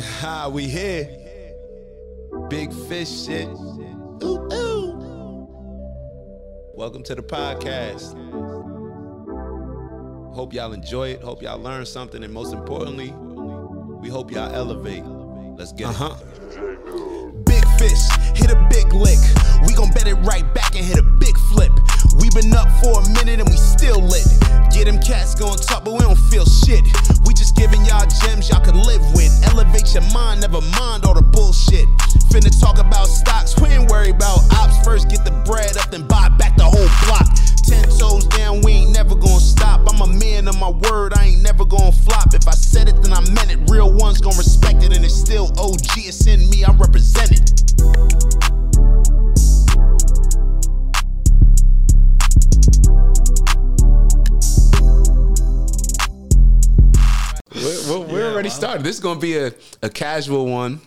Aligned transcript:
Ha, 0.00 0.48
we 0.52 0.66
here. 0.66 1.08
Big 2.48 2.72
fish 2.72 3.24
shit. 3.26 3.48
Ooh, 3.48 4.48
ooh. 4.52 5.48
Welcome 6.74 7.02
to 7.04 7.14
the 7.14 7.22
podcast. 7.22 8.14
Hope 10.34 10.52
y'all 10.52 10.72
enjoy 10.72 11.10
it. 11.10 11.22
Hope 11.22 11.42
y'all 11.42 11.58
learn 11.60 11.86
something. 11.86 12.22
And 12.24 12.32
most 12.32 12.52
importantly, 12.52 13.12
we 14.00 14.08
hope 14.08 14.32
y'all 14.32 14.52
elevate. 14.52 15.04
Let's 15.56 15.72
get 15.72 15.88
Uh-huh. 15.88 16.16
it. 16.18 17.44
Big 17.44 17.64
fish, 17.78 18.02
hit 18.34 18.50
a 18.50 18.66
big 18.70 18.92
lick. 18.92 19.18
We 19.66 19.74
gon' 19.74 19.90
bet 19.90 20.08
it 20.08 20.14
right 20.26 20.44
back 20.54 20.74
and 20.74 20.84
hit 20.84 20.98
a 20.98 21.02
big 21.02 21.36
flip. 21.52 21.70
We 22.18 22.28
been 22.30 22.52
up 22.54 22.66
for 22.82 22.98
a 23.00 23.08
minute 23.14 23.38
and 23.40 23.48
we 23.48 23.56
still 23.56 24.00
lit. 24.00 24.26
Get 24.72 24.86
them 24.86 24.98
cats 24.98 25.36
gon' 25.36 25.56
top, 25.56 25.84
but 25.84 25.92
we 25.92 26.00
don't 26.00 26.18
feel 26.30 26.44
shit. 26.44 26.82
Giving 27.64 27.86
y'all 27.86 28.04
gems 28.20 28.50
y'all 28.50 28.62
can 28.62 28.76
live 28.76 29.00
with. 29.14 29.32
Elevate 29.48 29.94
your 29.94 30.02
mind, 30.12 30.42
never 30.42 30.60
mind 30.76 31.06
all 31.06 31.14
the 31.14 31.22
bullshit. 31.22 31.88
Finna 32.28 32.52
talk 32.60 32.76
about 32.76 33.06
stocks, 33.06 33.58
we 33.58 33.70
ain't 33.70 33.90
worry 33.90 34.10
about 34.10 34.44
ops. 34.52 34.84
First 34.84 35.08
get 35.08 35.24
the 35.24 35.30
bread 35.48 35.74
up, 35.78 35.90
then 35.90 36.06
buy 36.06 36.28
back 36.36 36.58
the 36.58 36.64
whole 36.64 36.92
block. 37.08 37.24
Ten 37.64 37.88
toes 37.96 38.26
down, 38.26 38.60
we 38.60 38.84
ain't 38.84 38.92
never 38.92 39.14
gonna 39.14 39.40
stop. 39.40 39.80
I'm 39.88 40.02
a 40.02 40.12
man 40.12 40.46
of 40.46 40.60
my 40.60 40.68
word, 40.68 41.14
I 41.16 41.24
ain't 41.24 41.42
never 41.42 41.64
gonna 41.64 41.90
flop. 41.90 42.34
If 42.34 42.46
I 42.46 42.52
said 42.52 42.86
it, 42.86 43.00
then 43.00 43.14
I 43.14 43.22
meant 43.32 43.50
it. 43.50 43.58
Real 43.70 43.90
ones 43.90 44.20
gon' 44.20 44.36
respect 44.36 44.84
it, 44.84 44.94
and 44.94 45.02
it's 45.02 45.14
still 45.16 45.48
OG. 45.56 46.04
It's 46.04 46.26
in 46.26 46.50
me, 46.50 46.64
I 46.64 46.72
represent 46.72 47.32
it. 47.32 48.63
Started. 58.54 58.84
This 58.84 58.96
is 58.96 59.02
going 59.02 59.16
to 59.16 59.22
be 59.22 59.36
a, 59.36 59.52
a 59.82 59.90
casual 59.90 60.46
one. 60.46 60.80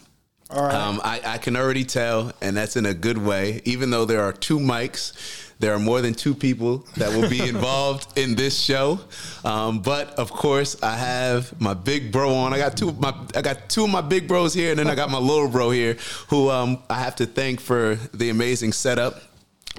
All 0.49 0.63
right. 0.63 0.73
Um, 0.73 1.01
I, 1.03 1.21
I 1.25 1.37
can 1.37 1.57
already 1.57 1.83
tell, 1.83 2.31
and 2.41 2.55
that's 2.55 2.77
in 2.77 2.85
a 2.85 2.93
good 2.93 3.17
way. 3.17 3.61
Even 3.65 3.89
though 3.89 4.05
there 4.05 4.21
are 4.21 4.31
two 4.31 4.59
mics, 4.59 5.13
there 5.59 5.73
are 5.73 5.79
more 5.79 6.01
than 6.01 6.13
two 6.13 6.33
people 6.33 6.85
that 6.95 7.09
will 7.09 7.29
be 7.29 7.41
involved 7.49 8.17
in 8.17 8.35
this 8.35 8.57
show. 8.57 8.99
Um, 9.43 9.81
but 9.81 10.11
of 10.15 10.31
course, 10.31 10.81
I 10.81 10.95
have 10.95 11.59
my 11.59 11.73
big 11.73 12.11
bro 12.11 12.33
on. 12.33 12.53
I 12.53 12.57
got 12.59 12.77
two 12.77 12.89
of 12.89 12.99
my 12.99 13.13
I 13.35 13.41
got 13.41 13.69
two 13.69 13.83
of 13.83 13.89
my 13.89 14.01
big 14.01 14.27
bros 14.27 14.53
here, 14.53 14.69
and 14.69 14.79
then 14.79 14.87
I 14.87 14.95
got 14.95 15.09
my 15.09 15.19
little 15.19 15.49
bro 15.49 15.69
here, 15.69 15.97
who 16.29 16.49
um, 16.49 16.81
I 16.89 16.95
have 16.95 17.15
to 17.17 17.25
thank 17.25 17.59
for 17.59 17.95
the 18.13 18.29
amazing 18.29 18.71
setup. 18.71 19.21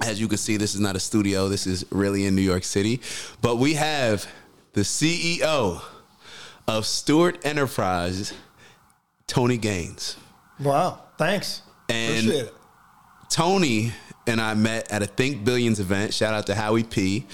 As 0.05 0.21
you 0.21 0.27
can 0.27 0.37
see, 0.37 0.57
this 0.57 0.75
is 0.75 0.81
not 0.81 0.95
a 0.95 0.99
studio. 0.99 1.49
This 1.49 1.67
is 1.67 1.83
really 1.89 2.25
in 2.25 2.35
New 2.35 2.41
York 2.41 2.63
City. 2.63 3.01
But 3.41 3.57
we 3.57 3.73
have 3.73 4.27
the 4.73 4.81
CEO 4.81 5.81
of 6.69 6.85
Stewart 6.85 7.43
Enterprise, 7.45 8.33
Tony 9.27 9.57
Gaines. 9.57 10.15
wow. 10.59 10.99
Thanks. 11.17 11.63
And- 11.89 12.19
Appreciate 12.27 12.45
it. 12.45 12.53
Tony 13.29 13.91
and 14.25 14.39
I 14.41 14.53
met 14.53 14.91
at 14.91 15.03
a 15.03 15.05
Think 15.05 15.43
Billions 15.43 15.79
event. 15.79 16.13
Shout 16.13 16.33
out 16.33 16.47
to 16.47 16.55
Howie 16.55 16.83
P 16.83 17.25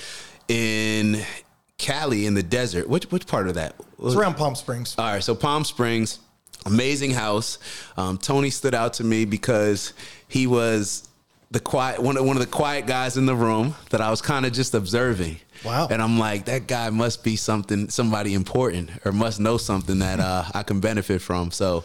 in 0.47 1.21
Cali 1.77 2.25
in 2.25 2.33
the 2.33 2.43
desert. 2.43 2.89
Which 2.89 3.11
which 3.11 3.27
part 3.27 3.47
of 3.47 3.53
that? 3.55 3.75
It's 4.03 4.15
around 4.15 4.35
Palm 4.35 4.55
Springs. 4.55 4.95
All 4.97 5.05
right, 5.05 5.23
so 5.23 5.35
Palm 5.35 5.63
Springs, 5.63 6.19
amazing 6.65 7.11
house. 7.11 7.59
Um, 7.95 8.17
Tony 8.17 8.49
stood 8.49 8.73
out 8.75 8.93
to 8.95 9.03
me 9.05 9.23
because 9.25 9.93
he 10.27 10.47
was 10.47 11.07
the 11.51 11.59
quiet 11.61 12.01
one 12.01 12.17
of 12.17 12.25
one 12.25 12.35
of 12.35 12.41
the 12.41 12.49
quiet 12.51 12.87
guys 12.87 13.15
in 13.15 13.25
the 13.25 13.35
room 13.35 13.75
that 13.91 14.01
I 14.01 14.09
was 14.09 14.21
kind 14.21 14.45
of 14.45 14.51
just 14.51 14.73
observing. 14.73 15.37
Wow. 15.65 15.87
And 15.89 16.01
I'm 16.01 16.19
like, 16.19 16.45
that 16.45 16.67
guy 16.67 16.89
must 16.91 17.23
be 17.23 17.35
something, 17.35 17.89
somebody 17.89 18.33
important, 18.33 18.89
or 19.03 19.11
must 19.11 19.39
know 19.39 19.57
something 19.57 19.99
that 19.99 20.19
uh, 20.19 20.43
I 20.53 20.63
can 20.63 20.79
benefit 20.79 21.21
from. 21.21 21.51
So. 21.51 21.83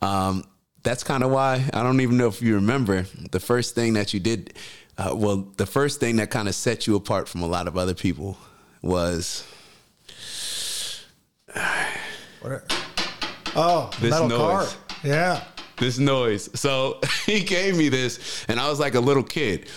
Um, 0.00 0.44
that's 0.84 1.04
kind 1.04 1.22
of 1.22 1.30
why 1.30 1.64
I 1.72 1.84
don't 1.84 2.00
even 2.00 2.16
know 2.16 2.26
if 2.26 2.42
you 2.42 2.56
remember 2.56 3.06
the 3.30 3.38
first 3.38 3.76
thing 3.76 3.92
that 3.92 4.12
you 4.12 4.18
did. 4.18 4.54
Uh, 4.98 5.12
well, 5.14 5.46
the 5.56 5.64
first 5.64 6.00
thing 6.00 6.16
that 6.16 6.30
kind 6.30 6.48
of 6.48 6.56
set 6.56 6.88
you 6.88 6.96
apart 6.96 7.28
from 7.28 7.42
a 7.42 7.46
lot 7.46 7.68
of 7.68 7.76
other 7.78 7.94
people 7.94 8.36
was 8.82 9.44
What- 12.40 12.64
Oh, 13.54 13.90
This 14.00 14.10
metal 14.10 14.28
noise. 14.28 14.38
car. 14.38 14.66
Yeah. 15.04 15.44
this 15.78 15.98
noise. 15.98 16.48
So 16.58 16.98
he 17.26 17.40
gave 17.44 17.76
me 17.76 17.88
this, 17.88 18.44
and 18.48 18.58
I 18.58 18.68
was 18.68 18.80
like 18.80 18.94
a 18.96 19.00
little 19.00 19.22
kid 19.22 19.68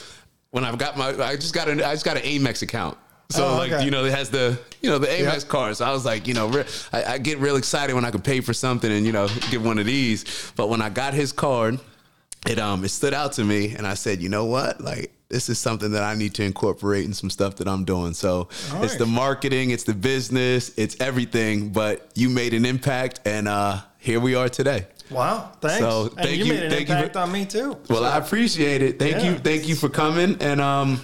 when 0.49 0.63
I've 0.65 0.77
got 0.79 0.97
my. 0.97 1.09
I 1.23 1.35
just 1.35 1.53
got 1.53 1.67
an. 1.67 1.81
I 1.83 1.93
just 1.93 2.05
got 2.05 2.17
an 2.17 2.23
Amex 2.23 2.61
account. 2.63 2.97
So 3.29 3.45
Oh, 3.47 3.57
like 3.57 3.71
okay. 3.71 3.85
you 3.85 3.91
know 3.91 4.05
it 4.05 4.13
has 4.13 4.29
the 4.29 4.57
you 4.81 4.89
know 4.89 4.97
the 4.99 5.07
Amex 5.07 5.43
Yeah. 5.43 5.49
card. 5.49 5.77
So 5.77 5.85
I 5.85 5.91
was 5.91 6.05
like 6.05 6.27
you 6.27 6.33
know 6.33 6.47
re- 6.47 6.65
I, 6.93 7.03
I 7.13 7.17
get 7.17 7.39
real 7.39 7.55
excited 7.55 7.93
when 7.95 8.05
I 8.05 8.11
could 8.11 8.23
pay 8.23 8.39
for 8.41 8.53
something 8.53 8.91
and 8.91 9.05
you 9.05 9.11
know 9.11 9.27
get 9.51 9.61
one 9.61 9.79
of 9.79 9.85
these. 9.85 10.51
But 10.55 10.69
when 10.69 10.81
I 10.81 10.89
got 10.89 11.13
his 11.13 11.31
card, 11.31 11.79
it 12.47 12.59
um 12.59 12.83
it 12.85 12.89
stood 12.89 13.13
out 13.13 13.33
to 13.33 13.43
me, 13.43 13.73
and 13.75 13.87
I 13.87 13.95
said 13.95 14.21
you 14.21 14.29
know 14.29 14.45
what 14.45 14.81
like. 14.81 15.11
This 15.27 15.49
is 15.49 15.57
something 15.57 15.91
that 15.93 16.03
I 16.03 16.13
need 16.13 16.35
to 16.35 16.43
incorporate 16.43 17.03
in 17.03 17.11
some 17.11 17.31
stuff 17.31 17.55
that 17.55 17.67
I'm 17.67 17.83
doing. 17.83 18.13
So 18.13 18.47
it's 18.51 18.71
right. 18.71 18.99
the 18.99 19.07
marketing, 19.07 19.71
it's 19.71 19.83
the 19.83 19.95
business, 19.95 20.71
it's 20.77 20.95
everything. 21.01 21.69
But 21.69 22.07
you 22.13 22.29
made 22.29 22.53
an 22.53 22.63
impact, 22.63 23.21
and 23.25 23.47
uh, 23.47 23.81
here 23.97 24.19
we 24.19 24.35
are 24.35 24.47
today. 24.47 24.85
Wow. 25.09 25.51
Thanks. 25.61 25.79
So, 25.79 26.03
and 26.03 26.15
thank 26.17 26.37
you, 26.37 26.45
you- 26.45 26.53
made 26.53 26.63
an 26.63 26.69
thank 26.71 26.89
you 26.89 27.09
for- 27.11 27.17
on 27.19 27.31
me 27.31 27.43
too. 27.43 27.75
Well, 27.89 28.05
I 28.05 28.17
appreciate 28.19 28.83
it. 28.83 28.99
Thank 28.99 29.23
you, 29.25 29.35
thank 29.39 29.67
you 29.67 29.73
for 29.75 29.89
coming. 29.89 30.37
And 30.41 30.61
um, 30.61 31.01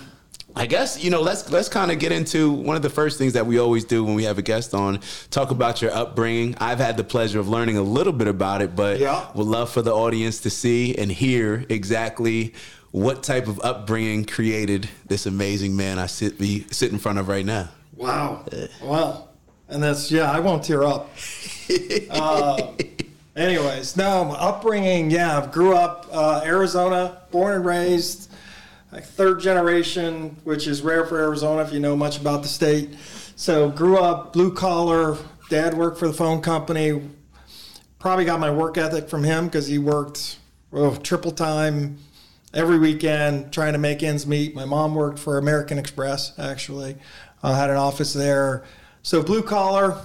I 0.55 0.65
guess 0.65 1.01
you 1.03 1.09
know, 1.09 1.21
let's 1.21 1.49
let's 1.49 1.69
kind 1.69 1.91
of 1.91 1.99
get 1.99 2.11
into 2.11 2.51
one 2.51 2.75
of 2.75 2.81
the 2.81 2.89
first 2.89 3.17
things 3.17 3.33
that 3.33 3.45
we 3.45 3.57
always 3.59 3.85
do 3.85 4.03
when 4.03 4.15
we 4.15 4.23
have 4.25 4.37
a 4.37 4.41
guest 4.41 4.73
on. 4.73 4.99
Talk 5.29 5.51
about 5.51 5.81
your 5.81 5.91
upbringing. 5.91 6.55
I've 6.59 6.79
had 6.79 6.97
the 6.97 7.03
pleasure 7.03 7.39
of 7.39 7.47
learning 7.47 7.77
a 7.77 7.81
little 7.83 8.13
bit 8.13 8.27
about 8.27 8.61
it, 8.61 8.75
but 8.75 8.99
Yeah. 8.99 9.25
would 9.33 9.47
love 9.47 9.69
for 9.71 9.81
the 9.81 9.93
audience 9.93 10.39
to 10.41 10.49
see 10.49 10.95
and 10.95 11.11
hear 11.11 11.65
exactly 11.69 12.53
what 12.91 13.23
type 13.23 13.47
of 13.47 13.59
upbringing 13.63 14.25
created 14.25 14.89
this 15.07 15.25
amazing 15.25 15.75
man 15.77 15.97
I 15.99 16.07
sit 16.07 16.37
be 16.37 16.65
sit 16.71 16.91
in 16.91 16.97
front 16.99 17.19
of 17.19 17.27
right 17.29 17.45
now. 17.45 17.69
Wow. 17.95 18.43
Wow. 18.83 19.27
And 19.69 19.81
that's 19.81 20.11
yeah. 20.11 20.29
I 20.31 20.39
won't 20.41 20.63
tear 20.65 20.83
up. 20.83 21.09
uh, 22.09 22.71
anyways, 23.35 23.95
no, 23.95 24.33
upbringing. 24.37 25.09
Yeah, 25.11 25.39
I 25.41 25.45
grew 25.45 25.75
up 25.75 26.07
uh, 26.11 26.41
Arizona, 26.43 27.19
born 27.31 27.55
and 27.55 27.65
raised, 27.65 28.30
like 28.91 29.05
third 29.05 29.39
generation, 29.39 30.35
which 30.43 30.67
is 30.67 30.81
rare 30.81 31.05
for 31.05 31.17
Arizona 31.17 31.61
if 31.61 31.71
you 31.71 31.79
know 31.79 31.95
much 31.95 32.19
about 32.19 32.43
the 32.43 32.49
state. 32.49 32.95
So 33.35 33.69
grew 33.69 33.97
up 33.97 34.33
blue 34.33 34.53
collar. 34.53 35.17
Dad 35.49 35.73
worked 35.73 35.97
for 35.97 36.07
the 36.07 36.13
phone 36.13 36.41
company. 36.41 37.01
Probably 37.99 38.25
got 38.25 38.39
my 38.39 38.51
work 38.51 38.77
ethic 38.77 39.09
from 39.09 39.23
him 39.23 39.45
because 39.45 39.67
he 39.67 39.77
worked 39.77 40.39
oh, 40.73 40.95
triple 40.95 41.31
time 41.31 41.97
every 42.53 42.77
weekend 42.79 43.53
trying 43.53 43.73
to 43.73 43.79
make 43.79 44.03
ends 44.03 44.27
meet. 44.27 44.55
My 44.55 44.65
mom 44.65 44.95
worked 44.95 45.19
for 45.19 45.37
American 45.37 45.77
Express, 45.77 46.37
actually, 46.37 46.97
uh, 47.43 47.55
had 47.55 47.69
an 47.69 47.77
office 47.77 48.13
there. 48.13 48.63
So 49.03 49.23
blue 49.23 49.41
collar, 49.41 49.97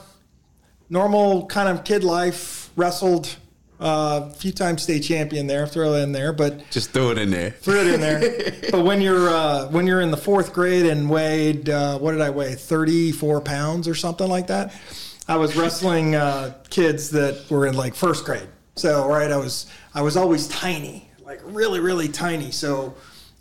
normal 0.88 1.46
kind 1.46 1.68
of 1.68 1.84
kid 1.84 2.04
life, 2.04 2.70
wrestled, 2.76 3.36
uh, 3.78 4.30
a 4.30 4.34
few 4.34 4.52
times 4.52 4.82
state 4.82 5.00
champion 5.00 5.46
there, 5.46 5.66
throw 5.66 5.94
it 5.94 6.02
in 6.02 6.12
there, 6.12 6.32
but 6.32 6.70
Just 6.70 6.92
throw 6.92 7.10
it 7.10 7.18
in 7.18 7.30
there. 7.30 7.50
Throw 7.50 7.74
it 7.76 7.88
in 7.88 8.00
there. 8.00 8.54
but 8.70 8.84
when 8.84 9.00
you're 9.00 9.28
uh, 9.28 9.68
when 9.68 9.86
you're 9.86 10.00
in 10.00 10.10
the 10.10 10.16
fourth 10.16 10.52
grade 10.52 10.86
and 10.86 11.10
weighed 11.10 11.68
uh, 11.68 11.98
what 11.98 12.12
did 12.12 12.20
I 12.20 12.30
weigh? 12.30 12.54
Thirty 12.54 13.12
four 13.12 13.40
pounds 13.40 13.86
or 13.86 13.94
something 13.94 14.28
like 14.28 14.46
that. 14.46 14.74
I 15.28 15.36
was 15.36 15.56
wrestling 15.56 16.14
uh, 16.14 16.54
kids 16.70 17.10
that 17.10 17.50
were 17.50 17.66
in 17.66 17.76
like 17.76 17.94
first 17.94 18.24
grade. 18.24 18.48
So 18.76 19.06
right, 19.08 19.30
I 19.30 19.36
was 19.36 19.66
I 19.94 20.00
was 20.00 20.16
always 20.16 20.48
tiny, 20.48 21.10
like 21.22 21.40
really 21.44 21.80
really 21.80 22.08
tiny. 22.08 22.50
So 22.50 22.94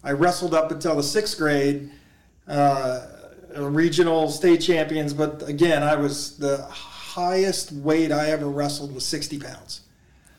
I 0.04 0.12
wrestled 0.12 0.54
up 0.54 0.72
until 0.72 0.96
the 0.96 1.04
sixth 1.04 1.38
grade. 1.38 1.92
Uh, 2.48 3.08
regional 3.58 4.30
state 4.30 4.58
champions, 4.58 5.14
but 5.14 5.48
again, 5.48 5.82
I 5.82 5.96
was 5.96 6.38
the 6.38 6.62
highest 6.64 7.72
weight 7.72 8.12
I 8.12 8.32
ever 8.32 8.50
wrestled 8.50 8.94
was 8.94 9.06
60 9.06 9.40
pounds. 9.40 9.85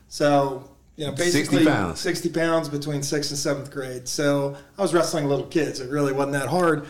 So, 0.09 0.69
you 0.97 1.07
know, 1.07 1.15
60 1.15 1.39
basically 1.39 1.65
pounds. 1.67 2.01
60 2.01 2.31
pounds 2.31 2.69
between 2.71 3.03
sixth 3.03 3.31
and 3.31 3.39
seventh 3.39 3.71
grade. 3.71 4.09
So 4.09 4.57
I 4.79 4.83
was 4.83 4.95
wrestling 4.95 5.27
little 5.27 5.45
kids. 5.47 5.79
It 5.81 5.91
really 5.91 6.13
wasn't 6.13 6.33
that 6.33 6.49
hard 6.49 6.87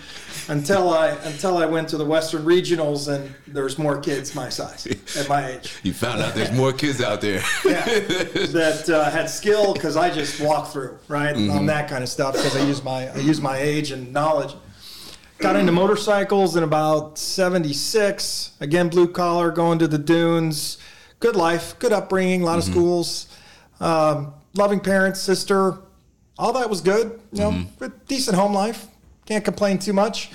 until 0.48 0.90
I 0.90 1.08
until 1.08 1.58
I 1.58 1.66
went 1.66 1.88
to 1.88 1.96
the 1.96 2.04
Western 2.04 2.44
Regionals 2.44 3.12
and 3.12 3.34
there's 3.48 3.78
more 3.78 3.98
kids 4.00 4.34
my 4.34 4.48
size 4.48 4.86
at 5.16 5.28
my 5.28 5.48
age. 5.52 5.74
You 5.82 5.92
found 5.92 6.20
out 6.20 6.34
there's 6.34 6.52
more 6.52 6.72
kids 6.72 7.02
out 7.02 7.20
there. 7.20 7.42
Yeah, 7.64 7.84
that 7.84 8.88
uh, 8.88 9.10
had 9.10 9.28
skill 9.28 9.74
because 9.74 9.96
I 9.96 10.10
just 10.10 10.40
walked 10.40 10.72
through 10.72 10.98
right 11.08 11.34
on 11.34 11.66
that 11.66 11.88
kind 11.88 12.04
of 12.04 12.08
stuff 12.08 12.34
because 12.34 12.56
I 12.56 12.64
use 12.64 12.84
my 12.84 13.08
I 13.12 13.16
use 13.16 13.40
my 13.40 13.58
age 13.58 13.90
and 13.90 14.12
knowledge. 14.12 14.54
Got 15.38 15.56
into 15.56 15.72
motorcycles 15.72 16.54
in 16.54 16.62
about 16.62 17.18
'76. 17.18 18.52
Again, 18.60 18.88
blue 18.88 19.08
collar, 19.08 19.50
going 19.50 19.80
to 19.80 19.88
the 19.88 19.98
dunes. 19.98 20.78
Good 21.20 21.36
life, 21.36 21.78
good 21.78 21.92
upbringing, 21.92 22.42
a 22.42 22.44
lot 22.44 22.58
of 22.58 22.64
schools, 22.64 23.26
um, 23.80 24.34
loving 24.54 24.80
parents, 24.80 25.20
sister. 25.20 25.78
All 26.38 26.52
that 26.52 26.68
was 26.68 26.80
good. 26.82 27.18
You 27.32 27.40
know, 27.40 27.64
good, 27.78 28.06
decent 28.06 28.36
home 28.36 28.52
life. 28.52 28.86
Can't 29.24 29.44
complain 29.44 29.78
too 29.78 29.92
much. 29.94 30.30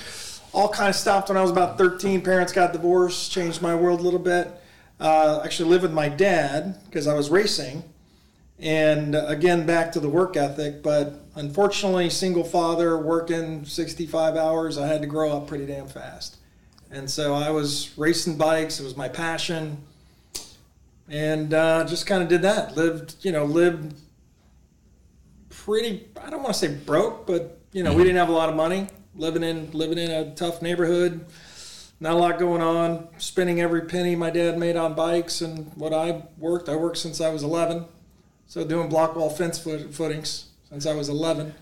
All 0.53 0.67
kind 0.69 0.89
of 0.89 0.95
stopped 0.95 1.29
when 1.29 1.37
I 1.37 1.41
was 1.41 1.51
about 1.51 1.77
13. 1.77 2.21
Parents 2.21 2.51
got 2.51 2.73
divorced, 2.73 3.31
changed 3.31 3.61
my 3.61 3.75
world 3.75 3.99
a 3.99 4.03
little 4.03 4.19
bit. 4.19 4.51
uh, 4.99 5.41
actually 5.43 5.69
lived 5.69 5.83
with 5.83 5.93
my 5.93 6.09
dad 6.09 6.77
because 6.85 7.07
I 7.07 7.13
was 7.13 7.29
racing. 7.29 7.83
And 8.59 9.15
uh, 9.15 9.25
again, 9.27 9.65
back 9.65 9.91
to 9.93 9.99
the 9.99 10.09
work 10.09 10.35
ethic, 10.37 10.83
but 10.83 11.21
unfortunately, 11.35 12.09
single 12.11 12.43
father 12.43 12.95
working 12.97 13.65
65 13.65 14.35
hours, 14.35 14.77
I 14.77 14.85
had 14.87 15.01
to 15.01 15.07
grow 15.07 15.31
up 15.31 15.47
pretty 15.47 15.65
damn 15.65 15.87
fast. 15.87 16.37
And 16.91 17.09
so 17.09 17.33
I 17.33 17.49
was 17.49 17.97
racing 17.97 18.37
bikes, 18.37 18.79
it 18.79 18.83
was 18.83 18.95
my 18.97 19.07
passion. 19.09 19.77
And 21.09 21.53
uh, 21.53 21.83
just 21.85 22.05
kind 22.05 22.23
of 22.23 22.29
did 22.29 22.41
that. 22.43 22.77
Lived, 22.77 23.15
you 23.21 23.31
know, 23.31 23.45
lived 23.45 23.95
pretty, 25.49 26.07
I 26.23 26.29
don't 26.29 26.41
want 26.41 26.53
to 26.53 26.59
say 26.59 26.73
broke, 26.73 27.27
but, 27.27 27.59
you 27.73 27.83
know, 27.83 27.93
we 27.93 28.03
didn't 28.03 28.17
have 28.17 28.29
a 28.29 28.33
lot 28.33 28.49
of 28.49 28.55
money. 28.55 28.87
Living 29.13 29.43
in 29.43 29.69
living 29.71 29.97
in 29.97 30.09
a 30.09 30.33
tough 30.35 30.61
neighborhood, 30.61 31.25
not 31.99 32.13
a 32.13 32.15
lot 32.15 32.39
going 32.39 32.61
on. 32.61 33.09
Spending 33.17 33.59
every 33.59 33.81
penny 33.81 34.15
my 34.15 34.29
dad 34.29 34.57
made 34.57 34.77
on 34.77 34.93
bikes 34.93 35.41
and 35.41 35.69
what 35.75 35.93
I 35.93 36.23
worked. 36.37 36.69
I 36.69 36.77
worked 36.77 36.97
since 36.97 37.19
I 37.19 37.29
was 37.29 37.43
11, 37.43 37.83
so 38.47 38.65
doing 38.65 38.87
block 38.87 39.17
wall 39.17 39.29
fence 39.29 39.59
foot, 39.59 39.93
footings 39.93 40.47
since 40.69 40.85
I 40.85 40.93
was 40.93 41.09
11, 41.09 41.53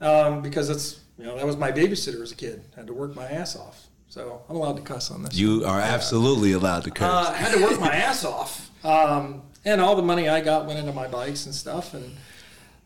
um, 0.00 0.40
because 0.40 0.70
it's 0.70 1.00
you 1.18 1.26
know 1.26 1.36
that 1.36 1.44
was 1.44 1.58
my 1.58 1.70
babysitter 1.70 2.22
as 2.22 2.32
a 2.32 2.34
kid. 2.34 2.64
I 2.74 2.80
had 2.80 2.86
to 2.86 2.94
work 2.94 3.14
my 3.14 3.26
ass 3.26 3.56
off. 3.56 3.86
So 4.08 4.42
I'm 4.48 4.56
allowed 4.56 4.76
to 4.76 4.82
cuss 4.82 5.10
on 5.10 5.22
this. 5.22 5.34
You 5.34 5.66
are 5.66 5.80
absolutely 5.80 6.52
allowed 6.52 6.84
to 6.84 6.90
curse. 6.90 7.06
Uh, 7.06 7.32
I 7.34 7.36
had 7.36 7.52
to 7.52 7.62
work 7.62 7.78
my 7.78 7.94
ass 7.94 8.24
off, 8.24 8.65
um, 8.86 9.42
and 9.64 9.80
all 9.80 9.96
the 9.96 10.02
money 10.02 10.28
I 10.28 10.40
got 10.40 10.66
went 10.66 10.78
into 10.78 10.92
my 10.92 11.08
bikes 11.08 11.46
and 11.46 11.54
stuff, 11.54 11.92
and 11.92 12.16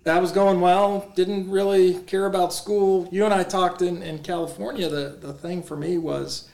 that 0.04 0.20
was 0.20 0.32
going 0.32 0.60
well. 0.60 1.12
Didn't 1.14 1.50
really 1.50 1.94
care 2.04 2.26
about 2.26 2.52
school. 2.52 3.08
You 3.12 3.24
and 3.26 3.34
I 3.34 3.42
talked 3.42 3.82
in, 3.82 4.02
in 4.02 4.20
California. 4.20 4.88
The 4.88 5.18
the 5.20 5.34
thing 5.34 5.62
for 5.62 5.76
me 5.76 5.98
was 5.98 6.48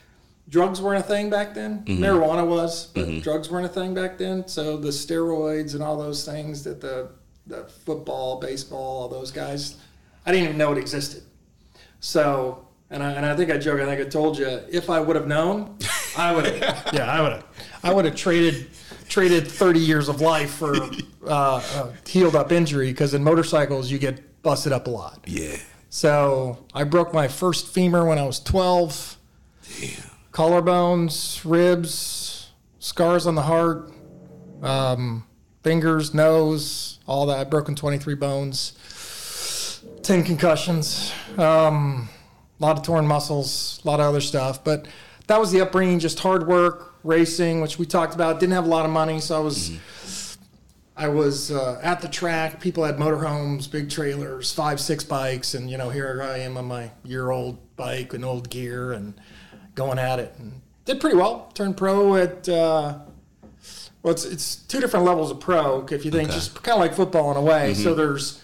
drugs 0.49 0.81
weren't 0.81 1.05
a 1.05 1.07
thing 1.07 1.31
back 1.31 1.55
then. 1.55 1.85
Marijuana 1.85 2.47
was, 2.47 2.87
but 2.89 3.23
drugs 3.23 3.51
weren't 3.51 3.67
a 3.67 3.71
thing 3.71 3.95
back 3.95 4.19
then. 4.19 4.47
So 4.49 4.77
the 4.77 4.89
steroids 4.89 5.75
and 5.75 5.83
all 5.83 5.97
those 5.97 6.25
things 6.25 6.65
that 6.65 6.81
the 6.81 7.11
the 7.47 7.65
football, 7.85 8.41
baseball, 8.41 9.03
all 9.03 9.09
those 9.09 9.31
guys, 9.31 9.77
I 10.25 10.33
didn't 10.33 10.45
even 10.45 10.59
know 10.59 10.73
it 10.73 10.79
existed. 10.79 11.23
So, 12.01 12.67
and 12.91 13.03
I, 13.03 13.13
and 13.13 13.25
I 13.25 13.37
think 13.37 13.51
I 13.53 13.59
joke. 13.59 13.81
I 13.81 13.85
think 13.85 14.01
I 14.01 14.09
told 14.09 14.39
you 14.39 14.61
if 14.71 14.91
I 14.91 14.99
would 14.99 15.15
have 15.15 15.29
known, 15.29 15.79
I 16.17 16.35
would 16.35 16.47
have. 16.47 16.89
yeah, 16.93 17.11
I 17.11 17.21
would 17.23 17.33
have. 17.33 17.45
I 17.85 17.95
would 17.95 18.05
have 18.05 18.17
traded 18.17 18.67
traded 19.09 19.49
30 19.49 19.81
years 19.81 20.09
of 20.09 20.21
life 20.21 20.51
for 20.51 20.75
uh, 21.27 21.61
a 21.63 21.93
healed 22.09 22.37
up 22.37 22.53
injury 22.53 22.91
because 22.91 23.15
in 23.15 23.23
motorcycles 23.23 23.91
you 23.91 23.99
get 23.99 24.43
busted 24.43 24.73
up 24.73 24.87
a 24.87 24.91
lot. 24.91 25.21
yeah. 25.27 25.57
So 25.89 26.59
I 26.75 26.85
broke 26.85 27.15
my 27.15 27.27
first 27.27 27.69
femur 27.69 28.05
when 28.05 28.19
I 28.19 28.25
was 28.25 28.39
12. 28.41 29.17
Collarbones, 30.31 31.41
ribs, 31.45 32.51
scars 32.79 33.27
on 33.27 33.35
the 33.35 33.43
heart, 33.43 33.91
um, 34.63 35.25
fingers, 35.63 36.13
nose, 36.13 36.99
all 37.07 37.27
that. 37.27 37.39
I've 37.39 37.51
Broken 37.51 37.75
23 37.75 38.15
bones, 38.15 39.81
10 40.03 40.25
concussions, 40.25 41.13
um, 41.39 42.09
a 42.61 42.63
lot 42.63 42.79
of 42.79 42.85
torn 42.85 43.07
muscles, 43.07 43.81
a 43.83 43.89
lot 43.89 43.99
of 43.99 44.07
other 44.07 44.21
stuff. 44.21 44.63
But 44.63 44.87
that 45.27 45.41
was 45.41 45.53
the 45.53 45.63
upbringing, 45.63 45.99
just 45.99 46.21
hard 46.21 46.47
work, 46.47 46.96
racing, 47.07 47.61
which 47.61 47.79
we 47.79 47.87
talked 47.87 48.15
about. 48.15 48.41
Didn't 48.41 48.55
have 48.55 48.67
a 48.67 48.69
lot 48.69 48.85
of 48.85 48.91
money, 48.91 49.21
so 49.21 49.37
I 49.37 49.41
was. 49.41 49.71
I 50.99 51.09
was 51.09 51.51
uh, 51.51 51.79
at 51.83 52.01
the 52.01 52.09
track. 52.09 52.59
People 52.59 52.83
had 52.85 52.97
motorhomes, 52.97 53.71
big 53.71 53.91
trailers, 53.91 54.51
five, 54.55 54.81
six 54.81 55.05
bikes, 55.05 55.53
and 55.53 55.71
you 55.71 55.77
know, 55.77 55.91
here 55.91 56.23
I 56.23 56.39
am 56.39 56.57
on 56.57 56.65
my 56.65 56.91
year-old 57.05 57.59
bike 57.77 58.15
and 58.15 58.25
old 58.25 58.49
gear 58.49 58.93
and 58.93 59.13
going 59.75 59.99
at 59.99 60.19
it. 60.19 60.35
And 60.39 60.63
did 60.87 60.99
pretty 60.99 61.17
well. 61.17 61.51
Turned 61.53 61.77
pro 61.77 62.17
at 62.17 62.49
uh, 62.49 63.01
well, 64.03 64.15
it's 64.15 64.25
it's 64.25 64.57
two 64.57 64.81
different 64.81 65.05
levels 65.05 65.31
of 65.31 65.41
pro. 65.41 65.85
If 65.91 66.05
you 66.05 66.11
think 66.11 66.31
just 66.31 66.63
kind 66.63 66.77
of 66.77 66.81
like 66.81 66.95
football 66.95 67.31
in 67.31 67.37
a 67.37 67.43
way. 67.43 67.75
So 67.75 67.95
there's 67.95 68.41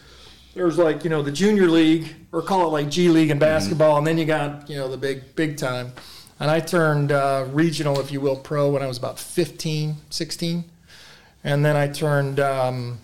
there's 0.55 0.77
like 0.77 1.05
you 1.05 1.11
know 1.11 1.23
the 1.23 1.33
junior 1.33 1.69
league 1.69 2.15
or 2.33 2.43
call 2.43 2.67
it 2.67 2.71
like 2.71 2.91
G 2.91 3.09
League 3.09 3.31
in 3.31 3.39
basketball, 3.39 3.97
and 3.97 4.07
then 4.07 4.19
you 4.19 4.25
got 4.25 4.69
you 4.69 4.77
know 4.77 4.89
the 4.89 4.97
big 4.97 5.37
big 5.37 5.57
time. 5.57 5.93
And 6.43 6.51
I 6.51 6.59
turned 6.59 7.13
uh, 7.13 7.47
regional, 7.53 8.01
if 8.01 8.11
you 8.11 8.21
will, 8.21 8.37
pro 8.37 8.69
when 8.73 8.83
I 8.83 8.87
was 8.87 8.99
about 8.99 9.19
15, 9.19 9.95
16 10.11 10.65
and 11.45 11.65
then 11.65 11.77
I 11.77 11.89
turned 11.89 12.41
um, 12.41 12.99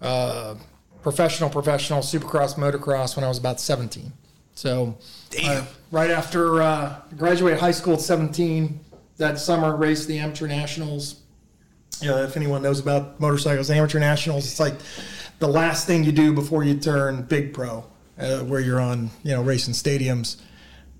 uh, 0.00 0.54
professional, 1.02 1.50
professional 1.50 2.00
supercross, 2.00 2.56
motocross 2.56 3.16
when 3.16 3.24
I 3.24 3.28
was 3.28 3.38
about 3.38 3.60
17. 3.60 4.12
So, 4.54 4.96
uh, 5.44 5.64
right 5.90 6.10
after 6.10 6.62
uh, 6.62 7.00
graduated 7.16 7.60
high 7.60 7.70
school 7.70 7.94
at 7.94 8.00
17, 8.00 8.80
that 9.18 9.38
summer 9.38 9.76
raced 9.76 10.08
the 10.08 10.18
amateur 10.18 10.48
nationals. 10.48 11.20
You 12.00 12.08
know, 12.08 12.22
if 12.22 12.36
anyone 12.36 12.62
knows 12.62 12.80
about 12.80 13.18
motorcycles, 13.20 13.70
amateur 13.70 13.98
nationals, 13.98 14.44
it's 14.44 14.60
like 14.60 14.74
the 15.38 15.48
last 15.48 15.86
thing 15.86 16.04
you 16.04 16.12
do 16.12 16.32
before 16.32 16.64
you 16.64 16.74
turn 16.74 17.22
big 17.22 17.54
pro, 17.54 17.84
uh, 18.18 18.40
where 18.40 18.60
you're 18.60 18.80
on, 18.80 19.10
you 19.22 19.32
know, 19.32 19.42
racing 19.42 19.74
stadiums. 19.74 20.40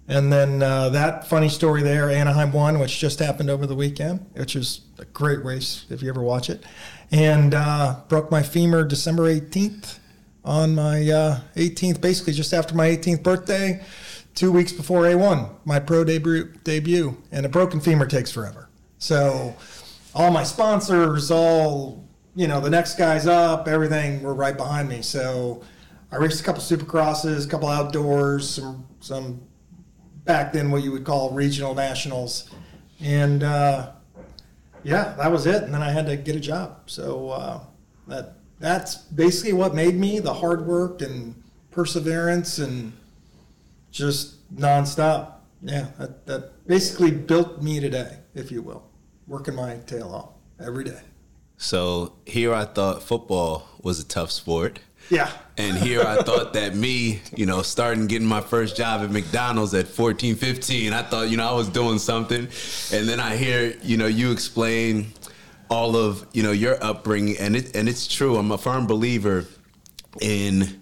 And 0.09 0.33
then 0.33 0.63
uh, 0.63 0.89
that 0.89 1.29
funny 1.29 1.51
story 1.51 1.83
there, 1.83 2.09
Anaheim 2.09 2.51
1, 2.51 2.79
which 2.79 2.99
just 2.99 3.19
happened 3.19 3.51
over 3.51 3.67
the 3.67 3.75
weekend, 3.75 4.25
which 4.33 4.57
is 4.57 4.81
a 4.99 5.05
great 5.05 5.45
race 5.45 5.85
if 5.91 6.03
you 6.03 6.09
ever 6.09 6.23
watch 6.23 6.49
it. 6.49 6.65
And 7.13 7.53
uh, 7.53 8.01
broke 8.09 8.31
my 8.31 8.43
femur 8.43 8.85
December 8.85 9.25
18th 9.25 9.99
on 10.47 10.75
my 10.75 11.11
uh, 11.11 11.41
18th, 11.57 12.01
basically 12.01 12.33
just 12.33 12.55
after 12.55 12.75
my 12.75 12.89
18th 12.89 13.23
birthday, 13.23 13.85
two 14.35 14.51
weeks 14.51 14.73
before 14.73 15.03
A1, 15.03 15.51
my 15.67 15.79
pro 15.79 16.05
debut. 16.05 16.55
debut. 16.65 17.23
And 17.31 17.45
a 17.45 17.51
broken 17.51 17.79
femur 17.79 18.07
takes 18.07 18.33
forever. 18.33 18.71
So 18.97 19.55
all 20.15 20.31
my 20.31 20.43
sponsors, 20.43 21.31
all, 21.31 22.03
you 22.35 22.49
know, 22.49 22.63
the 22.63 22.71
next 22.71 22.97
guys 22.97 23.27
up, 23.27 23.69
everything 23.69 24.23
were 24.23 24.35
right 24.35 24.57
behind 24.57 24.89
me. 24.89 25.03
So 25.03 25.63
I 26.11 26.17
raced 26.17 26.41
a 26.41 26.45
couple 26.45 26.63
supercrosses, 26.63 27.45
a 27.45 27.49
couple 27.49 27.69
outdoors, 27.69 28.49
some, 28.49 28.87
some 29.01 29.48
back 30.29 30.53
then 30.53 30.71
what 30.71 30.85
you 30.85 30.93
would 30.93 31.05
call 31.05 31.31
regional 31.31 31.75
nationals, 31.75 32.51
and 33.01 33.43
uh, 33.43 33.91
yeah, 34.85 35.15
that 35.17 35.33
was 35.33 35.47
it. 35.47 35.65
And 35.65 35.75
then 35.75 35.83
I 35.83 35.91
had 35.91 36.07
to 36.07 36.17
get 36.17 36.37
a 36.37 36.41
job. 36.41 36.83
So 36.87 37.31
uh, 37.31 37.61
that 38.07 38.35
that's 38.61 38.97
basically 38.97 39.55
what 39.55 39.75
made 39.75 39.97
me 39.97 40.21
the 40.21 40.35
hard 40.35 40.67
work 40.67 41.03
and 41.03 41.35
perseverance 41.73 42.59
and 42.59 42.93
just 43.91 44.55
nonstop. 44.55 45.33
Yeah, 45.63 45.89
that, 45.99 46.27
that 46.27 46.67
basically 46.69 47.11
built 47.11 47.61
me 47.61 47.81
today, 47.81 48.19
if 48.35 48.53
you 48.53 48.63
will, 48.63 48.85
working 49.27 49.57
my 49.57 49.79
tail 49.87 50.15
off 50.15 50.65
every 50.65 50.85
day. 50.85 51.01
So 51.57 52.13
here 52.25 52.55
I 52.55 52.65
thought 52.65 53.03
football 53.03 53.67
was 53.83 53.99
a 53.99 54.05
tough 54.05 54.31
sport. 54.31 54.79
Yeah. 55.11 55.31
And 55.57 55.77
here 55.77 56.03
I 56.03 56.23
thought 56.23 56.53
that 56.53 56.75
me, 56.77 57.21
you 57.35 57.47
know, 57.47 57.63
starting 57.63 58.07
getting 58.07 58.29
my 58.29 58.41
first 58.41 58.77
job 58.77 59.01
at 59.03 59.11
McDonald's 59.11 59.75
at 59.75 59.89
14, 59.89 60.37
15, 60.37 60.93
I 60.93 61.03
thought, 61.03 61.31
you 61.31 61.37
know, 61.37 61.49
I 61.49 61.53
was 61.55 61.69
doing 61.69 61.99
something. 61.99 62.47
And 62.93 63.09
then 63.09 63.19
I 63.19 63.37
hear, 63.37 63.75
you 63.83 63.97
know, 63.97 64.07
you 64.07 64.31
explain 64.33 65.13
all 65.71 65.97
of, 65.97 66.27
you 66.33 66.43
know, 66.43 66.53
your 66.53 66.83
upbringing 66.83 67.37
and 67.39 67.57
it 67.57 67.75
and 67.77 67.89
it's 67.89 68.07
true. 68.07 68.37
I'm 68.37 68.51
a 68.53 68.59
firm 68.59 68.87
believer 68.87 69.47
in 70.21 70.81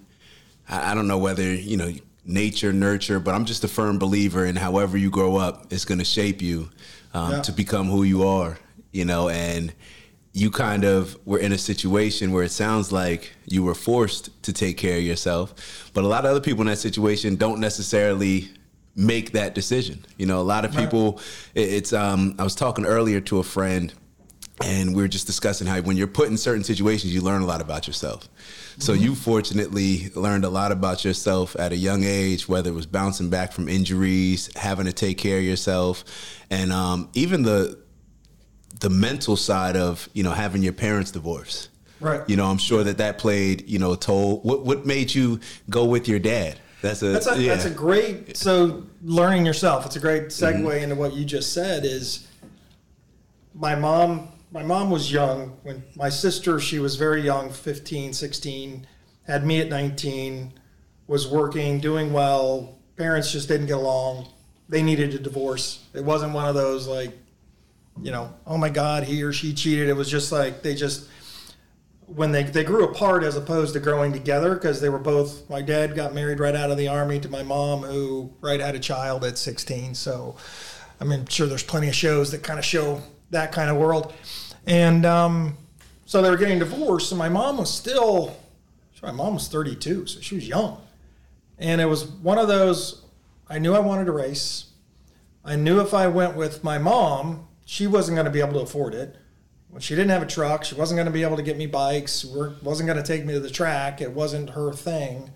I 0.69 0.91
I 0.91 0.95
don't 0.95 1.07
know 1.07 1.17
whether, 1.17 1.43
you 1.53 1.77
know, 1.77 1.91
nature, 2.25 2.73
nurture, 2.73 3.19
but 3.19 3.33
I'm 3.33 3.45
just 3.45 3.63
a 3.63 3.67
firm 3.69 3.97
believer 3.99 4.45
in 4.45 4.55
however 4.57 4.97
you 4.97 5.09
grow 5.09 5.37
up, 5.37 5.71
it's 5.71 5.85
going 5.85 5.99
to 5.99 6.05
shape 6.05 6.41
you 6.41 6.69
um, 7.13 7.31
Yeah. 7.31 7.41
to 7.43 7.51
become 7.53 7.87
who 7.87 8.03
you 8.03 8.27
are, 8.27 8.59
you 8.91 9.05
know, 9.05 9.29
and 9.29 9.73
you 10.37 10.51
kind 10.51 10.83
of 10.83 11.17
were 11.25 11.39
in 11.39 11.51
a 11.51 11.57
situation 11.57 12.31
where 12.31 12.43
it 12.43 12.51
sounds 12.51 12.91
like 12.91 13.33
you 13.47 13.63
were 13.63 13.73
forced 13.73 14.29
to 14.43 14.53
take 14.53 14.77
care 14.77 14.99
of 14.99 15.03
yourself, 15.03 15.89
but 15.95 16.03
a 16.03 16.07
lot 16.07 16.25
of 16.25 16.29
other 16.29 16.39
people 16.39 16.61
in 16.61 16.67
that 16.67 16.77
situation 16.77 17.35
don't 17.37 17.59
necessarily 17.59 18.47
make 18.95 19.31
that 19.31 19.55
decision. 19.55 20.05
You 20.15 20.27
know, 20.27 20.39
a 20.39 20.43
lot 20.43 20.63
of 20.63 20.71
people, 20.75 21.19
it's, 21.55 21.91
um, 21.91 22.35
I 22.37 22.43
was 22.43 22.53
talking 22.53 22.85
earlier 22.85 23.19
to 23.21 23.39
a 23.39 23.43
friend 23.43 23.91
and 24.63 24.95
we 24.95 25.01
were 25.01 25.07
just 25.07 25.25
discussing 25.25 25.65
how 25.65 25.81
when 25.81 25.97
you're 25.97 26.05
put 26.05 26.29
in 26.29 26.37
certain 26.37 26.63
situations, 26.63 27.15
you 27.15 27.21
learn 27.21 27.41
a 27.41 27.45
lot 27.47 27.59
about 27.59 27.87
yourself. 27.87 28.29
So 28.77 28.93
you 28.93 29.15
fortunately 29.15 30.11
learned 30.13 30.45
a 30.45 30.49
lot 30.49 30.71
about 30.71 31.03
yourself 31.03 31.55
at 31.57 31.71
a 31.71 31.75
young 31.75 32.03
age, 32.03 32.47
whether 32.47 32.69
it 32.69 32.73
was 32.73 32.85
bouncing 32.85 33.31
back 33.31 33.53
from 33.53 33.67
injuries, 33.67 34.51
having 34.55 34.85
to 34.85 34.93
take 34.93 35.17
care 35.17 35.39
of 35.39 35.43
yourself, 35.43 36.03
and 36.51 36.71
um, 36.71 37.09
even 37.15 37.41
the 37.41 37.79
the 38.79 38.89
mental 38.89 39.35
side 39.35 39.75
of 39.75 40.09
you 40.13 40.23
know 40.23 40.31
having 40.31 40.63
your 40.63 40.73
parents 40.73 41.11
divorce. 41.11 41.69
Right. 41.99 42.21
You 42.29 42.35
know, 42.35 42.45
I'm 42.45 42.59
sure 42.59 42.83
that 42.83 42.97
that 42.99 43.17
played 43.17 43.67
you 43.67 43.79
know 43.79 43.93
a 43.93 43.97
toll. 43.97 44.39
What 44.41 44.65
what 44.65 44.85
made 44.85 45.13
you 45.13 45.39
go 45.69 45.85
with 45.85 46.07
your 46.07 46.19
dad? 46.19 46.59
That's 46.81 47.01
a 47.01 47.07
That's 47.07 47.27
a, 47.27 47.41
yeah. 47.41 47.53
that's 47.53 47.65
a 47.65 47.71
great 47.71 48.37
so 48.37 48.83
learning 49.01 49.45
yourself. 49.45 49.85
It's 49.85 49.95
a 49.95 49.99
great 49.99 50.25
segue 50.25 50.81
into 50.81 50.95
what 50.95 51.13
you 51.13 51.25
just 51.25 51.53
said. 51.53 51.85
Is 51.85 52.27
my 53.53 53.75
mom? 53.75 54.29
My 54.51 54.63
mom 54.63 54.91
was 54.91 55.11
young 55.11 55.57
when 55.63 55.83
my 55.95 56.09
sister. 56.09 56.59
She 56.59 56.79
was 56.79 56.95
very 56.95 57.21
young, 57.21 57.51
15, 57.51 58.13
16. 58.13 58.87
Had 59.25 59.45
me 59.45 59.59
at 59.59 59.69
19. 59.69 60.53
Was 61.07 61.27
working, 61.27 61.79
doing 61.79 62.13
well. 62.13 62.77
Parents 62.95 63.31
just 63.31 63.47
didn't 63.47 63.67
get 63.67 63.77
along. 63.77 64.27
They 64.69 64.81
needed 64.81 65.13
a 65.13 65.19
divorce. 65.19 65.85
It 65.93 66.03
wasn't 66.03 66.33
one 66.33 66.47
of 66.47 66.55
those 66.55 66.87
like, 66.87 67.17
you 68.01 68.11
know, 68.11 68.33
oh 68.45 68.57
my 68.57 68.69
God, 68.69 69.03
he 69.03 69.23
or 69.23 69.33
she 69.33 69.53
cheated. 69.53 69.89
It 69.89 69.93
was 69.93 70.09
just 70.09 70.31
like 70.31 70.61
they 70.61 70.75
just 70.75 71.07
when 72.07 72.31
they 72.31 72.43
they 72.43 72.63
grew 72.63 72.85
apart 72.85 73.23
as 73.23 73.35
opposed 73.35 73.73
to 73.73 73.79
growing 73.79 74.13
together 74.13 74.55
because 74.55 74.79
they 74.81 74.89
were 74.89 74.99
both. 74.99 75.49
My 75.49 75.61
dad 75.61 75.95
got 75.95 76.13
married 76.13 76.39
right 76.39 76.55
out 76.55 76.71
of 76.71 76.77
the 76.77 76.87
army 76.87 77.19
to 77.19 77.29
my 77.29 77.43
mom, 77.43 77.81
who 77.83 78.31
right 78.41 78.59
had 78.59 78.75
a 78.75 78.79
child 78.79 79.23
at 79.25 79.37
16. 79.37 79.93
So, 79.95 80.35
I 80.99 81.03
mean, 81.03 81.25
sure, 81.27 81.47
there's 81.47 81.63
plenty 81.63 81.89
of 81.89 81.95
shows 81.95 82.31
that 82.31 82.43
kind 82.43 82.59
of 82.59 82.65
show 82.65 83.01
that 83.31 83.51
kind 83.51 83.69
of 83.69 83.77
world, 83.77 84.13
and 84.65 85.05
um, 85.05 85.57
so 86.05 86.21
they 86.21 86.29
were 86.29 86.37
getting 86.37 86.59
divorced, 86.59 87.11
and 87.11 87.19
my 87.19 87.29
mom 87.29 87.57
was 87.57 87.73
still. 87.73 88.37
My 89.03 89.11
mom 89.11 89.35
was 89.35 89.47
32, 89.47 90.07
so 90.07 90.19
she 90.21 90.35
was 90.35 90.47
young, 90.47 90.81
and 91.59 91.79
it 91.79 91.85
was 91.85 92.07
one 92.07 92.39
of 92.39 92.47
those. 92.47 93.03
I 93.47 93.59
knew 93.59 93.75
I 93.75 93.79
wanted 93.79 94.05
to 94.05 94.11
race. 94.11 94.65
I 95.45 95.55
knew 95.55 95.79
if 95.79 95.93
I 95.93 96.07
went 96.07 96.35
with 96.35 96.63
my 96.63 96.77
mom, 96.77 97.47
she 97.67 97.85
wasn't 97.85 98.15
going 98.15 98.25
to 98.25 98.31
be 98.31 98.39
able 98.39 98.53
to 98.53 98.61
afford 98.61 98.93
it. 98.93 99.17
When 99.69 99.81
she 99.81 99.93
didn't 99.93 100.11
have 100.11 100.23
a 100.23 100.25
truck, 100.25 100.63
she 100.63 100.73
wasn't 100.73 100.95
going 100.95 101.07
to 101.07 101.11
be 101.11 101.21
able 101.23 101.35
to 101.35 101.43
get 101.43 101.57
me 101.57 101.67
bikes, 101.67 102.23
wasn't 102.23 102.87
going 102.87 102.97
to 102.97 103.03
take 103.03 103.25
me 103.25 103.33
to 103.33 103.41
the 103.41 103.49
track. 103.49 103.99
It 103.99 104.13
wasn't 104.13 104.51
her 104.51 104.71
thing. 104.71 105.31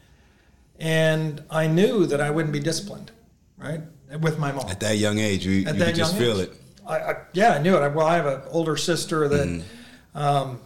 And 0.80 1.44
I 1.50 1.68
knew 1.68 2.06
that 2.06 2.22
I 2.22 2.30
wouldn't 2.30 2.54
be 2.54 2.62
disciplined, 2.62 3.12
right? 3.58 3.82
With 4.22 4.40
my 4.40 4.54
mom. 4.54 4.70
At 4.70 4.80
that 4.80 4.98
young 4.98 5.20
age, 5.20 5.46
you, 5.46 5.68
At 5.68 5.76
you 5.76 5.84
could 5.84 5.96
just 5.96 6.18
feel 6.18 6.40
age. 6.40 6.48
it. 6.48 6.54
I, 6.88 6.98
I, 7.00 7.16
yeah, 7.34 7.56
I 7.56 7.62
knew 7.62 7.76
it. 7.76 7.82
I, 7.82 7.90
well, 7.90 8.08
I 8.08 8.16
have 8.16 8.26
an 8.26 8.42
older 8.50 8.78
sister 8.78 9.28
that 9.28 9.48
mm 9.48 9.64
um, 10.14 10.60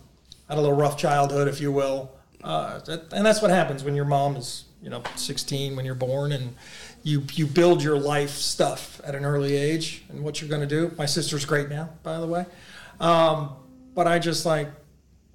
had 0.49 0.57
a 0.57 0.61
little 0.61 0.75
rough 0.75 0.97
childhood, 0.97 1.47
if 1.47 1.61
you 1.61 1.71
will. 1.71 2.11
Uh, 2.43 2.79
and 3.11 3.23
that's 3.23 3.43
what 3.43 3.51
happens 3.51 3.83
when 3.83 3.95
your 3.95 4.05
mom 4.05 4.35
is, 4.37 4.65
you 4.81 4.89
know, 4.89 5.03
16 5.15 5.75
when 5.75 5.85
you're 5.85 5.93
born 5.93 6.31
and 6.31 6.55
you 7.05 7.23
you 7.33 7.45
build 7.45 7.83
your 7.83 7.99
life 7.99 8.31
stuff 8.31 8.99
at 9.03 9.13
an 9.13 9.23
early 9.23 9.55
age 9.55 10.03
and 10.09 10.23
what 10.23 10.41
you're 10.41 10.49
going 10.49 10.67
to 10.67 10.67
do. 10.67 10.93
My 10.97 11.05
sister's 11.05 11.45
great 11.45 11.69
now, 11.69 11.91
by 12.01 12.19
the 12.19 12.25
way, 12.25 12.45
um, 12.99 13.55
but 13.93 14.07
I 14.07 14.17
just 14.17 14.43
like 14.43 14.69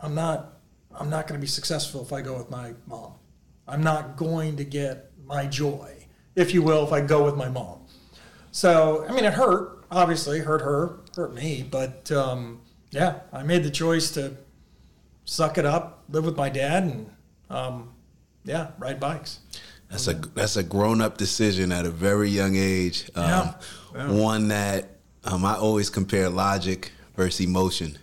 I'm 0.00 0.14
not 0.14 0.58
I'm 0.92 1.08
not 1.08 1.28
going 1.28 1.40
to 1.40 1.42
be 1.42 1.48
successful 1.48 2.02
if 2.02 2.12
I 2.12 2.22
go 2.22 2.36
with 2.36 2.50
my 2.50 2.74
mom. 2.86 3.12
I'm 3.68 3.84
not 3.84 4.16
going 4.16 4.56
to 4.56 4.64
get 4.64 5.12
my 5.24 5.46
joy, 5.46 6.08
if 6.34 6.52
you 6.52 6.60
will, 6.60 6.84
if 6.84 6.92
I 6.92 7.02
go 7.02 7.24
with 7.24 7.36
my 7.36 7.48
mom. 7.48 7.86
So 8.50 9.06
I 9.08 9.12
mean, 9.12 9.24
it 9.24 9.34
hurt. 9.34 9.84
Obviously, 9.92 10.40
hurt 10.40 10.62
her, 10.62 10.98
hurt 11.16 11.34
me, 11.34 11.66
but 11.68 12.10
um, 12.10 12.62
yeah, 12.90 13.20
I 13.32 13.44
made 13.44 13.62
the 13.62 13.70
choice 13.70 14.10
to 14.12 14.36
suck 15.24 15.56
it 15.56 15.64
up, 15.64 16.02
live 16.08 16.24
with 16.24 16.36
my 16.36 16.48
dad, 16.48 16.82
and 16.82 17.10
um, 17.48 17.90
yeah, 18.44 18.72
ride 18.78 18.98
bikes. 18.98 19.38
That's 19.90 20.06
a 20.06 20.14
that's 20.14 20.56
a 20.56 20.62
grown 20.62 21.00
up 21.00 21.16
decision 21.16 21.72
at 21.72 21.84
a 21.84 21.90
very 21.90 22.28
young 22.28 22.54
age. 22.56 23.10
Um, 23.14 23.24
yeah. 23.24 23.52
yeah. 23.94 24.10
One 24.12 24.48
that 24.48 24.88
um, 25.24 25.44
I 25.44 25.56
always 25.56 25.90
compare 25.90 26.28
logic 26.28 26.92
versus 27.16 27.40
emotion. 27.40 27.98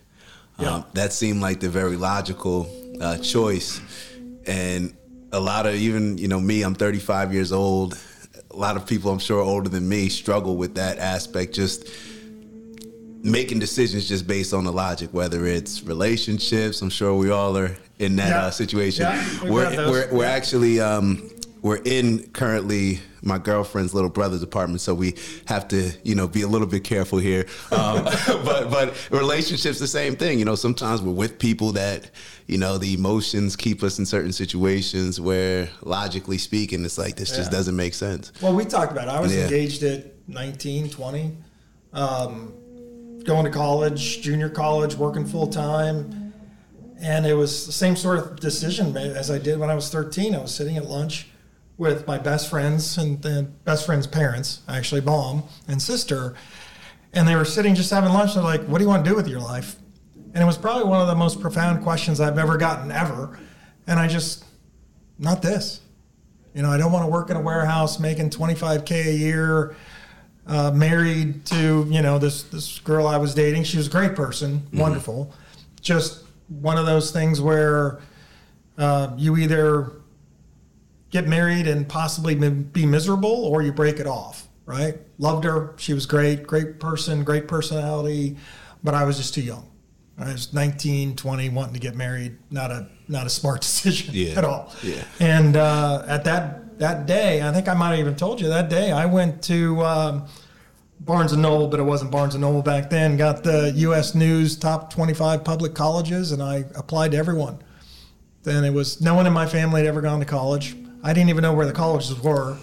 Yeah. 0.60 0.76
Um, 0.76 0.86
that 0.94 1.14
seemed 1.14 1.42
like 1.42 1.60
the 1.60 1.70
very 1.70 1.96
logical 1.96 2.70
uh, 3.00 3.18
choice, 3.20 3.80
and 4.46 4.96
a 5.32 5.40
lot 5.40 5.66
of 5.66 5.76
even 5.76 6.18
you 6.18 6.28
know 6.28 6.40
me, 6.40 6.64
I'm 6.64 6.76
35 6.76 7.34
years 7.34 7.52
old. 7.52 7.98
A 8.52 8.56
lot 8.56 8.76
of 8.76 8.86
people, 8.88 9.12
I'm 9.12 9.20
sure, 9.20 9.42
older 9.42 9.70
than 9.70 9.88
me, 9.88 10.10
struggle 10.10 10.58
with 10.58 10.76
that 10.76 10.98
aspect. 10.98 11.54
Just 11.54 11.88
making 13.24 13.60
decisions 13.60 14.08
just 14.08 14.28
based 14.28 14.54
on 14.54 14.64
the 14.64 14.72
logic, 14.72 15.14
whether 15.14 15.46
it's 15.46 15.84
relationships. 15.84 16.82
I'm 16.82 16.90
sure 16.90 17.14
we 17.16 17.30
all 17.30 17.56
are 17.58 17.78
in 18.00 18.16
that 18.18 18.32
uh, 18.32 18.52
situation. 18.52 19.04
Yeah, 19.04 19.44
we're, 19.44 19.90
we're, 19.90 20.14
we're 20.14 20.26
actually 20.26 20.80
um, 20.80 21.30
we're 21.62 21.82
in 21.84 22.30
currently 22.32 23.00
my 23.22 23.38
girlfriend's 23.38 23.94
little 23.94 24.10
brother's 24.10 24.44
apartment, 24.44 24.82
so 24.82 24.94
we 24.94 25.16
have 25.46 25.68
to, 25.70 25.92
you 26.04 26.16
know, 26.16 26.28
be 26.28 26.42
a 26.42 26.48
little 26.48 26.68
bit 26.68 26.84
careful 26.84 27.20
here. 27.20 27.46
Um, 27.72 28.04
but 28.28 28.70
but 28.70 29.10
relationships, 29.12 29.80
the 29.80 29.88
same 29.88 30.16
thing. 30.16 30.40
You 30.40 30.46
know, 30.46 30.56
sometimes 30.56 31.02
we're 31.02 31.14
with 31.14 31.40
people 31.40 31.74
that, 31.74 32.12
you 32.48 32.58
know, 32.58 32.78
the 32.78 32.94
emotions 32.94 33.56
keep 33.56 33.84
us 33.84 34.00
in 34.00 34.06
certain 34.06 34.32
situations 34.32 35.20
where, 35.20 35.70
logically 35.82 36.38
speaking, 36.38 36.86
it's 36.86 36.98
like 36.98 37.16
this 37.16 37.32
yeah. 37.32 37.38
just 37.38 37.52
doesn't 37.52 37.76
make 37.76 37.94
sense. 37.94 38.32
Well, 38.42 38.56
we 38.56 38.66
talked 38.66 38.92
about. 38.92 39.08
It. 39.08 39.12
I 39.12 39.20
was 39.20 39.36
yeah. 39.36 39.44
engaged 39.44 39.84
at 39.84 40.14
19, 40.28 40.90
20, 40.90 41.38
um, 41.94 42.54
going 43.24 43.46
to 43.46 43.52
college, 43.52 44.22
junior 44.22 44.50
college, 44.50 44.96
working 44.96 45.26
full 45.26 45.48
time. 45.48 46.34
And 47.00 47.28
it 47.28 47.36
was 47.36 47.68
the 47.68 47.72
same 47.72 47.96
sort 47.96 48.18
of 48.18 48.40
decision 48.40 48.96
as 48.98 49.30
I 49.30 49.38
did 49.38 49.60
when 49.60 49.70
I 49.70 49.76
was 49.76 49.90
13. 49.90 50.34
I 50.34 50.40
was 50.40 50.54
sitting 50.54 50.78
at 50.78 50.86
lunch 50.86 51.28
with 51.78 52.08
my 52.08 52.18
best 52.18 52.50
friends 52.50 52.98
and 52.98 53.22
the 53.22 53.44
best 53.64 53.86
friend's 53.86 54.08
parents, 54.08 54.62
actually, 54.68 55.02
mom 55.02 55.44
and 55.68 55.82
sister. 55.82 56.36
And 57.14 57.28
they 57.28 57.36
were 57.36 57.46
sitting 57.46 57.76
just 57.76 57.92
having 57.92 58.12
lunch. 58.12 58.34
They're 58.34 58.44
like, 58.44 58.64
What 58.64 58.80
do 58.80 58.84
you 58.84 58.90
want 58.90 59.06
to 59.06 59.10
do 59.10 59.16
with 59.16 59.28
your 59.28 59.40
life? 59.40 59.76
And 60.34 60.44
it 60.44 60.46
was 60.46 60.58
probably 60.58 60.88
one 60.88 61.02
of 61.02 61.08
the 61.08 61.16
most 61.16 61.40
profound 61.40 61.84
questions 61.84 62.20
I've 62.20 62.38
ever 62.38 62.58
gotten 62.58 62.92
ever. 62.92 63.40
And 63.88 64.00
I 64.00 64.08
just, 64.08 64.44
not 65.18 65.42
this. 65.42 65.82
You 66.54 66.62
know, 66.62 66.70
I 66.70 66.78
don't 66.78 66.92
want 66.92 67.06
to 67.06 67.12
work 67.12 67.30
in 67.30 67.38
a 67.38 67.42
warehouse 67.42 68.00
making 68.00 68.32
25K 68.32 69.08
a 69.08 69.14
year, 69.14 69.76
uh, 70.46 70.72
married 70.72 71.46
to, 71.46 71.88
you 71.90 72.02
know, 72.02 72.20
this, 72.20 72.44
this 72.44 72.80
girl 72.80 73.08
I 73.08 73.18
was 73.18 73.34
dating. 73.34 73.64
She 73.64 73.78
was 73.78 73.88
a 73.88 73.92
great 73.92 74.16
person, 74.16 74.60
mm-hmm. 74.60 74.80
wonderful. 74.80 75.34
Just 75.82 76.24
one 76.50 76.78
of 76.78 76.86
those 76.86 77.12
things 77.12 77.42
where 77.42 78.00
uh, 78.78 79.14
you 79.18 79.38
either 79.38 79.92
get 81.10 81.28
married 81.28 81.68
and 81.68 81.88
possibly 81.88 82.36
be 82.36 82.86
miserable 82.86 83.46
or 83.46 83.62
you 83.62 83.72
break 83.72 84.00
it 84.00 84.08
off, 84.08 84.48
right? 84.66 84.98
Loved 85.18 85.46
her. 85.46 85.74
She 85.78 85.94
was 85.94 86.06
great, 86.06 86.46
great 86.46 86.80
person, 86.80 87.24
great 87.24 87.48
personality, 87.48 88.38
but 88.84 88.94
I 88.94 89.04
was 89.04 89.18
just 89.18 89.34
too 89.34 89.42
young. 89.42 89.70
I 90.20 90.32
was 90.32 90.52
19, 90.52 91.16
20, 91.16 91.50
wanting 91.50 91.74
to 91.76 91.80
get 91.80 91.96
married. 91.96 92.38
Not 92.50 92.72
a 92.72 92.88
not 93.08 93.28
a 93.28 93.30
smart 93.30 93.62
decision 93.62 94.14
yeah. 94.16 94.34
at 94.34 94.44
all. 94.44 94.74
Yeah. 94.84 95.04
And 95.20 95.56
uh, 95.56 96.04
at 96.08 96.24
that 96.26 96.80
that 96.80 97.06
day, 97.06 97.42
I 97.42 97.52
think 97.52 97.68
I 97.68 97.74
might 97.74 97.92
have 97.92 98.00
even 98.00 98.16
told 98.16 98.42
you 98.42 98.50
that 98.50 98.70
day, 98.70 98.92
I 98.92 99.06
went 99.06 99.44
to 99.44 99.84
um, 99.84 100.28
Barnes 101.00 101.34
and 101.34 101.42
Noble, 101.42 101.68
but 101.68 101.80
it 101.80 101.84
wasn't 101.84 102.12
Barnes 102.12 102.34
and 102.36 102.42
Noble 102.42 102.62
back 102.62 102.90
then. 102.90 103.18
Got 103.18 103.44
the 103.44 103.72
U.S. 103.76 104.16
News 104.16 104.56
top 104.56 104.92
25 104.92 105.44
public 105.44 105.74
colleges, 105.74 106.32
and 106.32 106.42
I 106.42 106.66
applied 106.76 107.12
to 107.12 107.18
everyone. 107.18 107.60
Then 108.44 108.64
it 108.64 108.74
was 108.74 109.02
no 109.02 109.14
one 109.14 109.28
in 109.28 109.34
my 109.34 109.46
family 109.46 109.82
had 109.82 109.88
ever 109.88 110.02
gone 110.02 110.20
to 110.20 110.26
college. 110.26 110.76
I 111.08 111.14
didn't 111.14 111.30
even 111.30 111.42
know 111.42 111.54
where 111.54 111.66
the 111.66 111.74
colleges 111.74 112.20
were. 112.22 112.58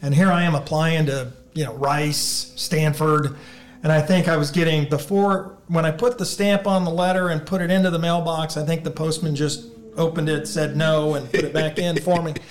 And 0.00 0.14
here 0.14 0.32
I 0.32 0.42
am 0.44 0.54
applying 0.54 1.06
to, 1.06 1.32
you 1.52 1.64
know, 1.64 1.74
Rice, 1.74 2.52
Stanford. 2.56 3.36
And 3.82 3.92
I 3.92 4.00
think 4.00 4.26
I 4.26 4.38
was 4.38 4.50
getting 4.50 4.88
before 4.88 5.58
when 5.70 5.84
I 5.84 5.90
put 5.90 6.16
the 6.16 6.24
stamp 6.26 6.66
on 6.66 6.84
the 6.84 6.90
letter 6.90 7.28
and 7.28 7.46
put 7.46 7.60
it 7.60 7.70
into 7.70 7.90
the 7.90 7.98
mailbox, 7.98 8.56
I 8.56 8.64
think 8.64 8.84
the 8.84 8.90
postman 8.90 9.36
just 9.36 9.66
opened 9.96 10.28
it, 10.28 10.48
said 10.48 10.76
no, 10.76 11.14
and 11.14 11.30
put 11.30 11.44
it 11.44 11.52
back 11.52 11.78
in 11.78 12.00
for 12.00 12.22
me. 12.22 12.34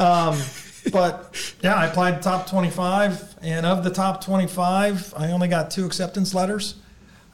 Um, 0.00 0.38
but 0.92 1.56
yeah, 1.60 1.74
I 1.74 1.86
applied 1.86 2.18
to 2.18 2.20
top 2.22 2.48
25, 2.48 3.38
and 3.42 3.66
of 3.66 3.82
the 3.82 3.90
top 3.90 4.22
25, 4.24 5.12
I 5.16 5.32
only 5.32 5.48
got 5.48 5.72
two 5.72 5.84
acceptance 5.84 6.34
letters, 6.34 6.76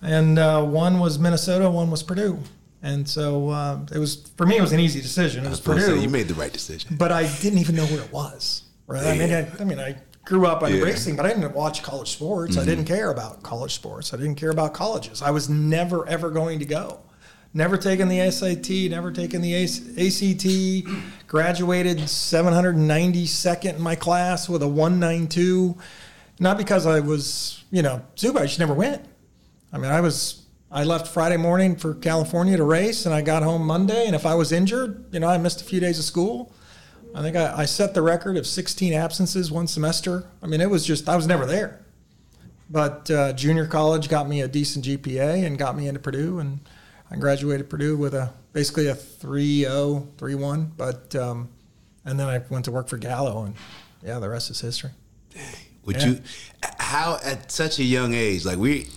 and 0.01 0.39
uh, 0.39 0.65
one 0.65 0.99
was 0.99 1.19
Minnesota, 1.19 1.69
one 1.69 1.91
was 1.91 2.03
Purdue. 2.03 2.39
And 2.85 3.09
so 3.09 3.49
uh, 3.49 3.81
it 3.95 3.99
was 3.99 4.31
for 4.37 4.45
me. 4.45 4.59
It 4.59 4.61
was 4.61 4.73
an 4.73 4.79
easy 4.79 5.01
decision. 5.01 5.47
It 5.47 5.49
was, 5.49 5.67
was 5.67 5.81
Purdue. 5.81 6.01
you 6.03 6.11
made 6.11 6.29
the 6.29 6.35
right 6.35 6.53
decision. 6.53 6.97
But 6.97 7.13
I 7.13 7.23
didn't 7.41 7.59
even 7.59 7.77
know 7.77 7.87
where 7.87 8.03
it 8.03 8.13
was. 8.13 8.65
Right. 8.87 9.03
Yeah. 9.03 9.11
I 9.11 9.19
mean, 9.19 9.33
I, 9.33 9.63
I, 9.63 9.65
mean, 9.65 9.81
I 9.81 9.97
grew 10.27 10.47
up 10.47 10.63
on 10.63 10.75
yeah. 10.75 10.83
racing, 10.83 11.17
but 11.17 11.25
I 11.25 11.31
didn't 11.31 11.55
watch 11.55 11.83
college 11.83 12.11
sports. 12.11 12.53
Mm-hmm. 12.53 12.61
I 12.61 12.65
didn't 12.67 12.85
care 12.85 13.11
about 13.11 13.43
college 13.43 13.75
sports. 13.75 14.13
I 14.13 14.19
didn't 14.19 14.35
care 14.35 14.51
about 14.51 14.75
colleges. 14.75 15.23
I 15.23 15.31
was 15.31 15.49
never 15.49 16.07
ever 16.07 16.31
going 16.31 16.59
to 16.59 16.67
go. 16.67 17.01
Never 17.55 17.79
taken 17.79 18.09
the 18.09 18.31
SAT. 18.31 18.91
Never 18.91 19.11
taken 19.11 19.41
the 19.41 19.55
ACT. 19.65 21.27
Graduated 21.27 21.99
792nd 21.99 23.77
in 23.77 23.81
my 23.81 23.95
class 23.95 24.47
with 24.47 24.63
a 24.63 24.69
192. 24.69 25.75
Not 26.39 26.59
because 26.59 26.85
I 26.85 27.01
was, 27.01 27.65
you 27.71 27.81
know, 27.81 28.03
Zuba. 28.19 28.41
I 28.41 28.47
just 28.47 28.59
never 28.59 28.75
went. 28.75 29.07
I 29.73 29.79
mean, 29.79 29.91
I 29.91 30.03
was 30.03 30.44
I 30.75 30.83
left 30.83 31.07
Friday 31.07 31.37
morning 31.37 31.77
for 31.77 31.95
California 31.95 32.57
to 32.57 32.65
race, 32.65 33.07
and 33.07 33.15
I 33.15 33.23
got 33.23 33.45
home 33.45 33.65
Monday. 33.65 34.07
And 34.07 34.17
if 34.17 34.27
I 34.27 34.35
was 34.35 34.51
injured, 34.51 35.05
you 35.13 35.21
know, 35.21 35.29
I 35.29 35.39
missed 35.39 35.61
a 35.61 35.65
few 35.65 35.79
days 35.79 36.01
of 36.01 36.05
school. 36.05 36.53
I 37.15 37.23
think 37.23 37.37
I, 37.37 37.59
I, 37.59 37.65
set 37.65 37.95
the 37.95 38.03
record 38.03 38.37
of 38.37 38.45
16 38.45 38.93
absences 38.93 39.53
one 39.53 39.69
semester. 39.69 40.27
I 40.43 40.49
mean, 40.49 40.61
it 40.61 40.69
was 40.69 40.85
just, 40.85 41.09
I 41.09 41.15
was 41.15 41.29
never 41.29 41.47
there. 41.47 41.85
But 42.69 43.09
uh, 43.09 43.35
junior 43.35 43.69
college 43.69 44.09
got 44.09 44.29
me 44.29 44.41
a 44.41 44.49
decent 44.49 44.85
GPA 44.85 45.47
and 45.47 45.57
got 45.57 45.77
me 45.77 45.87
into 45.87 46.01
Purdue. 46.01 46.41
And 46.41 46.59
I 47.09 47.19
graduated 47.19 47.71
Purdue 47.71 47.97
with 47.97 48.13
a 48.13 48.33
basically 48.53 48.89
a 48.89 48.97
3.0, 48.97 50.09
3.1. 50.17 50.71
But, 50.77 51.15
um, 51.15 51.51
and 52.05 52.19
then 52.19 52.27
I 52.27 52.43
went 52.51 52.65
to 52.65 52.73
work 52.73 52.89
for 52.89 52.97
Gallo, 52.97 53.45
and 53.45 53.55
yeah, 54.03 54.19
the 54.19 54.29
rest 54.29 54.51
is 54.51 54.61
history. 54.61 54.91
Would 55.85 56.03
yeah. 56.03 56.07
you, 56.09 56.21
how 56.81 57.21
at 57.23 57.53
such 57.53 57.79
a 57.79 57.85
young 57.85 58.13
age, 58.13 58.45
like 58.45 58.59
we, 58.59 58.89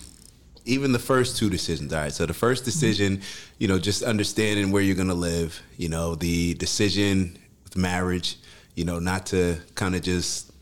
even 0.68 0.92
the 0.92 0.98
first 0.98 1.36
two 1.36 1.50
decisions. 1.50 1.92
All 1.92 2.00
right. 2.00 2.12
So 2.12 2.26
the 2.26 2.34
first 2.34 2.64
decision, 2.64 3.22
you 3.58 3.66
know, 3.66 3.78
just 3.78 4.02
understanding 4.02 4.70
where 4.70 4.82
you're 4.82 4.94
going 4.94 5.08
to 5.08 5.14
live, 5.14 5.60
you 5.76 5.88
know, 5.88 6.14
the 6.14 6.54
decision 6.54 7.38
with 7.64 7.76
marriage, 7.76 8.36
you 8.74 8.84
know, 8.84 8.98
not 8.98 9.26
to 9.26 9.56
kind 9.74 9.96
of 9.96 10.02
just, 10.02 10.52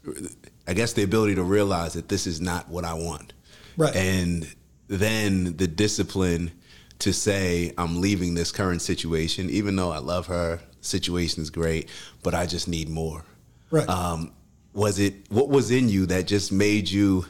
I 0.67 0.75
guess 0.75 0.93
the 0.93 1.03
ability 1.03 1.35
to 1.35 1.43
realize 1.43 1.95
that 1.95 2.09
this 2.09 2.27
is 2.27 2.41
not 2.41 2.69
what 2.69 2.85
I 2.85 2.95
want. 2.95 3.33
Right. 3.77 3.95
And 3.95 4.47
then 4.89 5.57
the 5.57 5.67
discipline 5.67 6.53
to 7.01 7.13
say 7.13 7.75
I'm 7.77 8.01
leaving 8.01 8.35
this 8.35 8.53
current 8.53 8.81
situation, 8.81 9.51
even 9.51 9.77
though 9.77 9.91
I 9.91 9.99
love 9.99 10.29
her, 10.29 10.61
situation 10.81 11.43
is 11.43 11.51
great, 11.51 11.89
but 12.23 12.35
I 12.35 12.47
just 12.47 12.69
need 12.69 12.89
more. 12.89 13.25
Right. 13.71 13.89
Um, 13.89 14.33
was 14.73 14.99
it 14.99 15.31
what 15.31 15.49
was 15.49 15.71
in 15.71 15.89
you 15.89 16.07
that 16.07 16.27
just 16.27 16.53
made 16.53 16.89
you 16.89 17.25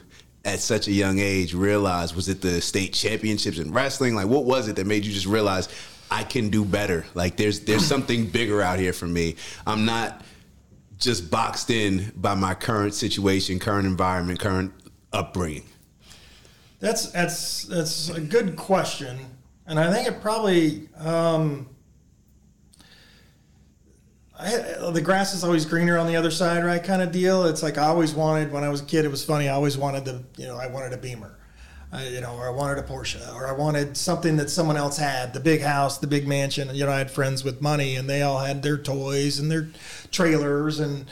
at 0.46 0.60
such 0.60 0.86
a 0.86 0.92
young 0.92 1.18
age 1.18 1.52
realize 1.52 2.14
was 2.14 2.28
it 2.28 2.40
the 2.40 2.60
state 2.60 2.94
championships 2.94 3.58
in 3.58 3.72
wrestling? 3.72 4.14
Like 4.14 4.28
what 4.28 4.44
was 4.44 4.68
it 4.68 4.76
that 4.76 4.86
made 4.86 5.04
you 5.04 5.12
just 5.12 5.26
realize 5.26 5.68
I 6.10 6.22
can 6.22 6.48
do 6.48 6.64
better? 6.64 7.04
Like 7.14 7.36
there's 7.36 7.60
there's 7.60 7.84
something 7.94 8.26
bigger 8.26 8.62
out 8.62 8.78
here 8.78 8.92
for 8.92 9.06
me. 9.06 9.34
I'm 9.66 9.84
not 9.84 10.22
just 10.98 11.30
boxed 11.30 11.68
in 11.68 12.12
by 12.16 12.34
my 12.34 12.54
current 12.54 12.94
situation, 12.94 13.58
current 13.58 13.86
environment, 13.86 14.38
current 14.38 14.72
upbringing. 15.12 15.64
That's 16.78 17.10
that's 17.10 17.64
that's 17.64 18.10
a 18.10 18.20
good 18.20 18.54
question, 18.54 19.18
and 19.66 19.80
I 19.80 19.92
think 19.92 20.06
it 20.06 20.20
probably 20.20 20.88
um, 20.96 21.68
I, 24.38 24.90
the 24.90 25.00
grass 25.00 25.33
is 25.33 25.45
always 25.45 25.64
greener 25.64 25.97
on 25.97 26.07
the 26.07 26.16
other 26.16 26.31
side, 26.31 26.62
right? 26.64 26.83
Kind 26.83 27.00
of 27.00 27.11
deal. 27.11 27.45
It's 27.45 27.62
like 27.62 27.78
I 27.78 27.87
always 27.87 28.14
wanted 28.14 28.52
when 28.52 28.64
I 28.64 28.69
was 28.69 28.83
a 28.83 28.85
kid. 28.85 29.05
It 29.05 29.11
was 29.11 29.25
funny. 29.25 29.49
I 29.49 29.55
always 29.55 29.78
wanted 29.78 30.05
the 30.05 30.23
you 30.37 30.47
know 30.47 30.57
I 30.57 30.66
wanted 30.66 30.93
a 30.93 30.99
Beamer, 30.99 31.38
you 32.11 32.21
know, 32.21 32.35
or 32.37 32.47
I 32.47 32.50
wanted 32.50 32.78
a 32.78 32.83
Porsche, 32.83 33.35
or 33.35 33.47
I 33.47 33.52
wanted 33.52 33.97
something 33.97 34.37
that 34.37 34.50
someone 34.50 34.76
else 34.76 34.99
had, 34.99 35.33
the 35.33 35.40
big 35.40 35.62
house, 35.62 35.99
the 35.99 36.07
big 36.07 36.28
mansion. 36.28 36.75
You 36.75 36.85
know, 36.85 36.93
I 36.93 36.99
had 36.99 37.11
friends 37.11 37.45
with 37.45 37.62
money, 37.62 37.97
and 37.97 38.09
they 38.09 38.23
all 38.23 38.38
had 38.38 38.62
their 38.62 38.76
toys 38.76 39.38
and 39.38 39.50
their 39.50 39.69
trailers, 40.11 40.81
and 40.81 41.07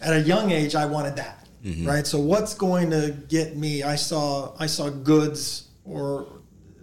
at 0.00 0.12
a 0.12 0.20
young 0.20 0.50
age, 0.50 0.74
I 0.74 0.84
wanted 0.84 1.16
that, 1.16 1.48
mm-hmm. 1.64 1.86
right? 1.86 2.06
So 2.06 2.18
what's 2.20 2.52
going 2.52 2.90
to 2.90 3.16
get 3.28 3.56
me? 3.56 3.82
I 3.82 3.96
saw 3.96 4.52
I 4.58 4.66
saw 4.66 4.90
goods, 4.90 5.68
or 5.86 6.26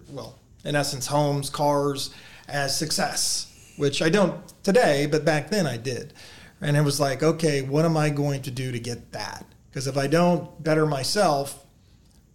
well, 0.09 0.39
in 0.63 0.75
essence, 0.75 1.05
homes, 1.05 1.51
cars, 1.51 2.09
as 2.47 2.75
success, 2.75 3.53
which 3.77 4.01
I 4.01 4.09
don't 4.09 4.35
today, 4.65 5.05
but 5.05 5.23
back 5.23 5.49
then 5.49 5.65
I 5.65 5.77
did. 5.77 6.11
And 6.59 6.75
it 6.75 6.81
was 6.81 6.99
like, 6.99 7.23
okay, 7.23 7.61
what 7.61 7.85
am 7.85 7.95
I 7.95 8.09
going 8.09 8.41
to 8.41 8.51
do 8.51 8.71
to 8.71 8.79
get 8.79 9.11
that? 9.13 9.45
Because 9.69 9.87
if 9.87 9.97
I 9.97 10.07
don't 10.07 10.61
better 10.63 10.85
myself, 10.85 11.65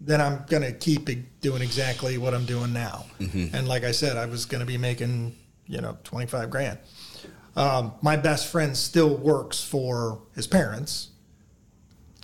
then 0.00 0.20
I'm 0.20 0.44
going 0.48 0.62
to 0.62 0.72
keep 0.72 1.08
doing 1.40 1.60
exactly 1.60 2.16
what 2.16 2.32
I'm 2.32 2.46
doing 2.46 2.72
now. 2.72 3.04
And 3.52 3.68
like 3.68 3.84
I 3.84 3.90
said, 3.90 4.16
I 4.16 4.26
was 4.26 4.46
going 4.46 4.60
to 4.60 4.66
be 4.66 4.78
making, 4.78 5.36
you 5.66 5.80
know, 5.80 5.98
25 6.04 6.48
grand. 6.48 6.78
Um, 7.56 7.92
my 8.00 8.16
best 8.16 8.46
friend 8.50 8.76
still 8.76 9.14
works 9.16 9.62
for 9.62 10.22
his 10.34 10.46
parents. 10.46 11.08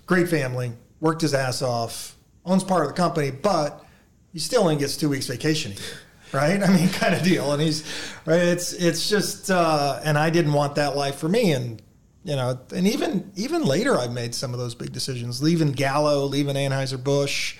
Great 0.05 0.29
family, 0.29 0.71
worked 1.01 1.21
his 1.21 1.33
ass 1.33 1.61
off, 1.61 2.15
owns 2.45 2.63
part 2.63 2.83
of 2.83 2.87
the 2.87 2.93
company, 2.95 3.29
but 3.29 3.83
he 4.31 4.39
still 4.39 4.61
only 4.61 4.77
gets 4.77 4.95
two 4.95 5.09
weeks 5.09 5.27
vacation 5.27 5.73
a 5.73 5.75
year, 5.75 5.99
right? 6.31 6.61
I 6.61 6.67
mean, 6.73 6.89
kind 6.93 7.13
of 7.13 7.23
deal. 7.23 7.51
And 7.53 7.61
he's 7.61 7.83
right. 8.25 8.41
It's 8.41 8.73
it's 8.73 9.09
just, 9.09 9.51
uh, 9.51 9.99
and 10.03 10.17
I 10.17 10.29
didn't 10.29 10.53
want 10.53 10.75
that 10.75 10.95
life 10.95 11.15
for 11.15 11.29
me. 11.29 11.51
And 11.51 11.81
you 12.23 12.35
know, 12.35 12.59
and 12.75 12.87
even 12.87 13.31
even 13.35 13.63
later, 13.63 13.97
I've 13.97 14.11
made 14.11 14.35
some 14.35 14.53
of 14.53 14.59
those 14.59 14.75
big 14.75 14.91
decisions, 14.91 15.41
leaving 15.41 15.71
Gallo, 15.71 16.25
leaving 16.25 16.55
Anheuser 16.55 17.01
Busch, 17.01 17.57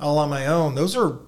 all 0.00 0.18
on 0.18 0.28
my 0.28 0.46
own. 0.46 0.74
Those 0.74 0.96
are 0.96 1.20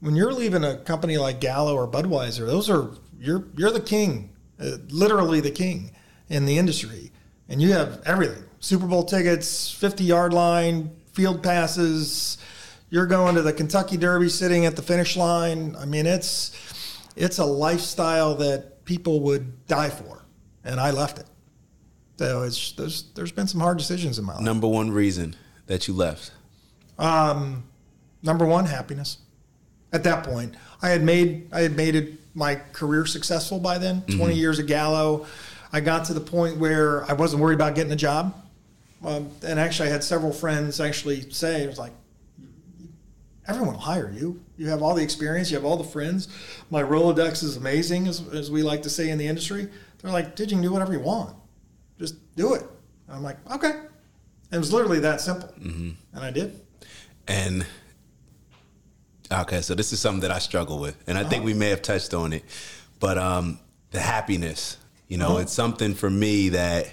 when 0.00 0.16
you're 0.16 0.32
leaving 0.32 0.64
a 0.64 0.78
company 0.78 1.18
like 1.18 1.40
Gallo 1.40 1.74
or 1.76 1.86
Budweiser. 1.86 2.46
Those 2.46 2.70
are 2.70 2.90
you're 3.18 3.44
you're 3.56 3.70
the 3.70 3.80
king, 3.80 4.30
uh, 4.60 4.78
literally 4.88 5.40
the 5.40 5.50
king 5.50 5.90
in 6.28 6.46
the 6.46 6.58
industry, 6.58 7.12
and 7.48 7.60
you 7.60 7.72
have 7.72 8.02
everything: 8.06 8.44
Super 8.60 8.86
Bowl 8.86 9.04
tickets, 9.04 9.70
fifty 9.70 10.04
yard 10.04 10.32
line, 10.32 10.96
field 11.12 11.42
passes. 11.42 12.38
You're 12.94 13.06
going 13.06 13.34
to 13.34 13.42
the 13.42 13.52
Kentucky 13.52 13.96
Derby, 13.96 14.28
sitting 14.28 14.66
at 14.66 14.76
the 14.76 14.82
finish 14.82 15.16
line. 15.16 15.74
I 15.76 15.84
mean, 15.84 16.06
it's 16.06 16.52
it's 17.16 17.38
a 17.38 17.44
lifestyle 17.44 18.36
that 18.36 18.84
people 18.84 19.18
would 19.22 19.66
die 19.66 19.90
for, 19.90 20.24
and 20.62 20.78
I 20.78 20.92
left 20.92 21.18
it. 21.18 21.26
So 22.20 22.44
it's 22.44 22.70
there's 22.70 23.10
there's 23.16 23.32
been 23.32 23.48
some 23.48 23.60
hard 23.60 23.78
decisions 23.78 24.20
in 24.20 24.24
my 24.24 24.34
life. 24.34 24.44
Number 24.44 24.68
one 24.68 24.92
reason 24.92 25.34
that 25.66 25.88
you 25.88 25.94
left. 25.94 26.30
Um, 26.96 27.64
number 28.22 28.46
one, 28.46 28.64
happiness. 28.66 29.18
At 29.92 30.04
that 30.04 30.22
point, 30.22 30.54
I 30.80 30.90
had 30.90 31.02
made 31.02 31.48
I 31.52 31.62
had 31.62 31.76
made 31.76 31.96
it 31.96 32.12
my 32.32 32.54
career 32.54 33.06
successful 33.06 33.58
by 33.58 33.76
then. 33.76 34.02
Twenty 34.02 34.36
years 34.36 34.60
at 34.60 34.66
Gallo, 34.66 35.26
I 35.72 35.80
got 35.80 36.04
to 36.04 36.14
the 36.14 36.20
point 36.20 36.58
where 36.58 37.02
I 37.10 37.14
wasn't 37.14 37.42
worried 37.42 37.56
about 37.56 37.74
getting 37.74 37.92
a 37.92 37.96
job. 37.96 38.40
Um, 39.04 39.30
and 39.44 39.58
actually, 39.58 39.88
I 39.88 39.92
had 39.92 40.04
several 40.04 40.32
friends 40.32 40.78
actually 40.78 41.28
say, 41.32 41.64
"It 41.64 41.66
was 41.66 41.80
like, 41.80 41.92
everyone 43.46 43.74
will 43.74 43.80
hire 43.80 44.10
you. 44.10 44.42
You 44.56 44.68
have 44.68 44.82
all 44.82 44.94
the 44.94 45.02
experience. 45.02 45.50
You 45.50 45.56
have 45.56 45.64
all 45.64 45.76
the 45.76 45.84
friends. 45.84 46.28
My 46.70 46.82
Rolodex 46.82 47.42
is 47.42 47.56
amazing, 47.56 48.06
as, 48.08 48.26
as 48.32 48.50
we 48.50 48.62
like 48.62 48.82
to 48.82 48.90
say 48.90 49.10
in 49.10 49.18
the 49.18 49.26
industry. 49.26 49.68
They're 49.98 50.12
like, 50.12 50.36
dude, 50.36 50.50
you 50.50 50.56
can 50.56 50.62
do 50.62 50.72
whatever 50.72 50.92
you 50.92 51.00
want. 51.00 51.34
Just 51.98 52.16
do 52.36 52.54
it. 52.54 52.62
And 53.06 53.16
I'm 53.16 53.22
like, 53.22 53.38
okay. 53.52 53.70
And 53.70 54.52
it 54.52 54.58
was 54.58 54.72
literally 54.72 55.00
that 55.00 55.20
simple. 55.20 55.48
Mm-hmm. 55.60 55.90
And 56.12 56.24
I 56.24 56.30
did. 56.30 56.60
And 57.26 57.66
okay, 59.32 59.60
so 59.60 59.74
this 59.74 59.92
is 59.92 60.00
something 60.00 60.20
that 60.20 60.30
I 60.30 60.38
struggle 60.38 60.78
with, 60.78 61.02
and 61.06 61.16
I 61.16 61.22
think 61.22 61.40
uh-huh. 61.40 61.46
we 61.46 61.54
may 61.54 61.70
have 61.70 61.82
touched 61.82 62.14
on 62.14 62.32
it, 62.32 62.44
but 63.00 63.18
um, 63.18 63.58
the 63.90 64.00
happiness. 64.00 64.78
You 65.08 65.18
know, 65.18 65.32
uh-huh. 65.32 65.38
it's 65.38 65.52
something 65.52 65.94
for 65.94 66.10
me 66.10 66.50
that 66.50 66.92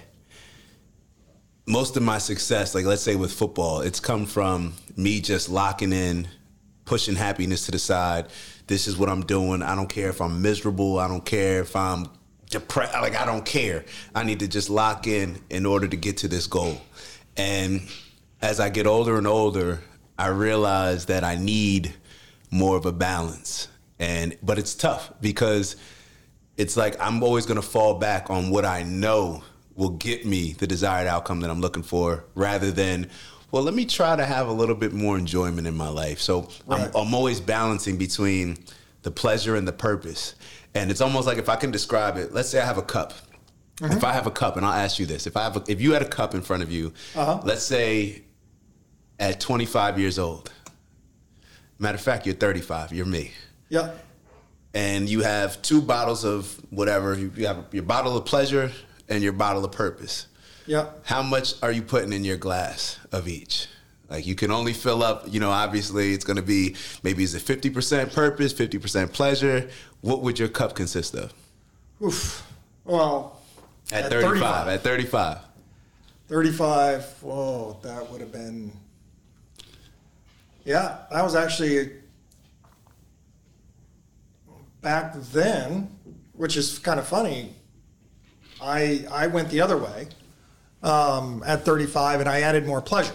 most 1.66 1.96
of 1.96 2.02
my 2.02 2.18
success, 2.18 2.74
like 2.74 2.84
let's 2.84 3.02
say 3.02 3.16
with 3.16 3.32
football, 3.32 3.80
it's 3.80 4.00
come 4.00 4.26
from 4.26 4.74
me 4.96 5.20
just 5.20 5.48
locking 5.48 5.92
in, 5.92 6.28
pushing 6.84 7.14
happiness 7.14 7.66
to 7.66 7.72
the 7.72 7.78
side. 7.78 8.28
This 8.66 8.86
is 8.86 8.96
what 8.96 9.08
I'm 9.08 9.24
doing. 9.24 9.62
I 9.62 9.74
don't 9.74 9.88
care 9.88 10.08
if 10.08 10.20
I'm 10.20 10.42
miserable. 10.42 10.98
I 10.98 11.08
don't 11.08 11.24
care 11.24 11.60
if 11.60 11.74
I'm 11.76 12.06
depressed. 12.50 12.94
Like 12.94 13.16
I 13.16 13.24
don't 13.26 13.44
care. 13.44 13.84
I 14.14 14.24
need 14.24 14.40
to 14.40 14.48
just 14.48 14.70
lock 14.70 15.06
in 15.06 15.40
in 15.50 15.66
order 15.66 15.88
to 15.88 15.96
get 15.96 16.18
to 16.18 16.28
this 16.28 16.46
goal. 16.46 16.80
And 17.36 17.82
as 18.40 18.60
I 18.60 18.68
get 18.68 18.86
older 18.86 19.18
and 19.18 19.26
older, 19.26 19.80
I 20.18 20.28
realize 20.28 21.06
that 21.06 21.24
I 21.24 21.36
need 21.36 21.94
more 22.50 22.76
of 22.76 22.86
a 22.86 22.92
balance. 22.92 23.68
And 23.98 24.36
but 24.42 24.58
it's 24.58 24.74
tough 24.74 25.12
because 25.20 25.76
it's 26.56 26.76
like 26.76 26.96
I'm 27.00 27.22
always 27.22 27.46
going 27.46 27.60
to 27.60 27.66
fall 27.66 27.94
back 27.94 28.30
on 28.30 28.50
what 28.50 28.64
I 28.64 28.82
know 28.82 29.42
will 29.74 29.90
get 29.90 30.26
me 30.26 30.52
the 30.52 30.66
desired 30.66 31.08
outcome 31.08 31.40
that 31.40 31.50
I'm 31.50 31.60
looking 31.60 31.82
for 31.82 32.24
rather 32.34 32.70
than 32.70 33.08
well 33.52 33.62
let 33.62 33.74
me 33.74 33.84
try 33.84 34.16
to 34.16 34.24
have 34.24 34.48
a 34.48 34.52
little 34.52 34.74
bit 34.74 34.92
more 34.92 35.16
enjoyment 35.16 35.66
in 35.66 35.76
my 35.76 35.88
life 35.88 36.18
so 36.20 36.48
Right. 36.66 36.80
I'm, 36.94 36.96
I'm 37.08 37.14
always 37.14 37.40
balancing 37.40 37.96
between 37.98 38.56
the 39.02 39.10
pleasure 39.10 39.54
and 39.56 39.66
the 39.68 39.72
purpose 39.72 40.34
and 40.74 40.90
it's 40.90 41.00
almost 41.00 41.26
like 41.26 41.38
if 41.38 41.48
i 41.48 41.56
can 41.56 41.70
describe 41.70 42.16
it 42.16 42.32
let's 42.32 42.48
say 42.48 42.60
i 42.60 42.64
have 42.66 42.78
a 42.78 42.82
cup 42.82 43.12
if 43.82 44.04
i 44.04 44.12
have 44.12 44.26
a 44.26 44.30
cup 44.30 44.56
and 44.56 44.66
i'll 44.66 44.72
ask 44.72 44.98
you 44.98 45.06
this 45.06 45.26
if 45.26 45.36
i 45.36 45.42
have 45.42 45.56
a, 45.56 45.64
if 45.68 45.80
you 45.80 45.92
had 45.92 46.02
a 46.02 46.08
cup 46.08 46.34
in 46.34 46.40
front 46.42 46.62
of 46.62 46.70
you 46.72 46.92
Uh-huh. 47.14 47.40
let's 47.44 47.62
say 47.62 48.22
at 49.18 49.40
25 49.40 49.98
years 49.98 50.18
old 50.18 50.50
matter 51.78 51.96
of 51.96 52.00
fact 52.02 52.26
you're 52.26 52.34
35 52.34 52.92
you're 52.92 53.06
me 53.06 53.30
Yeah. 53.68 53.92
and 54.74 55.08
you 55.08 55.22
have 55.22 55.60
two 55.62 55.82
bottles 55.82 56.24
of 56.24 56.58
whatever. 56.70 57.14
You 57.18 57.46
have 57.46 57.66
your 57.72 57.82
bottle 57.82 58.16
of 58.16 58.24
pleasure 58.24 58.70
and 59.08 59.22
your 59.22 59.32
bottle 59.34 59.64
of 59.64 59.72
purpose. 59.72 60.26
Yeah. 60.66 60.90
How 61.04 61.22
much 61.22 61.54
are 61.62 61.72
you 61.72 61.82
putting 61.82 62.12
in 62.12 62.24
your 62.24 62.36
glass 62.36 62.98
of 63.10 63.28
each? 63.28 63.68
Like 64.08 64.26
you 64.26 64.34
can 64.34 64.50
only 64.50 64.72
fill 64.72 65.02
up, 65.02 65.24
you 65.28 65.40
know, 65.40 65.50
obviously 65.50 66.12
it's 66.12 66.24
going 66.24 66.36
to 66.36 66.42
be 66.42 66.76
maybe 67.02 67.24
is 67.24 67.34
it 67.34 67.42
50% 67.42 68.14
purpose, 68.14 68.52
50% 68.52 69.12
pleasure. 69.12 69.70
What 70.02 70.22
would 70.22 70.38
your 70.38 70.48
cup 70.48 70.74
consist 70.74 71.14
of? 71.14 71.32
Oof. 72.02 72.46
Well, 72.84 73.40
At, 73.90 74.04
At 74.04 74.10
35, 74.10 74.66
35. 74.66 74.68
At 74.68 74.82
35. 74.82 75.38
35. 76.28 77.04
Whoa, 77.22 77.78
that 77.82 78.10
would 78.10 78.20
have 78.20 78.32
been. 78.32 78.72
Yeah, 80.64 80.98
that 81.10 81.22
was 81.22 81.34
actually 81.34 81.92
back 84.80 85.14
then, 85.32 85.88
which 86.34 86.56
is 86.56 86.78
kind 86.78 87.00
of 87.00 87.06
funny. 87.06 87.54
I 88.60 89.06
I 89.10 89.26
went 89.26 89.48
the 89.50 89.60
other 89.60 89.76
way 89.76 90.08
um, 90.82 91.42
at 91.46 91.64
35, 91.64 92.20
and 92.20 92.28
I 92.28 92.40
added 92.40 92.66
more 92.66 92.80
pleasure 92.80 93.14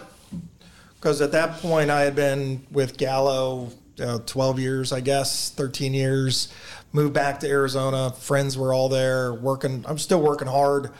because 0.95 1.21
at 1.21 1.32
that 1.34 1.58
point 1.58 1.89
I 1.89 2.01
had 2.01 2.15
been 2.15 2.65
with 2.71 2.97
Gallo 2.97 3.71
uh, 3.99 4.19
12 4.19 4.60
years, 4.60 4.93
I 4.93 4.99
guess, 4.99 5.49
13 5.51 5.93
years. 5.93 6.53
Moved 6.93 7.13
back 7.13 7.39
to 7.41 7.47
Arizona. 7.47 8.12
Friends 8.12 8.58
were 8.58 8.73
all 8.73 8.89
there 8.89 9.34
working. 9.34 9.84
I'm 9.88 9.97
still 9.97 10.21
working 10.21 10.47
hard. 10.47 10.91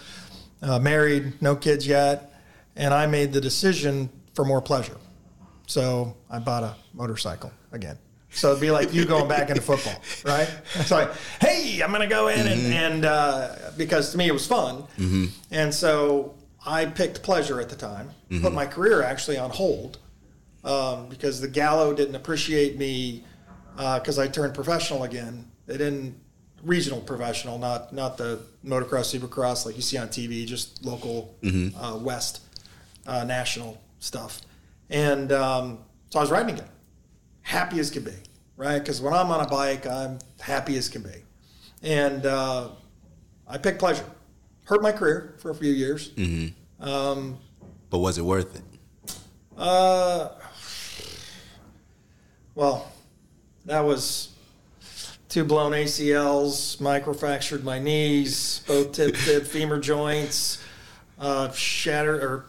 Uh, 0.62 0.80
married, 0.80 1.42
no 1.42 1.56
kids 1.56 1.86
yet, 1.88 2.34
and 2.76 2.94
I 2.94 3.06
made 3.06 3.32
the 3.32 3.40
decision 3.42 4.10
for 4.34 4.44
more 4.44 4.62
pleasure. 4.62 4.98
So 5.68 6.16
I 6.30 6.40
bought 6.40 6.64
a 6.64 6.76
motorcycle 6.94 7.52
again. 7.72 7.98
So 8.32 8.50
it'd 8.52 8.62
be 8.62 8.72
like 8.72 8.94
you 8.94 9.06
going 9.06 9.28
back 9.28 9.50
into 9.50 9.62
football, 9.62 10.02
right? 10.26 10.50
It's 10.76 10.92
like, 10.92 11.10
hey, 11.42 11.82
I'm 11.82 11.90
going 11.90 12.02
to 12.02 12.08
go 12.08 12.28
in 12.28 12.46
and, 12.48 12.74
and 12.74 13.06
uh, 13.06 13.56
because 13.78 14.12
to 14.12 14.18
me 14.18 14.28
it 14.28 14.34
was 14.34 14.46
fun, 14.48 14.84
and 15.52 15.74
so 15.74 16.36
I 16.68 16.86
picked 16.86 17.24
pleasure 17.24 17.62
at 17.62 17.70
the 17.70 17.78
time, 17.78 18.12
put 18.42 18.54
my 18.54 18.66
career 18.66 19.02
actually 19.02 19.38
on 19.38 19.50
hold, 19.50 20.00
um, 20.66 21.08
because 21.08 21.40
the 21.40 21.48
Gallo 21.48 21.94
didn't 21.94 22.16
appreciate 22.16 22.78
me 22.78 23.24
because 23.76 24.20
I 24.20 24.28
turned 24.28 24.54
professional 24.54 25.04
again. 25.04 25.50
They 25.66 25.78
didn't 25.78 26.20
regional 26.64 27.00
professional, 27.00 27.58
not 27.58 27.94
not 27.94 28.18
the 28.18 28.42
motocross, 28.66 29.18
supercross 29.18 29.66
like 29.66 29.76
you 29.78 29.82
see 29.82 29.98
on 29.98 30.10
TV, 30.10 30.46
just 30.46 30.84
local 30.84 31.36
uh, 31.80 31.98
West 32.02 32.42
uh, 33.06 33.24
national 33.24 33.82
stuff. 34.00 34.42
And 34.90 35.32
um, 35.32 35.80
so 36.10 36.20
I 36.20 36.22
was 36.22 36.32
riding 36.32 36.56
again, 36.56 36.70
happy 37.44 37.80
as 37.80 37.90
can 37.90 38.04
be, 38.04 38.14
right? 38.58 38.80
Because 38.80 39.00
when 39.02 39.14
I'm 39.14 39.30
on 39.32 39.46
a 39.46 39.48
bike, 39.48 39.88
I'm 39.88 40.20
happy 40.42 40.78
as 40.78 40.90
can 40.90 41.02
be, 41.02 41.24
and 41.82 42.26
uh, 42.26 42.70
I 43.48 43.58
picked 43.58 43.80
pleasure. 43.80 44.06
Hurt 44.68 44.82
my 44.82 44.92
career 44.92 45.34
for 45.38 45.50
a 45.50 45.56
few 45.56 45.72
years. 45.72 46.12
But 47.90 48.00
was 48.00 48.18
it 48.18 48.24
worth 48.24 48.54
it? 48.58 49.18
Uh, 49.58 50.30
well, 52.54 52.92
that 53.66 53.80
was 53.80 54.36
two 55.30 55.46
blown 55.46 55.72
ACLs, 55.72 56.78
microfractured 56.80 57.64
my 57.64 57.80
knees, 57.80 58.62
both 58.68 58.92
tip 58.92 59.16
tip 59.26 59.46
femur 59.46 59.80
joints, 59.80 60.62
uh, 61.18 61.50
shattered 61.54 62.22
or 62.22 62.46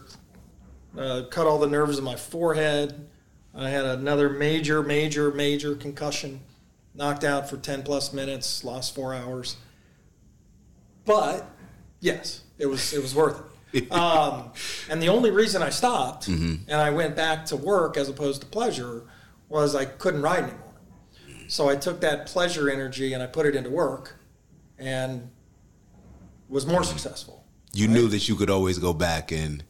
uh, 0.97 1.21
cut 1.31 1.47
all 1.47 1.57
the 1.57 1.67
nerves 1.67 1.97
in 1.97 2.03
my 2.03 2.17
forehead. 2.17 3.07
I 3.55 3.69
had 3.69 3.85
another 3.85 4.29
major, 4.29 4.83
major, 4.83 5.31
major 5.31 5.73
concussion, 5.73 6.41
knocked 6.93 7.23
out 7.23 7.49
for 7.49 7.55
10 7.55 7.83
plus 7.83 8.11
minutes, 8.11 8.65
lost 8.65 8.93
four 8.93 9.15
hours. 9.15 9.55
But 11.05 11.49
yes, 11.99 12.41
it 12.57 12.65
was 12.65 12.93
it 12.93 13.01
was 13.01 13.15
worth 13.15 13.39
it. 13.39 13.45
Um, 13.91 14.51
and 14.89 14.99
the 14.99 15.09
only 15.09 15.29
reason 15.29 15.61
I 15.61 15.69
stopped 15.69 16.27
and 16.27 16.71
I 16.71 16.89
went 16.89 17.15
back 17.15 17.45
to 17.47 17.55
work 17.55 17.97
as 17.97 18.09
opposed 18.09 18.41
to 18.41 18.47
pleasure 18.47 19.03
was 19.47 19.75
I 19.75 19.85
couldn't 19.85 20.23
ride 20.23 20.45
anymore. 20.45 20.73
So 21.47 21.69
I 21.69 21.75
took 21.75 22.01
that 22.01 22.25
pleasure 22.25 22.69
energy 22.69 23.13
and 23.13 23.21
I 23.21 23.27
put 23.27 23.45
it 23.45 23.55
into 23.55 23.69
work 23.69 24.15
and 24.79 25.29
was 26.47 26.65
more 26.65 26.83
successful. 26.83 27.45
You 27.73 27.87
knew 27.87 28.07
that 28.07 28.27
you 28.27 28.35
could 28.35 28.49
always 28.49 28.79
go 28.79 28.91
back 28.91 29.31
and 29.31 29.63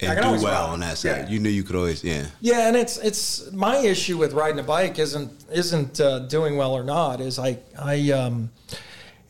and 0.00 0.18
do 0.18 0.44
well 0.44 0.66
ride. 0.66 0.72
on 0.72 0.80
that 0.80 0.98
side. 0.98 1.24
Yeah. 1.24 1.28
You 1.28 1.38
knew 1.38 1.48
you 1.50 1.62
could 1.62 1.76
always, 1.76 2.02
yeah. 2.02 2.26
Yeah, 2.40 2.68
and 2.68 2.76
it's 2.76 2.96
it's 2.98 3.52
my 3.52 3.76
issue 3.76 4.16
with 4.16 4.32
riding 4.32 4.58
a 4.58 4.62
bike 4.62 4.98
isn't 4.98 5.30
isn't 5.52 6.00
uh, 6.00 6.20
doing 6.20 6.56
well 6.56 6.72
or 6.72 6.84
not. 6.84 7.20
Is 7.20 7.38
I 7.38 7.58
I 7.78 8.10
um, 8.12 8.50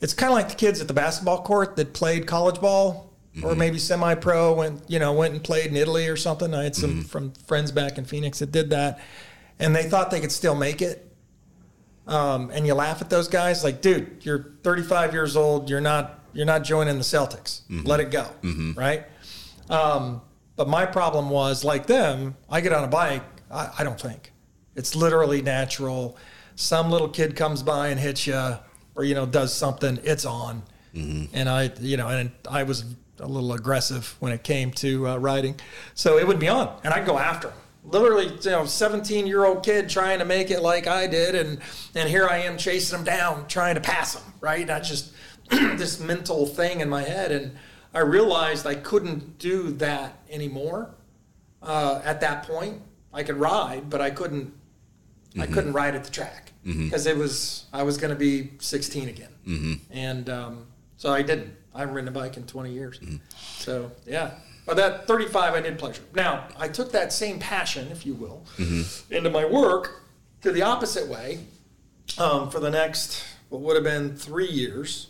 it's 0.03 0.13
kind 0.13 0.29
of 0.31 0.35
like 0.35 0.49
the 0.49 0.55
kids 0.55 0.81
at 0.81 0.87
the 0.87 0.93
basketball 0.93 1.41
court 1.43 1.77
that 1.77 1.93
played 1.93 2.27
college 2.27 2.59
ball 2.59 3.09
or 3.41 3.55
maybe 3.55 3.79
semi 3.79 4.13
pro 4.13 4.53
went 4.53 4.83
you 4.87 4.99
know 4.99 5.11
went 5.13 5.33
and 5.33 5.43
played 5.43 5.65
in 5.71 5.75
Italy 5.75 6.07
or 6.07 6.15
something. 6.15 6.53
I 6.53 6.65
had 6.65 6.75
some 6.75 7.03
from 7.03 7.31
friends 7.47 7.71
back 7.71 7.97
in 7.97 8.05
Phoenix 8.05 8.37
that 8.39 8.51
did 8.51 8.69
that, 8.69 8.99
and 9.57 9.75
they 9.75 9.83
thought 9.83 10.11
they 10.11 10.19
could 10.19 10.31
still 10.31 10.53
make 10.53 10.83
it. 10.83 11.09
Um, 12.05 12.51
and 12.51 12.67
you 12.67 12.73
laugh 12.75 13.01
at 13.01 13.09
those 13.09 13.27
guys 13.29 13.63
like, 13.63 13.81
dude, 13.81 14.17
you're 14.25 14.51
35 14.63 15.13
years 15.13 15.35
old. 15.35 15.69
You're 15.69 15.81
not 15.81 16.19
you're 16.33 16.45
not 16.45 16.63
joining 16.63 16.97
the 16.97 17.03
Celtics. 17.03 17.61
Let 17.87 17.99
it 18.01 18.11
go, 18.11 18.27
right? 18.77 19.05
Um, 19.69 20.21
but 20.55 20.67
my 20.67 20.85
problem 20.85 21.29
was 21.29 21.63
like 21.63 21.87
them, 21.87 22.35
I 22.49 22.61
get 22.61 22.73
on 22.73 22.83
a 22.83 22.87
bike, 22.87 23.23
I, 23.49 23.69
I 23.79 23.83
don't 23.83 23.99
think. 23.99 24.31
It's 24.75 24.95
literally 24.95 25.41
natural. 25.41 26.17
Some 26.55 26.91
little 26.91 27.09
kid 27.09 27.35
comes 27.35 27.63
by 27.63 27.87
and 27.87 27.99
hits 27.99 28.27
you 28.27 28.57
or, 28.95 29.03
you 29.03 29.15
know, 29.15 29.25
does 29.25 29.53
something, 29.53 29.99
it's 30.03 30.25
on. 30.25 30.63
And 31.33 31.49
I, 31.49 31.71
you 31.79 31.97
know, 31.97 32.07
and 32.07 32.31
I 32.49 32.63
was 32.63 32.85
a 33.19 33.27
little 33.27 33.53
aggressive 33.53 34.15
when 34.19 34.31
it 34.31 34.43
came 34.43 34.71
to 34.71 35.07
uh, 35.07 35.17
riding. 35.17 35.55
So 35.95 36.17
it 36.17 36.27
would 36.27 36.39
be 36.39 36.47
on 36.47 36.79
and 36.83 36.93
I'd 36.93 37.05
go 37.05 37.17
after 37.17 37.49
him. 37.49 37.57
Literally, 37.85 38.27
you 38.27 38.51
know, 38.51 38.65
17 38.65 39.27
year 39.27 39.43
old 39.43 39.63
kid 39.63 39.89
trying 39.89 40.19
to 40.19 40.25
make 40.25 40.51
it 40.51 40.61
like 40.61 40.87
I 40.87 41.07
did. 41.07 41.35
And, 41.35 41.59
and 41.95 42.09
here 42.09 42.27
I 42.27 42.37
am 42.39 42.57
chasing 42.57 42.99
him 42.99 43.05
down, 43.05 43.47
trying 43.47 43.75
to 43.75 43.81
pass 43.81 44.15
him, 44.15 44.23
right? 44.39 44.65
Not 44.65 44.83
just 44.83 45.11
this 45.49 45.99
mental 45.99 46.45
thing 46.45 46.79
in 46.79 46.89
my 46.89 47.03
head. 47.03 47.31
And 47.31 47.55
I 47.93 47.99
realized 47.99 48.65
I 48.65 48.75
couldn't 48.75 49.37
do 49.37 49.71
that 49.73 50.17
anymore 50.29 50.95
uh, 51.61 52.01
at 52.03 52.21
that 52.21 52.43
point. 52.43 52.81
I 53.13 53.23
could 53.23 53.35
ride, 53.35 53.89
but 53.89 54.01
I 54.01 54.09
couldn't. 54.09 54.53
I 55.39 55.45
couldn't 55.47 55.73
ride 55.73 55.95
at 55.95 56.03
the 56.03 56.11
track 56.11 56.51
because 56.63 57.05
it 57.07 57.17
was 57.17 57.65
I 57.73 57.83
was 57.83 57.97
going 57.97 58.11
to 58.13 58.19
be 58.19 58.51
16 58.59 59.09
again, 59.09 59.79
and 59.91 60.29
um, 60.29 60.67
so 60.97 61.11
I 61.11 61.21
didn't. 61.21 61.53
I 61.75 61.79
haven't 61.79 61.95
ridden 61.95 62.07
a 62.07 62.11
bike 62.11 62.37
in 62.37 62.43
20 62.45 62.71
years. 62.71 62.99
So 63.57 63.91
yeah, 64.05 64.31
but 64.65 64.77
that 64.77 65.07
35 65.07 65.55
I 65.55 65.61
did 65.61 65.77
pleasure. 65.79 66.03
Now 66.15 66.47
I 66.57 66.67
took 66.67 66.91
that 66.91 67.11
same 67.11 67.39
passion, 67.39 67.87
if 67.91 68.05
you 68.05 68.13
will, 68.13 68.43
into 69.09 69.29
my 69.29 69.43
work 69.45 70.03
to 70.41 70.51
the 70.51 70.61
opposite 70.61 71.07
way 71.07 71.39
um, 72.17 72.49
for 72.49 72.59
the 72.59 72.69
next 72.69 73.23
what 73.49 73.61
would 73.61 73.75
have 73.75 73.83
been 73.83 74.15
three 74.15 74.47
years, 74.47 75.07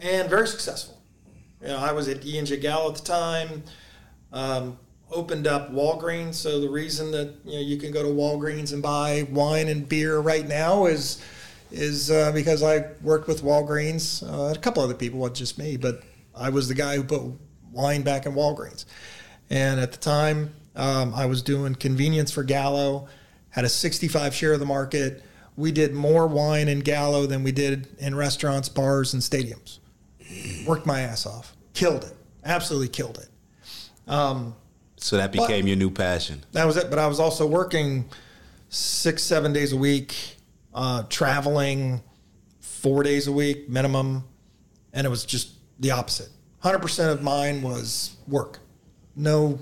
and 0.00 0.28
very 0.30 0.46
successful. 0.48 1.00
You 1.60 1.68
know, 1.68 1.78
I 1.78 1.92
was 1.92 2.08
at 2.08 2.24
E 2.24 2.38
and 2.38 2.46
J 2.46 2.56
Gallo 2.58 2.90
at 2.90 2.96
the 2.96 3.04
time. 3.04 3.62
Um, 4.32 4.78
opened 5.12 5.46
up 5.46 5.72
Walgreens. 5.72 6.34
So 6.34 6.60
the 6.60 6.68
reason 6.68 7.10
that 7.12 7.34
you 7.44 7.52
know 7.52 7.60
you 7.60 7.76
can 7.76 7.92
go 7.92 8.02
to 8.02 8.08
Walgreens 8.08 8.72
and 8.72 8.82
buy 8.82 9.26
wine 9.30 9.68
and 9.68 9.88
beer 9.88 10.18
right 10.18 10.46
now 10.46 10.86
is 10.86 11.22
is 11.70 12.10
uh, 12.10 12.32
because 12.32 12.62
I 12.62 12.86
worked 13.02 13.28
with 13.28 13.42
Walgreens. 13.42 14.22
Uh, 14.22 14.52
a 14.52 14.58
couple 14.58 14.82
other 14.82 14.94
people, 14.94 15.20
not 15.20 15.34
just 15.34 15.58
me, 15.58 15.76
but 15.76 16.02
I 16.34 16.50
was 16.50 16.68
the 16.68 16.74
guy 16.74 16.96
who 16.96 17.04
put 17.04 17.22
wine 17.70 18.02
back 18.02 18.26
in 18.26 18.32
Walgreens. 18.32 18.84
And 19.48 19.80
at 19.80 19.92
the 19.92 19.98
time, 19.98 20.54
um, 20.76 21.14
I 21.14 21.26
was 21.26 21.42
doing 21.42 21.74
convenience 21.74 22.30
for 22.30 22.42
Gallo. 22.42 23.08
Had 23.50 23.64
a 23.64 23.68
65 23.68 24.34
share 24.34 24.52
of 24.54 24.60
the 24.60 24.66
market. 24.66 25.22
We 25.56 25.72
did 25.72 25.92
more 25.92 26.26
wine 26.26 26.68
in 26.68 26.80
Gallo 26.80 27.26
than 27.26 27.42
we 27.42 27.52
did 27.52 27.88
in 27.98 28.14
restaurants, 28.14 28.68
bars, 28.68 29.12
and 29.12 29.22
stadiums 29.22 29.78
worked 30.66 30.86
my 30.86 31.00
ass 31.00 31.26
off, 31.26 31.54
killed 31.74 32.04
it, 32.04 32.14
absolutely 32.44 32.88
killed 32.88 33.18
it. 33.18 33.28
So 35.02 35.16
that 35.16 35.32
became 35.32 35.66
your 35.66 35.76
new 35.76 35.90
passion. 35.90 36.44
That 36.52 36.64
was 36.64 36.76
it. 36.76 36.88
But 36.88 37.00
I 37.00 37.08
was 37.08 37.18
also 37.18 37.44
working 37.44 38.08
six, 38.68 39.24
seven 39.24 39.52
days 39.52 39.72
a 39.72 39.76
week, 39.76 40.36
uh, 40.72 41.02
traveling 41.08 42.02
four 42.60 43.02
days 43.02 43.26
a 43.26 43.32
week 43.32 43.68
minimum, 43.68 44.22
and 44.92 45.04
it 45.04 45.10
was 45.10 45.24
just 45.24 45.54
the 45.80 45.90
opposite. 45.90 46.28
Hundred 46.60 46.78
percent 46.78 47.10
of 47.10 47.20
mine 47.20 47.62
was 47.62 48.16
work. 48.28 48.60
No 49.16 49.58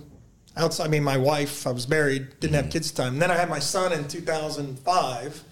outside. 0.58 0.84
I 0.84 0.88
mean, 0.88 1.02
my 1.02 1.16
wife. 1.16 1.66
I 1.66 1.70
was 1.70 1.88
married, 1.88 2.38
didn't 2.40 2.56
have 2.56 2.70
kids 2.70 2.90
at 2.90 2.96
the 2.96 3.02
time. 3.04 3.14
And 3.14 3.22
then 3.22 3.30
I 3.30 3.36
had 3.36 3.48
my 3.48 3.60
son 3.60 3.92
in 3.94 4.06
2005, 4.08 5.44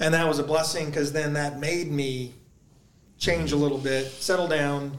and 0.00 0.14
that 0.14 0.28
was 0.28 0.38
a 0.38 0.44
blessing 0.44 0.86
because 0.86 1.12
then 1.12 1.32
that 1.32 1.58
made 1.58 1.90
me 1.90 2.34
change 3.16 3.52
a 3.52 3.56
little 3.56 3.78
bit, 3.78 4.06
settle 4.06 4.48
down, 4.48 4.98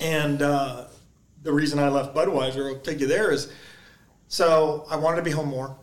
and 0.00 0.40
uh, 0.40 0.86
the 1.42 1.52
reason 1.52 1.78
I 1.78 1.88
left 1.88 2.14
Budweiser, 2.14 2.68
I'll 2.74 2.80
take 2.80 3.00
you 3.00 3.06
there, 3.06 3.30
is 3.30 3.52
so 4.28 4.86
I 4.90 4.96
wanted 4.96 5.16
to 5.16 5.22
be 5.22 5.30
home 5.30 5.48
more. 5.48 5.76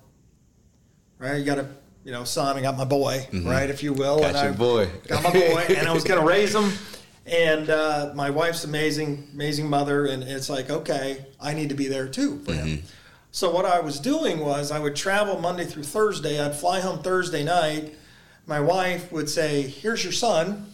Right, 1.20 1.38
you 1.38 1.46
got 1.46 1.58
a 1.58 1.68
you 2.04 2.12
know 2.12 2.24
son, 2.24 2.58
I 2.58 2.62
got 2.62 2.78
my 2.78 2.86
boy, 2.86 3.28
right, 3.34 3.70
if 3.70 3.82
you 3.82 3.92
will, 3.94 4.20
Got 4.20 4.36
and 4.36 4.38
your 4.38 4.54
I 4.54 4.86
boy. 4.86 4.90
got 5.08 5.24
my 5.24 5.32
boy, 5.32 5.66
and 5.76 5.88
I 5.88 5.94
was 5.94 6.04
going 6.04 6.20
to 6.22 6.26
raise 6.26 6.54
him. 6.54 6.72
And 7.26 7.70
uh, 7.70 8.14
my 8.16 8.30
wife's 8.30 8.64
amazing, 8.64 9.28
amazing 9.34 9.70
mother, 9.70 10.06
and 10.06 10.24
it's 10.24 10.50
like, 10.50 10.70
okay, 10.70 11.26
I 11.42 11.54
need 11.54 11.70
to 11.70 11.76
be 11.76 11.88
there 11.90 12.08
too 12.08 12.40
for 12.46 12.54
him. 12.54 12.84
So 13.32 13.52
what 13.52 13.66
I 13.66 13.82
was 13.82 14.00
doing 14.00 14.40
was 14.40 14.72
I 14.72 14.80
would 14.80 14.96
travel 14.96 15.38
Monday 15.40 15.66
through 15.66 15.84
Thursday. 15.84 16.40
I'd 16.40 16.56
fly 16.56 16.80
home 16.80 17.00
Thursday 17.04 17.44
night. 17.44 17.96
My 18.46 18.62
wife 18.62 19.12
would 19.12 19.30
say, 19.30 19.64
"Here's 19.64 20.04
your 20.04 20.14
son." 20.14 20.72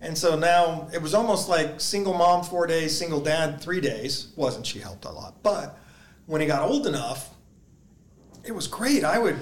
And 0.00 0.16
so 0.16 0.36
now 0.36 0.88
it 0.92 1.00
was 1.00 1.14
almost 1.14 1.48
like 1.48 1.80
single 1.80 2.14
mom 2.14 2.44
four 2.44 2.66
days, 2.66 2.96
single 2.96 3.20
dad 3.20 3.60
three 3.60 3.80
days. 3.80 4.28
Wasn't 4.36 4.66
she 4.66 4.78
helped 4.78 5.04
a 5.04 5.10
lot? 5.10 5.42
But 5.42 5.78
when 6.26 6.40
he 6.40 6.46
got 6.46 6.62
old 6.62 6.86
enough, 6.86 7.30
it 8.44 8.52
was 8.52 8.66
great. 8.66 9.04
I 9.04 9.18
would 9.18 9.38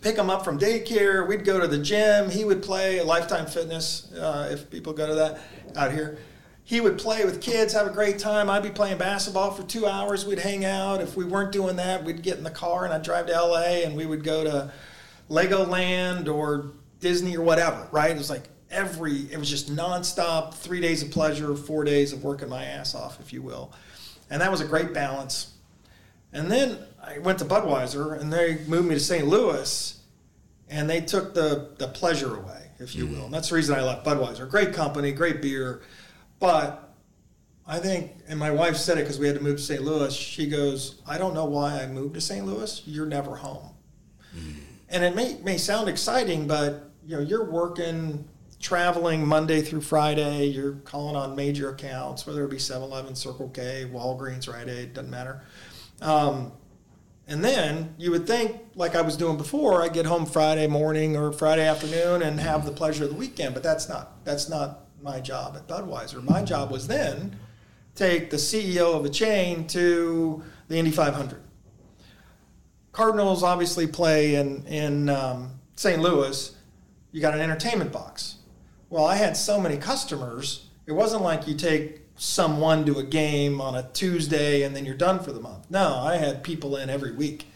pick 0.00 0.16
him 0.16 0.30
up 0.30 0.44
from 0.44 0.58
daycare. 0.58 1.26
We'd 1.26 1.44
go 1.44 1.60
to 1.60 1.66
the 1.66 1.78
gym. 1.78 2.30
He 2.30 2.44
would 2.44 2.62
play 2.62 3.02
Lifetime 3.02 3.46
Fitness, 3.46 4.12
uh, 4.12 4.48
if 4.52 4.70
people 4.70 4.92
go 4.92 5.06
to 5.06 5.14
that 5.14 5.40
out 5.76 5.92
here. 5.92 6.18
He 6.62 6.80
would 6.80 6.98
play 6.98 7.24
with 7.24 7.40
kids, 7.40 7.72
have 7.72 7.86
a 7.86 7.90
great 7.90 8.18
time. 8.18 8.50
I'd 8.50 8.62
be 8.62 8.70
playing 8.70 8.98
basketball 8.98 9.52
for 9.52 9.62
two 9.62 9.86
hours. 9.86 10.26
We'd 10.26 10.38
hang 10.38 10.66
out. 10.66 11.00
If 11.00 11.16
we 11.16 11.24
weren't 11.24 11.50
doing 11.50 11.76
that, 11.76 12.04
we'd 12.04 12.22
get 12.22 12.36
in 12.36 12.44
the 12.44 12.50
car 12.50 12.84
and 12.84 12.92
I'd 12.92 13.02
drive 13.02 13.26
to 13.26 13.32
LA 13.32 13.84
and 13.84 13.96
we 13.96 14.04
would 14.04 14.22
go 14.22 14.44
to 14.44 14.72
Legoland 15.30 16.32
or 16.32 16.72
Disney 17.00 17.36
or 17.36 17.42
whatever, 17.42 17.88
right? 17.90 18.10
It 18.10 18.18
was 18.18 18.28
like 18.28 18.50
every, 18.70 19.16
it 19.32 19.38
was 19.38 19.48
just 19.48 19.74
nonstop, 19.74 20.54
three 20.54 20.80
days 20.80 21.02
of 21.02 21.10
pleasure, 21.10 21.54
four 21.54 21.84
days 21.84 22.12
of 22.12 22.24
working 22.24 22.48
my 22.48 22.64
ass 22.64 22.94
off, 22.94 23.20
if 23.20 23.32
you 23.32 23.42
will. 23.42 23.72
And 24.30 24.40
that 24.42 24.50
was 24.50 24.60
a 24.60 24.66
great 24.66 24.92
balance. 24.92 25.52
And 26.32 26.50
then 26.50 26.78
I 27.02 27.18
went 27.18 27.38
to 27.38 27.44
Budweiser 27.44 28.20
and 28.20 28.32
they 28.32 28.58
moved 28.66 28.88
me 28.88 28.94
to 28.94 29.00
St. 29.00 29.26
Louis 29.26 29.98
and 30.68 30.88
they 30.88 31.00
took 31.00 31.34
the, 31.34 31.70
the 31.78 31.88
pleasure 31.88 32.36
away, 32.36 32.70
if 32.78 32.94
you 32.94 33.06
will. 33.06 33.24
And 33.24 33.34
that's 33.34 33.48
the 33.48 33.54
reason 33.54 33.74
I 33.74 33.82
left 33.82 34.04
Budweiser. 34.04 34.48
Great 34.48 34.74
company, 34.74 35.12
great 35.12 35.40
beer, 35.40 35.82
but 36.38 36.94
I 37.66 37.78
think, 37.78 38.12
and 38.28 38.38
my 38.38 38.50
wife 38.50 38.76
said 38.76 38.98
it 38.98 39.02
because 39.02 39.18
we 39.18 39.26
had 39.26 39.36
to 39.36 39.42
move 39.42 39.58
to 39.58 39.62
St. 39.62 39.82
Louis. 39.82 40.14
She 40.14 40.46
goes, 40.46 41.02
I 41.06 41.18
don't 41.18 41.34
know 41.34 41.44
why 41.44 41.82
I 41.82 41.86
moved 41.86 42.14
to 42.14 42.20
St. 42.20 42.44
Louis. 42.44 42.82
You're 42.86 43.06
never 43.06 43.36
home. 43.36 43.70
Mm. 44.34 44.54
And 44.90 45.04
it 45.04 45.14
may, 45.14 45.36
may 45.42 45.58
sound 45.58 45.88
exciting, 45.88 46.46
but 46.46 46.90
you 47.06 47.16
know, 47.16 47.22
you're 47.22 47.44
working, 47.44 48.26
traveling 48.60 49.26
Monday 49.26 49.62
through 49.62 49.82
Friday. 49.82 50.46
You're 50.46 50.74
calling 50.84 51.16
on 51.16 51.36
major 51.36 51.70
accounts, 51.70 52.26
whether 52.26 52.44
it 52.44 52.50
be 52.50 52.56
7-Eleven, 52.56 53.14
Circle 53.14 53.50
K, 53.50 53.88
Walgreens, 53.92 54.52
Rite 54.52 54.68
Aid, 54.68 54.94
doesn't 54.94 55.10
matter. 55.10 55.42
Um, 56.00 56.52
and 57.28 57.44
then 57.44 57.94
you 57.98 58.10
would 58.10 58.26
think, 58.26 58.58
like 58.74 58.94
I 58.94 59.02
was 59.02 59.16
doing 59.16 59.36
before, 59.36 59.82
I 59.82 59.88
get 59.88 60.06
home 60.06 60.24
Friday 60.24 60.66
morning 60.66 61.14
or 61.14 61.30
Friday 61.30 61.66
afternoon 61.66 62.22
and 62.22 62.40
have 62.40 62.64
the 62.64 62.72
pleasure 62.72 63.04
of 63.04 63.10
the 63.10 63.16
weekend. 63.16 63.52
But 63.52 63.62
that's 63.62 63.86
not 63.86 64.24
that's 64.24 64.48
not 64.48 64.86
my 65.02 65.20
job 65.20 65.54
at 65.54 65.68
Budweiser. 65.68 66.22
My 66.24 66.42
job 66.42 66.70
was 66.70 66.86
then 66.86 67.38
take 67.94 68.30
the 68.30 68.38
CEO 68.38 68.94
of 68.94 69.04
a 69.04 69.10
chain 69.10 69.66
to 69.68 70.42
the 70.68 70.78
Indy 70.78 70.90
500. 70.90 71.42
Cardinals 72.92 73.42
obviously 73.42 73.86
play 73.86 74.36
in 74.36 74.64
in 74.66 75.10
um, 75.10 75.60
St. 75.76 76.00
Louis. 76.00 76.56
You 77.12 77.20
got 77.20 77.34
an 77.34 77.40
entertainment 77.40 77.92
box. 77.92 78.36
Well, 78.90 79.04
I 79.04 79.16
had 79.16 79.36
so 79.36 79.60
many 79.60 79.76
customers. 79.76 80.66
It 80.86 80.92
wasn't 80.92 81.22
like 81.22 81.46
you 81.46 81.54
take 81.54 82.00
someone 82.16 82.84
to 82.86 82.98
a 82.98 83.02
game 83.02 83.60
on 83.60 83.74
a 83.74 83.88
Tuesday 83.92 84.62
and 84.62 84.74
then 84.74 84.84
you're 84.84 84.96
done 84.96 85.20
for 85.20 85.32
the 85.32 85.40
month. 85.40 85.70
No, 85.70 85.96
I 85.96 86.16
had 86.16 86.42
people 86.42 86.76
in 86.76 86.90
every 86.90 87.12
week 87.12 87.46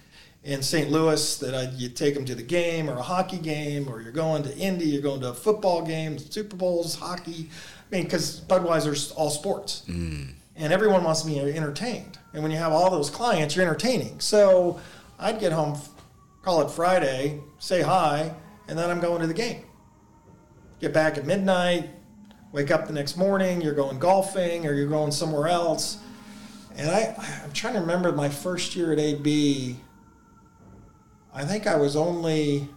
in 0.45 0.63
St. 0.63 0.91
Louis 0.91 1.39
that 1.39 1.55
I, 1.55 1.71
you 1.77 1.89
take 1.89 2.15
them 2.15 2.25
to 2.25 2.35
the 2.35 2.43
game 2.43 2.91
or 2.91 2.95
a 2.95 3.03
hockey 3.03 3.39
game, 3.39 3.89
or 3.89 4.01
you're 4.01 4.13
going 4.13 4.43
to 4.43 4.57
Indy, 4.57 4.87
you're 4.87 5.03
going 5.03 5.21
to 5.21 5.31
a 5.31 5.35
football 5.35 5.83
game, 5.83 6.19
Super 6.19 6.57
Bowls, 6.57 6.97
hockey. 6.97 7.49
I 7.49 7.97
mean, 7.97 8.05
because 8.05 8.41
Budweiser's 8.41 9.13
all 9.13 9.31
sports, 9.31 9.85
mm. 9.89 10.29
and 10.57 10.73
everyone 10.73 11.05
wants 11.05 11.23
to 11.23 11.29
be 11.29 11.39
entertained. 11.39 12.19
And 12.33 12.43
when 12.43 12.51
you 12.51 12.59
have 12.59 12.73
all 12.73 12.91
those 12.91 13.11
clients, 13.11 13.55
you're 13.55 13.65
entertaining. 13.65 14.19
So 14.21 14.81
I'd 15.19 15.39
get 15.39 15.53
home, 15.53 15.79
call 16.43 16.63
it 16.63 16.71
Friday, 16.71 17.41
say 17.59 17.83
hi, 17.83 18.35
and 18.67 18.77
then 18.79 18.91
I'm 18.91 19.01
going 19.01 19.21
to 19.21 19.27
the 19.27 19.35
game. 19.35 19.65
Get 20.83 20.93
back 20.93 21.17
at 21.17 21.25
midnight, 21.25 21.89
wake 22.53 22.71
up 22.71 22.87
the 22.87 22.93
next 22.93 23.17
morning, 23.17 23.63
you're 23.63 23.73
going 23.73 23.99
golfing 23.99 24.67
or 24.67 24.75
you're 24.75 24.89
going 24.89 25.13
somewhere 25.13 25.49
else. 25.49 25.97
And 26.77 26.91
I, 26.91 27.15
I'm 27.43 27.53
trying 27.53 27.75
to 27.75 27.81
remember 27.81 28.13
my 28.13 28.29
first 28.29 28.77
year 28.77 28.93
at 28.93 28.99
AB 28.99 29.79
I 31.35 31.45
think 31.45 31.67
I 31.67 31.77
was 31.77 31.97
only 31.97 32.69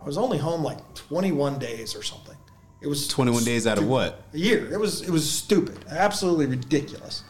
I 0.00 0.04
was 0.04 0.16
only 0.16 0.38
home 0.38 0.62
like 0.62 0.94
21 0.94 1.58
days 1.58 1.94
or 1.94 2.02
something. 2.02 2.36
It 2.80 2.86
was 2.86 3.08
21 3.08 3.44
days 3.44 3.66
out 3.66 3.76
of 3.76 3.86
what? 3.86 4.22
A 4.32 4.38
year. 4.38 4.72
It 4.72 4.78
was 4.78 5.02
it 5.02 5.10
was 5.10 5.28
stupid, 5.28 5.84
absolutely 5.90 6.46
ridiculous. 6.46 7.24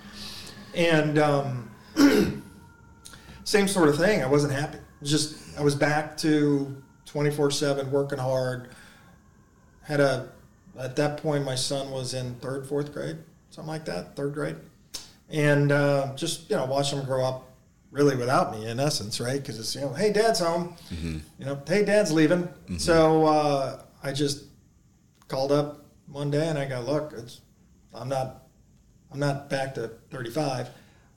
And 0.74 1.18
um, 1.18 1.70
same 3.44 3.66
sort 3.66 3.88
of 3.88 3.96
thing. 3.96 4.22
I 4.22 4.26
wasn't 4.26 4.52
happy. 4.52 4.78
Was 5.00 5.10
just 5.10 5.58
I 5.58 5.62
was 5.62 5.74
back 5.74 6.16
to 6.18 6.82
24/7 7.06 7.88
working 7.88 8.18
hard. 8.18 8.68
Had 9.90 9.98
a 9.98 10.28
at 10.78 10.94
that 10.96 11.20
point 11.20 11.44
my 11.44 11.56
son 11.56 11.90
was 11.90 12.14
in 12.14 12.36
third, 12.36 12.64
fourth 12.64 12.92
grade, 12.92 13.16
something 13.50 13.68
like 13.68 13.84
that, 13.86 14.14
third 14.14 14.34
grade, 14.34 14.54
and 15.28 15.72
uh, 15.72 16.14
just 16.14 16.48
you 16.48 16.54
know 16.54 16.64
watch 16.64 16.92
him 16.92 17.04
grow 17.04 17.24
up 17.24 17.50
really 17.90 18.14
without 18.14 18.52
me 18.52 18.68
in 18.68 18.78
essence, 18.78 19.18
right? 19.18 19.40
Because 19.40 19.58
it's 19.58 19.74
you 19.74 19.80
know, 19.80 19.92
hey, 19.92 20.12
dad's 20.12 20.38
home. 20.38 20.76
Mm-hmm. 20.94 21.18
You 21.40 21.44
know, 21.44 21.60
hey, 21.66 21.84
dad's 21.84 22.12
leaving. 22.12 22.44
Mm-hmm. 22.44 22.76
So 22.76 23.26
uh, 23.26 23.82
I 24.00 24.12
just 24.12 24.44
called 25.26 25.50
up 25.50 25.84
one 26.06 26.30
day 26.30 26.46
and 26.46 26.56
I 26.56 26.66
go, 26.66 26.80
look, 26.82 27.12
it's 27.12 27.40
I'm 27.92 28.08
not 28.08 28.44
I'm 29.10 29.18
not 29.18 29.50
back 29.50 29.74
to 29.74 29.88
35. 30.10 30.68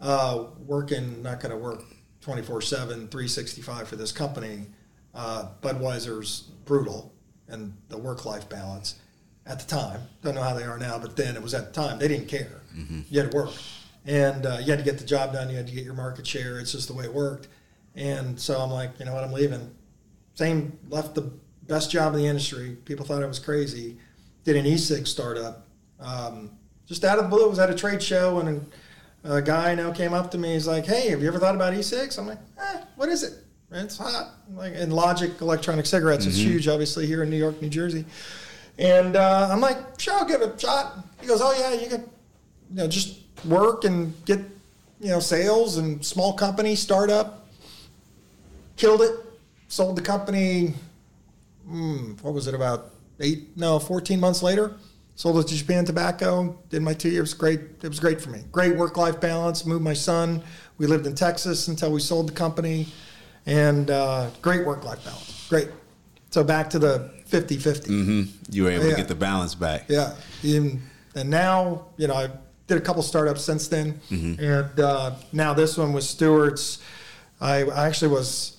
Uh, 0.02 0.46
working, 0.66 1.22
not 1.22 1.40
going 1.40 1.52
to 1.52 1.58
work 1.58 1.84
24 2.22 2.62
7, 2.62 2.88
365 2.88 3.88
for 3.88 3.98
this 3.98 4.12
company. 4.12 4.66
Uh, 5.14 5.50
Budweiser's 5.62 6.50
brutal 6.66 7.13
and 7.54 7.74
the 7.90 7.98
work 7.98 8.26
life 8.26 8.50
balance 8.50 8.96
at 9.46 9.60
the 9.60 9.66
time. 9.66 10.02
Don't 10.22 10.36
know 10.36 10.42
how 10.42 10.54
they 10.54 10.64
are 10.64 10.78
now, 10.78 11.00
but 11.00 11.16
then 11.16 11.36
it 11.36 11.42
was 11.42 11.54
at 11.54 11.74
the 11.74 11.82
time. 11.82 12.00
They 12.00 12.08
didn't 12.08 12.28
care. 12.28 12.62
Mm-hmm. 12.76 13.02
You 13.10 13.22
had 13.22 13.32
to 13.32 13.38
work 13.38 13.52
and 14.06 14.46
uh, 14.46 14.58
you 14.62 14.72
had 14.72 14.80
to 14.80 14.86
get 14.86 14.98
the 14.98 15.06
job 15.06 15.34
done. 15.34 15.50
You 15.50 15.56
had 15.56 15.68
to 15.68 15.74
get 15.74 15.84
your 15.86 15.94
market 15.94 16.28
share. 16.28 16.60
It's 16.60 16.72
just 16.72 16.88
the 16.88 16.94
way 16.94 17.06
it 17.06 17.14
worked. 17.14 17.48
And 17.96 18.40
so 18.40 18.60
I'm 18.60 18.72
like, 18.72 19.00
you 19.00 19.06
know 19.06 19.14
what, 19.14 19.24
I'm 19.24 19.32
leaving. 19.32 19.74
Same, 20.36 20.78
left 20.90 21.16
the 21.16 21.32
best 21.68 21.92
job 21.92 22.14
in 22.14 22.20
the 22.20 22.28
industry. 22.28 22.78
People 22.86 23.06
thought 23.06 23.24
I 23.24 23.28
was 23.28 23.40
crazy. 23.40 23.98
Did 24.44 24.58
an 24.58 24.66
e-cig 24.66 25.08
startup. 25.08 25.68
Um, 26.00 26.52
just 26.86 27.06
out 27.06 27.18
of 27.18 27.26
the 27.26 27.30
blue, 27.30 27.48
was 27.48 27.60
at 27.60 27.70
a 27.70 27.76
trade 27.76 28.04
show, 28.04 28.40
and 28.40 28.68
a, 29.24 29.36
a 29.36 29.42
guy 29.42 29.72
I 29.72 29.76
know 29.76 29.92
came 29.94 30.14
up 30.14 30.32
to 30.32 30.38
me. 30.38 30.54
He's 30.54 30.68
like, 30.68 30.86
"Hey, 30.86 31.10
have 31.10 31.22
you 31.22 31.30
ever 31.30 31.40
thought 31.40 31.56
about 31.56 31.74
e-cigs?" 31.74 32.18
I'm 32.18 32.28
like, 32.28 32.40
eh, 32.60 32.82
"What 32.98 33.08
is 33.08 33.24
it?" 33.24 33.36
It's 33.74 33.98
hot. 33.98 34.32
Like, 34.54 34.74
and 34.76 34.94
Logic 34.94 35.32
electronic 35.42 35.86
cigarettes 35.86 36.26
mm-hmm. 36.26 36.32
is 36.32 36.44
huge, 36.44 36.68
obviously 36.68 37.06
here 37.06 37.24
in 37.24 37.30
New 37.30 37.38
York, 37.38 37.62
New 37.62 37.70
Jersey. 37.70 38.06
And 38.78 39.16
uh, 39.16 39.50
I'm 39.52 39.62
like, 39.62 40.00
"Sure, 40.00 40.14
I'll 40.14 40.26
give 40.26 40.42
it 40.42 40.56
a 40.56 40.60
shot." 40.60 40.98
He 41.22 41.28
goes, 41.28 41.42
"Oh 41.42 41.56
yeah, 41.58 41.80
you 41.80 41.90
can, 41.90 42.02
you 42.02 42.76
know, 42.76 42.88
just 42.88 43.20
work 43.46 43.84
and 43.84 44.14
get 44.26 44.40
you 45.00 45.10
know 45.10 45.20
sales 45.20 45.78
and 45.78 46.04
small 46.04 46.34
company 46.34 46.76
startup. 46.76 47.48
Killed 48.78 49.02
it. 49.02 49.12
Sold 49.68 49.96
the 49.96 50.02
company. 50.02 50.74
Hmm, 51.68 52.14
what 52.22 52.34
was 52.34 52.48
it 52.48 52.56
about 52.56 52.92
eight? 53.20 53.56
No, 53.56 53.80
fourteen 53.80 54.20
months 54.20 54.42
later. 54.42 54.76
Sold 55.16 55.38
it 55.38 55.48
to 55.48 55.56
Japan 55.56 55.86
Tobacco. 55.86 56.58
Did 56.70 56.82
my 56.82 56.94
two 56.94 57.10
years. 57.10 57.36
Great. 57.36 57.60
It 57.84 57.88
was 57.88 58.00
great 58.00 58.20
for 58.20 58.32
me. 58.32 58.42
Great 58.52 58.76
work 58.76 58.98
life 58.98 59.22
balance. 59.22 59.66
Moved 59.66 59.84
my 59.84 59.94
son. 59.94 60.42
We 60.80 60.88
lived 60.88 61.06
in 61.06 61.14
Texas 61.14 61.68
until 61.68 61.92
we 61.92 62.00
sold 62.00 62.30
the 62.30 62.34
company, 62.34 62.88
and 63.46 63.90
uh, 63.90 64.30
great 64.42 64.66
work 64.66 64.84
life 64.84 65.04
balance. 65.04 65.48
Great. 65.50 65.70
So 66.30 66.44
back 66.44 66.70
to 66.72 66.80
the 66.80 67.12
50 67.26 67.58
50. 67.58 67.90
Mm-hmm. 67.90 68.54
You 68.54 68.64
were 68.64 68.72
able 68.72 68.86
yeah. 68.86 68.92
to 68.92 68.98
get 68.98 69.08
the 69.08 69.16
balance 69.16 69.56
back. 69.56 69.86
Yeah. 69.88 70.16
and 70.44 71.30
now, 71.30 71.88
you 71.98 72.08
know, 72.08 72.16
I 72.16 72.30
did 72.68 72.78
a 72.78 72.82
couple 72.82 73.02
startups 73.04 73.44
since 73.44 73.68
then, 73.68 74.00
mm-hmm. 74.10 74.44
and 74.44 74.80
uh, 74.80 75.16
now 75.32 75.54
this 75.54 75.78
one 75.78 75.94
was 75.94 76.10
Stewart's. 76.10 76.80
I, 77.42 77.64
I 77.64 77.88
actually 77.88 78.12
was 78.12 78.58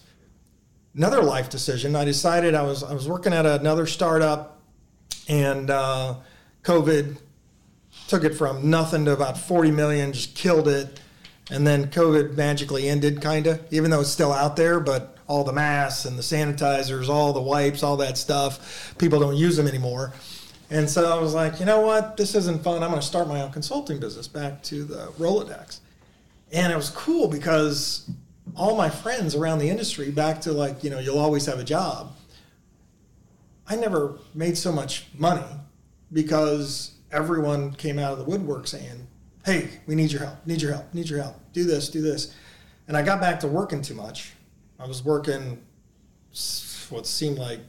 another 0.95 1.23
life 1.23 1.49
decision. 1.49 1.97
I 1.97 2.05
decided 2.05 2.55
I 2.55 2.63
was 2.63 2.83
I 2.83 2.93
was 2.93 3.09
working 3.09 3.33
at 3.33 3.47
another 3.47 3.87
startup, 3.87 4.61
and 5.29 5.71
uh, 5.71 6.17
COVID 6.63 7.17
took 8.09 8.25
it 8.25 8.35
from 8.35 8.69
nothing 8.69 9.05
to 9.07 9.13
about 9.13 9.39
forty 9.39 9.71
million, 9.71 10.13
just 10.13 10.35
killed 10.35 10.69
it, 10.69 11.01
and 11.51 11.67
then 11.67 11.89
COVID 11.89 12.37
magically 12.37 12.89
ended, 12.89 13.21
kind 13.21 13.47
of, 13.47 13.61
even 13.71 13.91
though 13.91 14.01
it's 14.01 14.11
still 14.11 14.33
out 14.33 14.57
there, 14.57 14.81
but 14.81 15.19
all 15.27 15.45
the 15.45 15.53
masks 15.53 16.05
and 16.05 16.19
the 16.19 16.23
sanitizers, 16.23 17.09
all 17.09 17.33
the 17.33 17.43
wipes, 17.43 17.83
all 17.83 17.97
that 17.99 18.17
stuff, 18.19 18.95
people 18.99 19.21
don't 19.21 19.37
use 19.37 19.57
them 19.57 19.67
anymore. 19.67 20.13
And 20.71 20.89
so 20.89 21.17
I 21.17 21.21
was 21.21 21.35
like, 21.35 21.61
you 21.61 21.67
know 21.67 21.81
what? 21.81 22.17
This 22.17 22.35
isn't 22.35 22.63
fun. 22.63 22.83
I'm 22.83 22.91
going 22.91 23.01
to 23.01 23.07
start 23.07 23.29
my 23.29 23.43
own 23.43 23.53
consulting 23.53 24.01
business 24.01 24.27
back 24.27 24.63
to 24.65 24.85
the 24.85 25.13
Rolodex. 25.19 25.81
And 26.53 26.73
it 26.73 26.77
was 26.77 26.91
cool 26.91 27.29
because 27.29 28.11
all 28.57 28.77
my 28.77 28.89
friends 28.89 29.35
around 29.35 29.59
the 29.59 29.69
industry, 29.69 30.11
back 30.11 30.41
to 30.43 30.53
like, 30.53 30.83
you 30.83 30.91
know, 30.91 30.99
you'll 30.99 31.19
always 31.19 31.47
have 31.47 31.59
a 31.59 31.65
job. 31.65 32.15
I 33.67 33.77
never 33.77 34.19
made 34.35 34.57
so 34.59 34.73
much 34.73 35.07
money 35.17 35.47
because 36.13 36.93
everyone 37.11 37.73
came 37.73 37.99
out 37.99 38.13
of 38.13 38.19
the 38.19 38.25
woodwork 38.25 38.67
saying, 38.67 39.04
hey, 39.45 39.69
we 39.87 39.95
need 39.95 40.11
your 40.11 40.23
help, 40.23 40.47
need 40.47 40.63
your 40.63 40.73
help, 40.73 40.93
need 40.95 41.09
your 41.09 41.23
help, 41.23 41.37
do 41.53 41.65
this, 41.65 41.89
do 41.89 42.01
this. 42.01 42.35
And 42.89 42.97
I 42.97 43.03
got 43.03 43.21
back 43.21 43.41
to 43.41 43.49
working 43.49 43.83
too 43.83 43.95
much. 43.95 44.33
I 44.79 44.87
was 44.87 45.05
working 45.05 45.61
what 46.91 47.07
seemed 47.07 47.39
like 47.39 47.61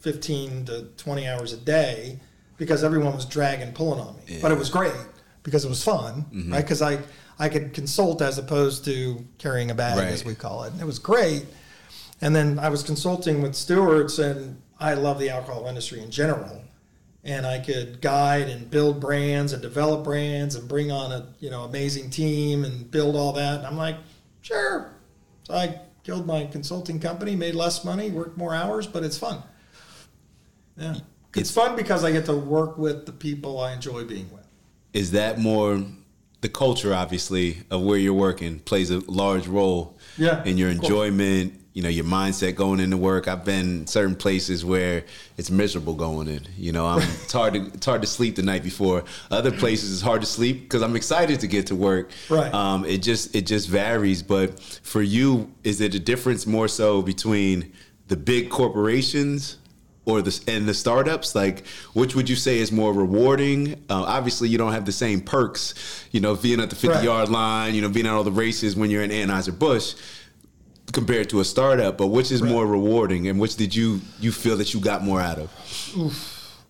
15 0.00 0.64
to 0.66 0.82
20 0.96 1.28
hours 1.28 1.52
a 1.52 1.56
day 1.56 2.18
because 2.56 2.84
everyone 2.84 3.14
was 3.14 3.24
dragging, 3.24 3.72
pulling 3.72 4.00
on 4.00 4.16
me. 4.16 4.22
Yeah. 4.26 4.38
But 4.42 4.52
it 4.52 4.58
was 4.58 4.70
great 4.70 4.92
because 5.42 5.64
it 5.64 5.68
was 5.68 5.82
fun, 5.82 6.26
mm-hmm. 6.32 6.52
right? 6.52 6.62
Because 6.62 6.82
I, 6.82 6.98
I 7.38 7.48
could 7.48 7.72
consult 7.72 8.22
as 8.22 8.38
opposed 8.38 8.84
to 8.86 9.24
carrying 9.38 9.70
a 9.70 9.74
bag, 9.74 9.98
right. 9.98 10.08
as 10.08 10.24
we 10.24 10.34
call 10.34 10.64
it. 10.64 10.72
And 10.72 10.80
it 10.80 10.84
was 10.84 10.98
great. 10.98 11.46
And 12.20 12.34
then 12.34 12.58
I 12.58 12.68
was 12.68 12.82
consulting 12.82 13.42
with 13.42 13.54
Stewart's, 13.54 14.18
and 14.18 14.60
I 14.78 14.94
love 14.94 15.18
the 15.18 15.30
alcohol 15.30 15.66
industry 15.66 16.00
in 16.00 16.10
general. 16.10 16.62
And 17.24 17.46
I 17.46 17.60
could 17.60 18.00
guide 18.00 18.48
and 18.48 18.68
build 18.68 19.00
brands 19.00 19.52
and 19.52 19.62
develop 19.62 20.02
brands 20.02 20.56
and 20.56 20.68
bring 20.68 20.90
on 20.90 21.12
a 21.12 21.28
you 21.38 21.50
know 21.50 21.62
amazing 21.62 22.10
team 22.10 22.64
and 22.64 22.90
build 22.90 23.14
all 23.14 23.32
that. 23.34 23.58
And 23.58 23.66
I'm 23.66 23.76
like, 23.76 23.96
sure. 24.40 24.92
So 25.44 25.54
I 25.54 25.80
killed 26.02 26.26
my 26.26 26.46
consulting 26.46 26.98
company, 26.98 27.36
made 27.36 27.54
less 27.54 27.84
money, 27.84 28.10
worked 28.10 28.36
more 28.36 28.54
hours, 28.54 28.86
but 28.86 29.04
it's 29.04 29.18
fun. 29.18 29.42
Yeah. 30.76 30.96
It's, 31.34 31.40
it's 31.40 31.50
fun 31.50 31.76
because 31.76 32.04
I 32.04 32.12
get 32.12 32.26
to 32.26 32.36
work 32.36 32.76
with 32.76 33.06
the 33.06 33.12
people 33.12 33.60
I 33.60 33.72
enjoy 33.72 34.04
being 34.04 34.30
with. 34.32 34.46
Is 34.92 35.12
that 35.12 35.38
more 35.38 35.82
the 36.42 36.48
culture, 36.48 36.92
obviously, 36.92 37.58
of 37.70 37.82
where 37.82 37.96
you're 37.96 38.12
working 38.12 38.58
plays 38.58 38.90
a 38.90 38.98
large 39.10 39.46
role 39.46 39.96
yeah, 40.18 40.44
in 40.44 40.58
your 40.58 40.70
enjoyment 40.70 41.61
you 41.74 41.82
know 41.82 41.88
your 41.88 42.04
mindset 42.04 42.54
going 42.54 42.80
into 42.80 42.96
work. 42.96 43.28
I've 43.28 43.44
been 43.44 43.86
certain 43.86 44.14
places 44.14 44.64
where 44.64 45.04
it's 45.38 45.50
miserable 45.50 45.94
going 45.94 46.28
in. 46.28 46.46
You 46.56 46.72
know, 46.72 46.86
I'm, 46.86 46.98
it's 47.22 47.32
hard 47.32 47.54
to 47.54 47.66
it's 47.68 47.86
hard 47.86 48.02
to 48.02 48.06
sleep 48.06 48.36
the 48.36 48.42
night 48.42 48.62
before. 48.62 49.04
Other 49.30 49.50
places 49.50 49.92
it's 49.92 50.02
hard 50.02 50.20
to 50.20 50.26
sleep 50.26 50.62
because 50.62 50.82
I'm 50.82 50.96
excited 50.96 51.40
to 51.40 51.46
get 51.46 51.66
to 51.68 51.74
work. 51.74 52.10
Right. 52.28 52.52
Um, 52.52 52.84
it 52.84 52.98
just 53.02 53.34
it 53.34 53.46
just 53.46 53.68
varies. 53.68 54.22
But 54.22 54.60
for 54.82 55.02
you, 55.02 55.50
is 55.64 55.80
it 55.80 55.94
a 55.94 55.98
difference 56.00 56.46
more 56.46 56.68
so 56.68 57.00
between 57.00 57.72
the 58.08 58.16
big 58.16 58.50
corporations 58.50 59.56
or 60.04 60.20
the 60.20 60.38
and 60.46 60.68
the 60.68 60.74
startups? 60.74 61.34
Like, 61.34 61.66
which 61.94 62.14
would 62.14 62.28
you 62.28 62.36
say 62.36 62.58
is 62.58 62.70
more 62.70 62.92
rewarding? 62.92 63.74
Uh, 63.88 64.02
obviously, 64.02 64.48
you 64.50 64.58
don't 64.58 64.72
have 64.72 64.84
the 64.84 64.92
same 64.92 65.22
perks. 65.22 65.74
You 66.10 66.20
know, 66.20 66.34
being 66.34 66.60
at 66.60 66.68
the 66.68 66.76
50 66.76 66.88
Right. 66.96 67.04
yard 67.04 67.28
line. 67.30 67.74
You 67.74 67.80
know, 67.80 67.88
being 67.88 68.06
at 68.06 68.12
all 68.12 68.24
the 68.24 68.30
races 68.32 68.76
when 68.76 68.90
you're 68.90 69.02
in 69.02 69.10
Anheuser 69.10 69.58
Busch 69.58 69.94
compared 70.92 71.30
to 71.30 71.40
a 71.40 71.44
startup. 71.44 71.98
But 71.98 72.08
which 72.08 72.30
is 72.30 72.42
more 72.42 72.66
rewarding, 72.66 73.28
and 73.28 73.40
which 73.40 73.56
did 73.56 73.74
you 73.74 74.00
you 74.20 74.32
feel 74.32 74.56
that 74.58 74.74
you 74.74 74.80
got 74.80 75.02
more 75.02 75.20
out 75.20 75.38
of? 75.38 75.50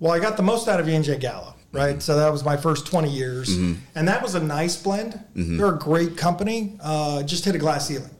Well, 0.02 0.10
I 0.10 0.18
got 0.18 0.36
the 0.36 0.42
most 0.42 0.66
out 0.66 0.80
of 0.80 0.88
E&J 0.88 1.18
Gallo, 1.18 1.54
mm-hmm. 1.54 1.76
right? 1.76 2.02
So 2.02 2.16
that 2.16 2.32
was 2.32 2.44
my 2.44 2.56
first 2.56 2.88
20 2.88 3.08
years. 3.08 3.56
Mm-hmm. 3.56 3.80
And 3.94 4.08
that 4.08 4.20
was 4.20 4.34
a 4.34 4.42
nice 4.42 4.74
blend. 4.74 5.12
Mm-hmm. 5.12 5.58
They're 5.58 5.74
a 5.76 5.78
great 5.78 6.16
company, 6.16 6.76
uh, 6.82 7.22
just 7.22 7.44
hit 7.44 7.54
a 7.54 7.58
glass 7.58 7.86
ceiling, 7.86 8.10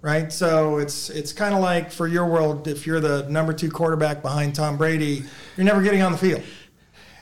right? 0.00 0.32
So 0.32 0.78
it's 0.78 1.10
it's 1.10 1.34
kind 1.34 1.54
of 1.54 1.60
like 1.60 1.92
for 1.92 2.06
your 2.06 2.24
world, 2.24 2.66
if 2.68 2.86
you're 2.86 3.00
the 3.00 3.28
number 3.28 3.52
two 3.52 3.70
quarterback 3.70 4.22
behind 4.22 4.54
Tom 4.54 4.78
Brady, 4.78 5.24
you're 5.58 5.66
never 5.66 5.82
getting 5.82 6.00
on 6.00 6.10
the 6.10 6.16
field. 6.16 6.42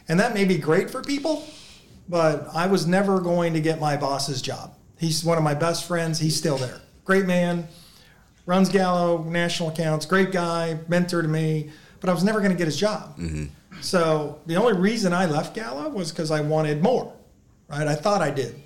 And 0.06 0.20
that 0.20 0.32
may 0.32 0.44
be 0.44 0.58
great 0.58 0.90
for 0.90 1.02
people, 1.02 1.44
but 2.08 2.46
I 2.54 2.68
was 2.68 2.86
never 2.86 3.18
going 3.18 3.52
to 3.54 3.60
get 3.60 3.80
my 3.80 3.96
boss's 3.96 4.40
job. 4.40 4.76
He's 4.96 5.24
one 5.24 5.38
of 5.38 5.42
my 5.42 5.54
best 5.54 5.88
friends. 5.88 6.20
He's 6.20 6.36
still 6.36 6.56
there. 6.56 6.80
Great 7.04 7.26
man, 7.26 7.66
runs 8.46 8.68
Gallo, 8.68 9.22
national 9.24 9.70
accounts, 9.70 10.06
great 10.06 10.32
guy, 10.32 10.78
mentor 10.88 11.22
to 11.22 11.28
me, 11.28 11.70
but 12.00 12.10
I 12.10 12.12
was 12.12 12.24
never 12.24 12.40
going 12.40 12.52
to 12.52 12.58
get 12.58 12.66
his 12.66 12.76
job. 12.76 13.16
Mm-hmm. 13.18 13.46
So 13.80 14.40
the 14.46 14.56
only 14.56 14.74
reason 14.74 15.12
I 15.12 15.26
left 15.26 15.54
Gallo 15.54 15.88
was 15.88 16.10
because 16.10 16.30
I 16.30 16.40
wanted 16.40 16.82
more, 16.82 17.12
right? 17.68 17.86
I 17.86 17.94
thought 17.94 18.22
I 18.22 18.30
did, 18.30 18.60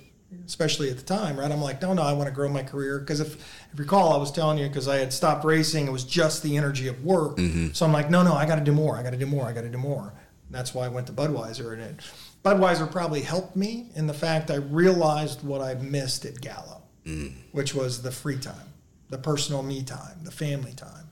especially 0.45 0.89
at 0.89 0.97
the 0.97 1.03
time, 1.03 1.39
right? 1.39 1.51
I'm 1.51 1.61
like, 1.61 1.81
no, 1.81 1.93
no, 1.93 2.03
I 2.03 2.13
want 2.13 2.27
to 2.27 2.35
grow 2.35 2.49
my 2.49 2.63
career. 2.63 2.99
Because 2.99 3.19
if, 3.19 3.35
if 3.35 3.69
you 3.73 3.83
recall, 3.83 4.13
I 4.13 4.17
was 4.17 4.31
telling 4.31 4.57
you, 4.57 4.67
because 4.67 4.87
I 4.87 4.97
had 4.97 5.11
stopped 5.11 5.45
racing, 5.45 5.87
it 5.87 5.91
was 5.91 6.03
just 6.03 6.43
the 6.43 6.57
energy 6.57 6.87
of 6.87 7.03
work. 7.03 7.37
Mm-hmm. 7.37 7.71
So 7.71 7.85
I'm 7.85 7.93
like, 7.93 8.09
no, 8.09 8.23
no, 8.23 8.33
I 8.33 8.45
got 8.45 8.55
to 8.55 8.63
do 8.63 8.71
more. 8.71 8.97
I 8.97 9.03
got 9.03 9.11
to 9.11 9.17
do 9.17 9.25
more. 9.25 9.45
I 9.45 9.53
got 9.53 9.61
to 9.61 9.69
do 9.69 9.77
more. 9.77 10.13
That's 10.51 10.73
why 10.73 10.85
I 10.85 10.89
went 10.89 11.07
to 11.07 11.13
Budweiser. 11.13 11.73
And 11.73 11.81
it, 11.81 11.99
Budweiser 12.43 12.89
probably 12.91 13.21
helped 13.21 13.55
me 13.55 13.89
in 13.95 14.07
the 14.07 14.13
fact 14.13 14.51
I 14.51 14.55
realized 14.55 15.43
what 15.43 15.61
I 15.61 15.75
missed 15.75 16.25
at 16.25 16.39
Gallo, 16.39 16.81
mm. 17.05 17.33
which 17.51 17.75
was 17.75 18.01
the 18.01 18.11
free 18.11 18.37
time, 18.37 18.68
the 19.09 19.17
personal 19.17 19.63
me 19.63 19.83
time, 19.83 20.19
the 20.23 20.31
family 20.31 20.73
time 20.73 21.09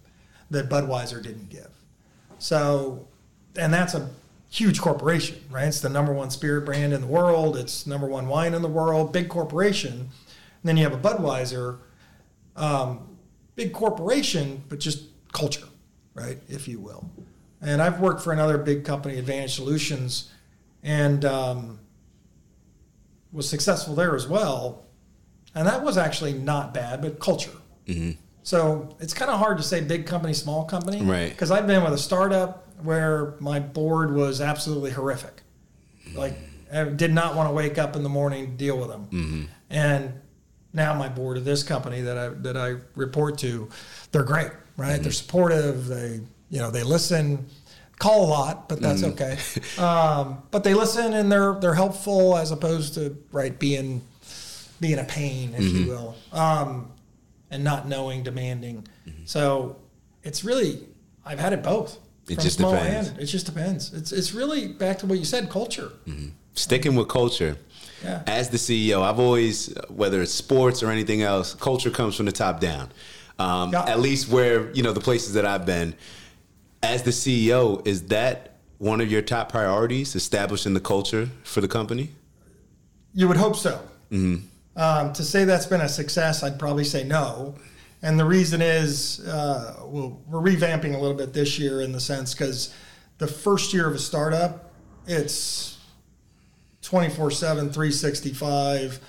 that 0.49 0.69
Budweiser 0.69 1.21
didn't 1.21 1.49
give. 1.49 1.69
So, 2.39 3.07
and 3.55 3.73
that's 3.73 3.93
a 3.93 4.09
huge 4.49 4.79
corporation, 4.79 5.37
right? 5.49 5.67
It's 5.67 5.81
the 5.81 5.89
number 5.89 6.13
one 6.13 6.29
spirit 6.29 6.65
brand 6.65 6.93
in 6.93 7.01
the 7.01 7.07
world. 7.07 7.57
It's 7.57 7.85
number 7.85 8.07
one 8.07 8.27
wine 8.27 8.53
in 8.53 8.61
the 8.61 8.67
world. 8.67 9.11
Big 9.11 9.29
corporation. 9.29 9.91
And 9.91 10.09
then 10.63 10.77
you 10.77 10.83
have 10.83 10.93
a 10.93 10.97
Budweiser, 10.97 11.79
um, 12.55 13.17
big 13.55 13.73
corporation, 13.73 14.63
but 14.69 14.79
just 14.79 15.03
culture, 15.33 15.67
right, 16.13 16.37
if 16.47 16.67
you 16.67 16.79
will. 16.79 17.09
And 17.61 17.81
I've 17.81 17.99
worked 17.99 18.21
for 18.21 18.31
another 18.31 18.57
big 18.57 18.85
company, 18.85 19.17
Advantage 19.17 19.55
Solutions, 19.55 20.31
and 20.83 21.25
um, 21.25 21.79
was 23.31 23.49
successful 23.49 23.95
there 23.95 24.15
as 24.15 24.27
well. 24.27 24.85
And 25.55 25.67
that 25.67 25.83
was 25.83 25.97
actually 25.97 26.33
not 26.33 26.73
bad, 26.73 27.01
but 27.01 27.19
culture. 27.19 27.51
Mm-hmm. 27.87 28.11
So 28.43 28.95
it's 28.99 29.13
kind 29.13 29.29
of 29.29 29.39
hard 29.39 29.57
to 29.57 29.63
say 29.63 29.81
big 29.81 30.05
company, 30.05 30.33
small 30.33 30.65
company. 30.65 31.01
Right. 31.01 31.29
Because 31.29 31.51
I've 31.51 31.67
been 31.67 31.83
with 31.83 31.93
a 31.93 31.97
startup 31.97 32.65
where 32.81 33.35
my 33.39 33.59
board 33.59 34.13
was 34.13 34.39
absolutely 34.39 34.91
horrific. 34.91 35.41
Like, 36.15 36.35
I 36.73 36.85
did 36.85 37.11
not 37.11 37.35
want 37.35 37.49
to 37.49 37.53
wake 37.53 37.77
up 37.77 37.95
in 37.95 38.03
the 38.03 38.09
morning 38.09 38.51
to 38.51 38.51
deal 38.53 38.77
with 38.77 38.89
them. 38.89 39.07
Mm-hmm. 39.11 39.43
And 39.69 40.13
now 40.73 40.93
my 40.93 41.09
board 41.09 41.37
of 41.37 41.45
this 41.45 41.63
company 41.63 42.01
that 42.01 42.17
I 42.17 42.29
that 42.29 42.57
I 42.57 42.75
report 42.95 43.37
to, 43.39 43.69
they're 44.11 44.23
great, 44.23 44.51
right? 44.77 44.93
Mm-hmm. 44.93 45.03
They're 45.03 45.11
supportive. 45.11 45.87
They 45.87 46.21
you 46.49 46.59
know 46.59 46.71
they 46.71 46.83
listen, 46.83 47.47
call 47.99 48.25
a 48.25 48.29
lot, 48.29 48.69
but 48.69 48.79
that's 48.81 49.03
okay. 49.03 49.37
Um, 49.77 50.43
but 50.51 50.63
they 50.63 50.73
listen 50.73 51.13
and 51.13 51.31
they're 51.31 51.55
they're 51.59 51.75
helpful 51.75 52.37
as 52.37 52.51
opposed 52.51 52.93
to 52.95 53.17
right 53.31 53.57
being 53.57 54.01
being 54.79 54.99
a 54.99 55.03
pain, 55.03 55.53
if 55.55 55.63
you 55.63 55.87
will, 55.87 56.15
um, 56.31 56.91
and 57.51 57.63
not 57.63 57.87
knowing, 57.87 58.23
demanding. 58.23 58.87
Mm-hmm. 59.07 59.25
So 59.25 59.77
it's 60.23 60.43
really 60.43 60.87
I've 61.25 61.39
had 61.39 61.53
it 61.53 61.63
both. 61.63 61.99
It 62.29 62.35
from 62.35 62.43
just 62.43 62.57
small 62.57 62.71
depends. 62.71 63.09
it 63.09 63.25
just 63.25 63.45
depends. 63.45 63.93
It's 63.93 64.11
it's 64.11 64.33
really 64.33 64.67
back 64.67 64.99
to 64.99 65.05
what 65.05 65.19
you 65.19 65.25
said, 65.25 65.49
culture. 65.49 65.91
Mm-hmm. 66.05 66.29
Sticking 66.53 66.95
with 66.95 67.07
culture. 67.07 67.57
Yeah. 68.03 68.21
As 68.27 68.49
the 68.49 68.57
CEO, 68.57 69.01
I've 69.01 69.19
always, 69.19 69.73
whether 69.89 70.21
it's 70.21 70.31
sports 70.31 70.83
or 70.83 70.91
anything 70.91 71.23
else, 71.23 71.55
culture 71.55 71.89
comes 71.89 72.15
from 72.15 72.27
the 72.27 72.31
top 72.31 72.59
down. 72.59 72.91
Um, 73.39 73.71
Yeah. 73.71 73.85
At 73.85 73.99
least 73.99 74.29
where 74.29 74.71
you 74.71 74.83
know 74.83 74.93
the 74.93 75.01
places 75.01 75.33
that 75.33 75.45
I've 75.45 75.65
been. 75.65 75.95
As 76.83 77.03
the 77.03 77.11
CEO, 77.11 77.85
is 77.87 78.03
that 78.07 78.57
one 78.77 79.01
of 79.01 79.11
your 79.11 79.23
top 79.23 79.51
priorities, 79.51 80.15
establishing 80.15 80.73
the 80.75 80.79
culture 80.79 81.29
for 81.43 81.59
the 81.61 81.67
company? 81.67 82.11
You 83.13 83.27
would 83.27 83.37
hope 83.37 83.55
so. 83.55 83.81
Mm-hmm. 84.11 84.45
Um, 84.77 85.11
to 85.13 85.23
say 85.23 85.43
that's 85.43 85.65
been 85.65 85.81
a 85.81 85.89
success, 85.89 86.43
I'd 86.43 86.59
probably 86.59 86.83
say 86.83 87.03
no. 87.03 87.55
And 88.03 88.19
the 88.19 88.25
reason 88.25 88.61
is 88.61 89.19
uh, 89.27 89.75
we're 89.85 90.11
revamping 90.39 90.93
a 90.93 90.99
little 90.99 91.17
bit 91.17 91.33
this 91.33 91.57
year 91.57 91.81
in 91.81 91.91
the 91.91 91.99
sense 91.99 92.33
because 92.35 92.73
the 93.17 93.27
first 93.27 93.73
year 93.73 93.87
of 93.87 93.95
a 93.95 93.99
startup, 93.99 94.71
it's 95.07 95.79
24 96.83 97.31
7, 97.31 97.71
365. 97.71 98.99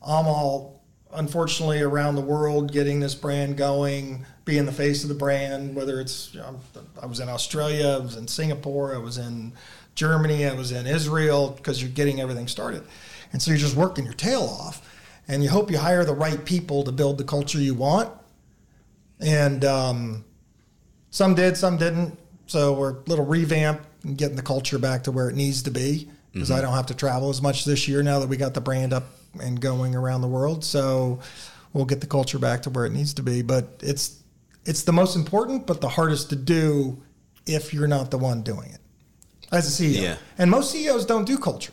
I'm 0.00 0.26
all, 0.26 0.82
unfortunately, 1.12 1.82
around 1.82 2.14
the 2.14 2.22
world 2.22 2.72
getting 2.72 3.00
this 3.00 3.14
brand 3.14 3.58
going, 3.58 4.24
being 4.46 4.64
the 4.64 4.72
face 4.72 5.02
of 5.02 5.10
the 5.10 5.14
brand, 5.14 5.76
whether 5.76 6.00
it's, 6.00 6.32
you 6.32 6.40
know, 6.40 6.58
I 7.02 7.04
was 7.04 7.20
in 7.20 7.28
Australia, 7.28 7.98
I 8.00 8.02
was 8.02 8.16
in 8.16 8.26
Singapore, 8.26 8.94
I 8.94 8.98
was 8.98 9.18
in 9.18 9.52
Germany, 9.94 10.46
I 10.46 10.54
was 10.54 10.72
in 10.72 10.86
Israel, 10.86 11.50
because 11.50 11.82
you're 11.82 11.90
getting 11.90 12.18
everything 12.18 12.48
started. 12.48 12.82
And 13.32 13.42
so 13.42 13.50
you're 13.50 13.58
just 13.58 13.76
working 13.76 14.04
your 14.04 14.14
tail 14.14 14.42
off. 14.42 14.87
And 15.28 15.42
you 15.42 15.50
hope 15.50 15.70
you 15.70 15.78
hire 15.78 16.04
the 16.04 16.14
right 16.14 16.42
people 16.44 16.84
to 16.84 16.92
build 16.92 17.18
the 17.18 17.24
culture 17.24 17.58
you 17.58 17.74
want. 17.74 18.10
And 19.20 19.64
um, 19.64 20.24
some 21.10 21.34
did, 21.34 21.56
some 21.56 21.76
didn't. 21.76 22.18
So 22.46 22.72
we're 22.72 22.92
a 22.92 23.02
little 23.06 23.26
revamp 23.26 23.82
and 24.04 24.16
getting 24.16 24.36
the 24.36 24.42
culture 24.42 24.78
back 24.78 25.04
to 25.04 25.12
where 25.12 25.28
it 25.28 25.36
needs 25.36 25.62
to 25.64 25.70
be 25.70 26.08
because 26.32 26.50
I 26.50 26.60
don't 26.60 26.72
have 26.72 26.86
to 26.86 26.94
travel 26.94 27.30
as 27.30 27.42
much 27.42 27.64
this 27.64 27.88
year 27.88 28.02
now 28.02 28.20
that 28.20 28.28
we 28.28 28.36
got 28.36 28.54
the 28.54 28.60
brand 28.60 28.92
up 28.92 29.04
and 29.42 29.60
going 29.60 29.94
around 29.94 30.20
the 30.20 30.28
world. 30.28 30.64
So 30.64 31.20
we'll 31.72 31.84
get 31.84 32.00
the 32.00 32.06
culture 32.06 32.38
back 32.38 32.62
to 32.62 32.70
where 32.70 32.86
it 32.86 32.92
needs 32.92 33.14
to 33.14 33.22
be. 33.22 33.42
But 33.42 33.68
it's 33.80 34.22
it's 34.64 34.82
the 34.82 34.92
most 34.92 35.16
important, 35.16 35.66
but 35.66 35.80
the 35.80 35.88
hardest 35.88 36.30
to 36.30 36.36
do 36.36 37.02
if 37.46 37.72
you're 37.72 37.88
not 37.88 38.10
the 38.10 38.18
one 38.18 38.42
doing 38.42 38.70
it 38.70 38.80
as 39.50 39.80
a 39.80 39.82
CEO. 39.82 40.02
Yeah. 40.02 40.16
And 40.36 40.50
most 40.50 40.70
CEOs 40.70 41.06
don't 41.06 41.24
do 41.24 41.38
culture. 41.38 41.72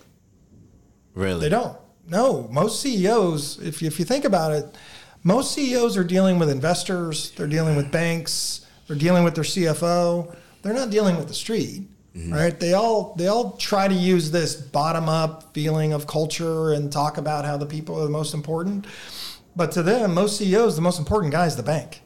Really? 1.14 1.42
They 1.42 1.50
don't. 1.50 1.78
No, 2.08 2.48
most 2.52 2.82
CEOs, 2.82 3.60
if 3.62 3.82
you, 3.82 3.88
if 3.88 4.00
you 4.00 4.06
think 4.06 4.26
about 4.26 4.52
it, 4.52 4.76
most 5.24 5.54
CEOs 5.54 5.98
are 5.98 6.04
dealing 6.04 6.38
with 6.38 6.50
investors, 6.50 7.32
they're 7.32 7.48
dealing 7.48 7.76
with 7.76 7.92
banks, 7.92 8.66
they're 8.88 8.96
dealing 8.96 9.24
with 9.24 9.36
their 9.36 9.44
CFO. 9.44 10.36
They're 10.62 10.74
not 10.74 10.90
dealing 10.90 11.18
with 11.18 11.28
the 11.28 11.34
street, 11.34 11.88
mm-hmm. 12.16 12.34
right? 12.34 12.60
They 12.60 12.74
all 12.74 13.14
they 13.18 13.28
all 13.28 13.52
try 13.58 13.88
to 13.88 13.94
use 13.94 14.32
this 14.32 14.56
bottom 14.56 15.08
up 15.10 15.54
feeling 15.54 15.94
of 15.94 16.08
culture 16.08 16.74
and 16.74 16.92
talk 16.92 17.18
about 17.18 17.46
how 17.46 17.58
the 17.58 17.66
people 17.68 18.00
are 18.00 18.04
the 18.04 18.10
most 18.10 18.34
important. 18.34 18.86
But 19.56 19.72
to 19.74 19.84
them, 19.84 20.14
most 20.16 20.38
CEOs, 20.38 20.76
the 20.76 20.82
most 20.82 21.00
important 21.00 21.32
guy 21.32 21.46
is 21.46 21.56
the 21.56 21.64
bank 21.64 22.02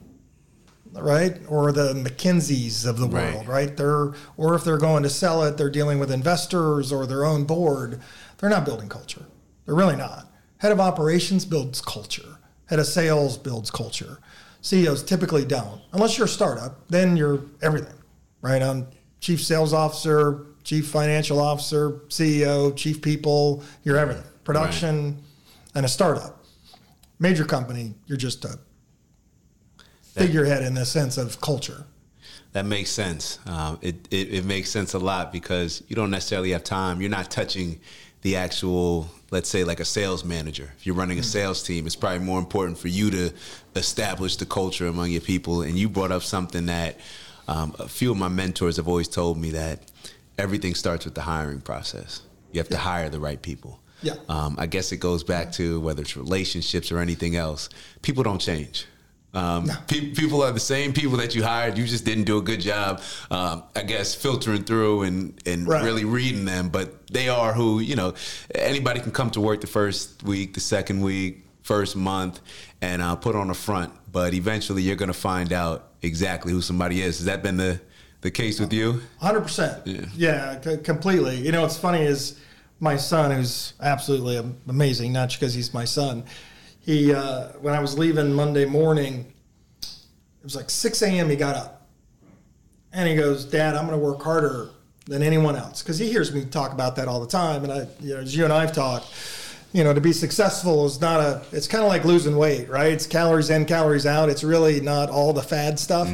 right? 0.94 1.38
Or 1.48 1.72
the 1.72 1.94
McKinseys 1.94 2.86
of 2.86 2.98
the 2.98 3.08
Right. 3.08 3.34
world, 3.34 3.48
right? 3.48 3.78
They're 3.78 4.14
or 4.38 4.56
if 4.56 4.64
they're 4.64 4.78
going 4.78 5.04
to 5.04 5.10
sell 5.10 5.44
it, 5.44 5.56
they're 5.56 5.70
dealing 5.70 6.00
with 6.00 6.12
investors 6.12 6.92
or 6.92 7.06
their 7.06 7.26
own 7.26 7.44
board. 7.46 8.02
They're 8.38 8.50
not 8.50 8.66
building 8.66 8.90
culture. 8.90 9.26
They're 9.70 9.76
really 9.76 9.98
not. 9.98 10.26
Head 10.58 10.72
of 10.72 10.80
operations 10.80 11.46
builds 11.46 11.80
culture. 11.80 12.40
Head 12.66 12.80
of 12.80 12.88
sales 12.88 13.38
builds 13.38 13.70
culture. 13.70 14.18
CEOs 14.62 15.04
typically 15.04 15.46
don't, 15.46 15.80
unless 15.94 16.18
you're 16.18 16.26
a 16.26 16.28
startup. 16.28 16.88
Then 16.88 17.16
you're 17.16 17.44
everything, 17.62 17.94
right? 18.42 18.64
I'm 18.64 18.88
chief 19.20 19.44
sales 19.44 19.72
officer, 19.72 20.48
chief 20.64 20.88
financial 20.88 21.40
officer, 21.40 21.92
CEO, 22.08 22.76
chief 22.76 23.00
people. 23.00 23.64
You're 23.84 24.00
everything. 24.00 24.24
Production, 24.44 25.22
and 25.76 25.86
a 25.86 25.88
startup. 25.88 26.44
Major 27.20 27.46
company, 27.46 27.94
you're 28.08 28.18
just 28.18 28.46
a 28.46 28.58
figurehead 30.02 30.64
in 30.64 30.74
the 30.74 30.84
sense 30.84 31.16
of 31.16 31.40
culture. 31.42 31.86
That 32.54 32.66
makes 32.66 32.90
sense. 32.90 33.38
Um, 33.46 33.78
it, 33.84 34.08
it 34.10 34.34
it 34.34 34.46
makes 34.46 34.72
sense 34.72 34.96
a 34.96 35.00
lot 35.00 35.32
because 35.32 35.84
you 35.88 35.96
don't 35.96 36.10
necessarily 36.10 36.54
have 36.54 36.64
time. 36.64 37.02
You're 37.02 37.12
not 37.12 37.30
touching 37.30 37.80
the 38.24 38.36
actual 38.36 39.08
let's 39.32 39.50
say 39.50 39.64
like 39.64 39.80
a 39.80 39.86
sales 39.86 40.24
manager. 40.24 40.72
If 40.78 40.86
you're 40.86 40.96
running 40.96 41.20
a 41.20 41.24
sales 41.24 41.64
team, 41.64 41.86
it's 41.86 41.96
probably 41.96 42.20
more 42.20 42.40
important 42.40 42.78
for 42.78 42.88
you 42.88 43.10
to 43.12 43.32
establish 43.76 44.38
the 44.38 44.46
culture 44.46 44.88
among 44.88 45.12
your 45.12 45.22
people. 45.22 45.62
And 45.62 45.78
you 45.78 45.90
brought 45.90 46.12
up 46.12 46.24
something 46.24 46.66
that 46.68 46.98
um, 47.48 47.76
a 47.80 47.88
few 47.88 48.12
of 48.12 48.18
my 48.18 48.28
mentors 48.28 48.78
have 48.78 48.88
always 48.88 49.08
told 49.08 49.38
me 49.38 49.52
that 49.52 49.82
everything 50.38 50.76
starts 50.76 51.06
with 51.06 51.16
the 51.16 51.22
hiring 51.22 51.62
process. 51.62 52.22
You 52.52 52.60
have 52.60 52.70
to 52.70 52.78
hire 52.78 53.10
the 53.10 53.20
right 53.20 53.42
people. 53.42 53.80
Yeah. 54.02 54.14
Um, 54.30 54.56
I 54.58 54.66
guess 54.66 54.92
it 54.92 54.98
goes 54.98 55.24
back 55.24 55.52
to 55.54 55.80
whether 55.82 56.02
it's 56.02 56.16
relationships 56.16 56.92
or 56.92 57.00
anything 57.00 57.36
else. 57.36 57.70
People 58.02 58.24
don't 58.24 58.40
change. 58.40 58.86
Um, 59.34 59.70
pe- 59.88 60.12
people 60.12 60.42
are 60.42 60.52
the 60.52 60.60
same 60.60 60.92
people 60.94 61.18
that 61.18 61.36
you 61.36 61.44
hired. 61.44 61.78
You 61.78 61.86
just 61.86 62.04
didn't 62.04 62.24
do 62.24 62.38
a 62.38 62.42
good 62.42 62.60
job, 62.62 63.02
um, 63.30 63.64
I 63.76 63.84
guess, 63.84 64.16
filtering 64.16 64.64
through 64.64 65.04
and, 65.04 65.40
and 65.46 65.68
Right. 65.68 65.84
really 65.84 66.04
reading 66.06 66.46
them. 66.46 66.70
But 66.70 67.08
they 67.08 67.30
are 67.30 67.54
who, 67.54 67.80
you 67.80 67.96
know, 67.96 68.14
anybody 68.56 69.00
can 69.00 69.12
come 69.12 69.30
to 69.32 69.42
work 69.42 69.62
the 69.62 69.68
first 69.68 70.24
week, 70.24 70.56
the 70.56 70.60
second 70.60 71.02
week, 71.02 71.46
first 71.62 71.96
month, 71.96 72.40
and 72.82 73.02
uh, 73.02 73.16
put 73.16 73.36
on 73.36 73.50
a 73.52 73.54
front. 73.54 73.94
But 74.12 74.34
eventually 74.34 74.82
you're 74.82 74.96
going 74.96 75.14
to 75.14 75.20
find 75.20 75.54
out 75.54 75.90
exactly 76.02 76.52
who 76.52 76.62
somebody 76.62 77.02
is. 77.02 77.18
Has 77.20 77.26
that 77.26 77.44
been 77.44 77.58
the, 77.58 77.80
the 78.22 78.32
case 78.32 78.60
with 78.60 78.74
you? 78.74 79.02
Hundred 79.20 79.42
percent. 79.42 79.86
Yeah, 80.16 80.60
c- 80.60 80.78
completely. 80.78 81.36
You 81.38 81.52
know, 81.52 81.62
what's 81.62 81.78
funny 81.78 82.02
is 82.02 82.40
my 82.80 82.96
son, 82.96 83.30
who's 83.30 83.74
absolutely 83.80 84.38
amazing, 84.68 85.14
not 85.14 85.30
just 85.30 85.40
because 85.40 85.54
he's 85.54 85.72
my 85.74 85.86
son. 85.86 86.24
He, 86.90 87.14
uh, 87.14 87.50
when 87.62 87.76
I 87.76 87.80
was 87.82 88.00
leaving 88.00 88.34
Monday 88.34 88.66
morning, 88.66 89.32
it 89.84 90.44
was 90.44 90.56
like 90.56 90.72
six 90.72 91.04
a.m. 91.04 91.30
He 91.30 91.36
got 91.36 91.56
up, 91.56 91.88
and 92.92 93.08
he 93.08 93.16
goes, 93.16 93.46
"Dad, 93.46 93.76
I'm 93.76 93.86
going 93.86 94.00
to 94.00 94.04
work 94.04 94.24
harder 94.24 94.70
than 95.06 95.22
anyone 95.22 95.56
else," 95.56 95.84
because 95.84 96.00
he 96.00 96.10
hears 96.10 96.34
me 96.34 96.46
talk 96.46 96.74
about 96.74 96.96
that 96.96 97.08
all 97.08 97.20
the 97.20 97.28
time. 97.28 97.64
And 97.64 97.72
I, 97.72 97.88
you 98.00 98.16
know, 98.16 98.22
as 98.22 98.36
you 98.36 98.44
and 98.44 98.52
I've 98.52 98.74
talked, 98.74 99.06
you 99.72 99.84
know, 99.84 99.94
to 99.94 100.02
be 100.02 100.12
successful 100.12 100.88
is 100.88 101.00
not 101.00 101.20
a. 101.20 101.44
It's 101.52 101.68
kind 101.68 101.84
of 101.84 101.90
like 101.90 102.06
losing 102.06 102.36
weight, 102.36 102.68
right? 102.70 102.92
It's 102.92 103.06
calories 103.06 103.52
in, 103.52 103.66
calories 103.66 104.08
out. 104.08 104.30
It's 104.30 104.44
really 104.44 104.82
not 104.82 105.12
all 105.12 105.32
the 105.32 105.44
fad 105.44 105.78
stuff. 105.78 106.10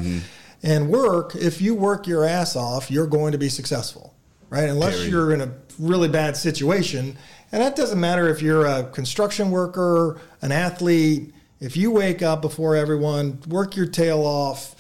And 0.62 0.90
work, 0.90 1.36
if 1.36 1.62
you 1.62 1.74
work 1.74 2.06
your 2.06 2.26
ass 2.26 2.58
off, 2.58 2.92
you're 2.92 3.08
going 3.08 3.32
to 3.32 3.38
be 3.38 3.48
successful, 3.48 4.14
right? 4.50 4.68
Unless 4.68 4.96
Period. 4.96 5.12
you're 5.12 5.34
in 5.34 5.40
a 5.40 5.54
really 5.80 6.10
bad 6.10 6.36
situation. 6.36 7.18
And 7.52 7.62
that 7.62 7.76
doesn't 7.76 8.00
matter 8.00 8.28
if 8.30 8.42
you're 8.42 8.66
a 8.66 8.84
construction 8.84 9.52
worker, 9.52 10.20
an 10.42 10.52
athlete. 10.52 11.34
If 11.60 11.78
you 11.78 11.92
wake 11.92 12.22
up 12.22 12.42
before 12.42 12.76
everyone, 12.76 13.40
work 13.48 13.76
your 13.76 13.86
tail 13.86 14.20
off, 14.22 14.76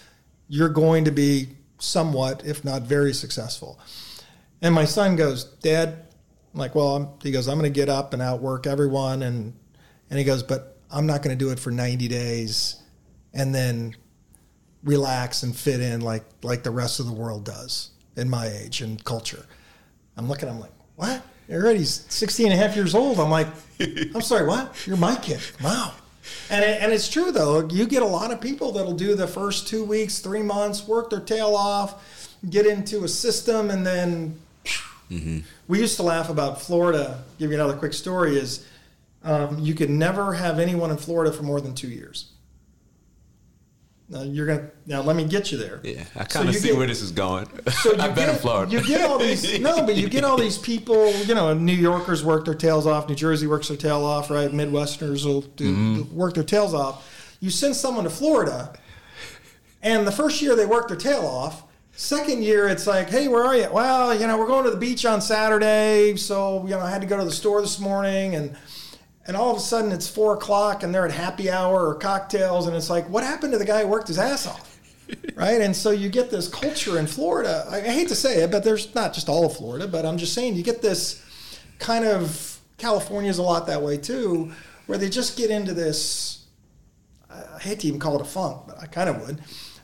you're 0.48 0.70
going 0.70 1.06
to 1.06 1.12
be 1.12 1.50
somewhat, 1.80 2.44
if 2.46 2.66
not 2.66 2.84
very 2.84 3.14
successful. 3.14 3.80
And 4.62 4.74
my 4.74 4.86
son 4.86 5.16
goes, 5.16 5.44
Dad, 5.44 6.06
I'm 6.54 6.60
like, 6.60 6.76
well, 6.76 7.18
he 7.22 7.32
goes, 7.32 7.48
I'm 7.48 7.58
going 7.60 7.72
to 7.72 7.80
get 7.80 7.90
up 7.90 8.14
and 8.14 8.22
outwork 8.22 8.68
everyone. 8.68 9.24
And, 9.24 9.54
and 10.10 10.20
he 10.20 10.26
goes, 10.26 10.44
but 10.44 10.78
I'm 10.92 11.06
not 11.06 11.22
going 11.22 11.38
to 11.38 11.46
do 11.46 11.52
it 11.52 11.60
for 11.60 11.72
90 11.72 12.08
days 12.08 12.82
and 13.34 13.54
then 13.54 13.96
relax 14.84 15.44
and 15.44 15.56
fit 15.56 15.82
in 15.82 16.02
like, 16.02 16.24
like 16.44 16.64
the 16.64 16.72
rest 16.72 17.00
of 17.00 17.08
the 17.08 17.14
world 17.14 17.44
does 17.44 17.92
in 18.16 18.30
my 18.30 18.48
age 18.48 18.82
and 18.82 19.04
culture. 19.04 19.46
I'm 20.16 20.28
looking, 20.30 20.48
I'm 20.48 20.60
like, 20.60 20.72
what? 20.96 21.22
Already 21.50 21.84
16 21.84 22.52
and 22.52 22.54
a 22.54 22.58
half 22.58 22.76
years 22.76 22.96
old. 22.96 23.20
I'm 23.20 23.30
like, 23.30 23.48
I'm 23.80 24.22
sorry, 24.22 24.48
what? 24.48 24.76
You're 24.88 24.98
my 24.98 25.16
kid. 25.16 25.40
Wow. 25.64 25.94
And, 26.50 26.64
it, 26.64 26.82
and 26.82 26.92
it's 26.92 27.10
true 27.10 27.32
though. 27.32 27.68
You 27.70 27.86
get 27.86 28.02
a 28.02 28.08
lot 28.08 28.32
of 28.32 28.42
people 28.42 28.72
that'll 28.72 28.94
do 28.94 29.16
the 29.16 29.28
first 29.28 29.68
two 29.68 29.84
weeks, 29.84 30.20
three 30.20 30.42
months, 30.42 30.88
work 30.88 31.10
their 31.10 31.20
tail 31.20 31.56
off, 31.56 32.36
get 32.50 32.66
into 32.66 33.04
a 33.04 33.08
system, 33.08 33.70
and 33.70 33.86
then 33.86 34.40
we 35.68 35.80
used 35.80 35.98
to 35.98 36.04
laugh 36.04 36.30
about 36.30 36.62
Florida. 36.62 37.24
Give 37.38 37.52
you 37.52 37.56
another 37.56 37.78
quick 37.78 37.94
story: 37.94 38.38
is 38.38 38.66
um, 39.24 39.60
you 39.60 39.74
could 39.76 39.90
never 39.90 40.34
have 40.34 40.60
anyone 40.60 40.90
in 40.92 40.98
Florida 40.98 41.32
for 41.32 41.44
more 41.44 41.62
than 41.62 41.76
two 41.76 41.90
years. 41.90 42.32
Now 44.08 44.22
you're 44.22 44.46
gonna 44.46 44.70
now 44.86 45.02
let 45.02 45.16
me 45.16 45.26
get 45.26 45.52
you 45.52 45.58
there. 45.58 45.80
Yeah, 45.84 46.04
I 46.16 46.26
kind 46.26 46.48
of 46.48 46.54
you 46.54 46.60
see 46.62 46.68
get- 46.70 46.78
where 46.78 46.86
this 46.86 47.02
is 47.02 47.12
going. 47.12 47.48
So 47.82 47.94
you 47.94 47.96
I've 48.00 48.10
get, 48.14 48.16
been 48.16 48.30
in 48.30 48.36
Florida. 48.36 48.72
You 48.72 48.84
get 48.84 49.02
all 49.10 49.18
these 49.18 49.60
no, 49.60 49.84
but 49.84 49.96
you 49.96 50.08
get 50.10 50.24
all 50.24 50.38
these 50.38 50.60
people. 50.60 51.12
You 51.24 51.34
know, 51.34 51.54
New 51.56 51.74
Yorkers 51.74 52.24
work 52.24 52.46
their 52.46 52.54
tails 52.54 52.86
off. 52.86 53.10
New 53.10 53.16
Jersey 53.16 53.48
works 53.48 53.68
their 53.70 53.78
tail 53.78 54.04
off. 54.06 54.30
Right? 54.30 54.52
Midwesterners 54.52 55.26
will 55.26 55.42
do, 55.42 55.74
Mm-hmm. 55.76 56.16
work 56.16 56.36
their 56.36 56.44
tails 56.44 56.74
off. 56.76 57.36
You 57.40 57.50
send 57.50 57.76
someone 57.76 58.04
to 58.04 58.10
Florida, 58.12 58.74
and 59.82 60.06
the 60.06 60.12
first 60.12 60.42
year 60.42 60.56
they 60.56 60.66
work 60.68 60.88
their 60.88 60.98
tail 60.98 61.26
off. 61.26 61.64
Second 61.98 62.44
year, 62.44 62.68
it's 62.68 62.86
like, 62.88 63.10
hey, 63.10 63.28
where 63.30 63.44
are 63.46 63.56
you? 63.56 63.70
Well, 63.72 64.14
you 64.20 64.28
know, 64.28 64.38
we're 64.38 64.48
going 64.48 64.66
to 64.66 64.70
the 64.72 64.76
beach 64.78 65.06
on 65.06 65.22
Saturday, 65.22 66.16
so 66.18 66.64
you 66.66 66.72
know, 66.72 66.80
I 66.80 66.90
had 66.90 67.02
to 67.02 67.08
go 67.08 67.18
to 67.18 67.24
the 67.24 67.32
store 67.32 67.62
this 67.62 67.80
morning, 67.80 68.36
and 68.36 68.56
and 69.28 69.36
all 69.36 69.52
of 69.52 69.58
a 69.58 69.62
sudden 69.62 69.92
it's 69.92 70.08
four 70.08 70.34
o'clock, 70.36 70.84
and 70.84 70.94
they're 70.94 71.06
at 71.06 71.14
happy 71.14 71.50
hour 71.50 71.88
or 71.88 71.96
cocktails, 71.96 72.68
and 72.68 72.76
it's 72.76 72.90
like, 72.90 73.10
what 73.10 73.24
happened 73.24 73.54
to 73.54 73.58
the 73.58 73.66
guy 73.66 73.82
who 73.82 73.88
worked 73.88 74.08
his 74.08 74.20
ass 74.20 74.48
off? 74.48 74.80
right? 75.36 75.62
And 75.62 75.76
so 75.76 75.92
you 75.92 76.10
get 76.10 76.32
this 76.32 76.48
culture 76.48 76.98
in 76.98 77.08
Florida. 77.08 77.66
I, 77.70 77.78
I 77.78 77.90
hate 77.90 78.08
to 78.10 78.16
say 78.16 78.42
it, 78.42 78.52
but 78.52 78.64
there's 78.64 78.94
not 78.96 79.14
just 79.14 79.30
all 79.30 79.46
of 79.46 79.56
Florida, 79.56 79.88
but 79.88 80.06
I'm 80.06 80.18
just 80.18 80.34
saying 80.34 80.56
you 80.56 80.64
get 80.64 80.82
this 80.82 81.24
kind 81.80 82.06
of 82.06 82.60
California's 82.78 83.38
a 83.38 83.44
lot 83.44 83.68
that 83.68 83.82
way 83.82 83.98
too, 83.98 84.52
where 84.86 84.98
they 84.98 85.10
just 85.10 85.38
get 85.38 85.50
into 85.50 85.74
this. 85.74 86.46
I 87.30 87.60
hate 87.60 87.82
to 87.82 87.88
even 87.88 88.00
call 88.00 88.16
it 88.16 88.22
a 88.22 88.26
funk, 88.26 88.64
but 88.68 88.80
I 88.82 88.86
kind 88.86 89.10
of 89.10 89.26
would. 89.26 89.42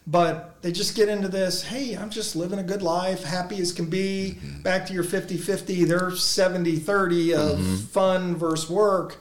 But 0.07 0.61
they 0.61 0.71
just 0.71 0.95
get 0.95 1.09
into 1.09 1.27
this, 1.27 1.63
hey, 1.63 1.95
I'm 1.95 2.09
just 2.09 2.35
living 2.35 2.59
a 2.59 2.63
good 2.63 2.81
life, 2.81 3.23
happy 3.23 3.59
as 3.61 3.71
can 3.71 3.85
be. 3.85 4.37
Mm-hmm. 4.37 4.61
Back 4.61 4.87
to 4.87 4.93
your 4.93 5.03
50 5.03 5.37
50, 5.37 5.83
they're 5.85 6.11
70 6.11 6.77
30 6.77 7.33
of 7.33 7.59
mm-hmm. 7.59 7.75
fun 7.75 8.35
versus 8.35 8.69
work, 8.69 9.17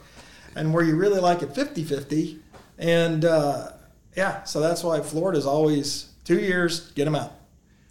and 0.55 0.73
where 0.73 0.83
you 0.83 0.95
really 0.95 1.19
like 1.19 1.41
it 1.41 1.53
50 1.53 1.83
50. 1.83 2.39
And 2.77 3.25
uh, 3.25 3.71
yeah, 4.15 4.43
so 4.43 4.59
that's 4.59 4.83
why 4.83 5.01
Florida's 5.01 5.45
always 5.45 6.09
two 6.23 6.39
years, 6.39 6.91
get 6.91 7.05
them 7.05 7.15
out. 7.15 7.33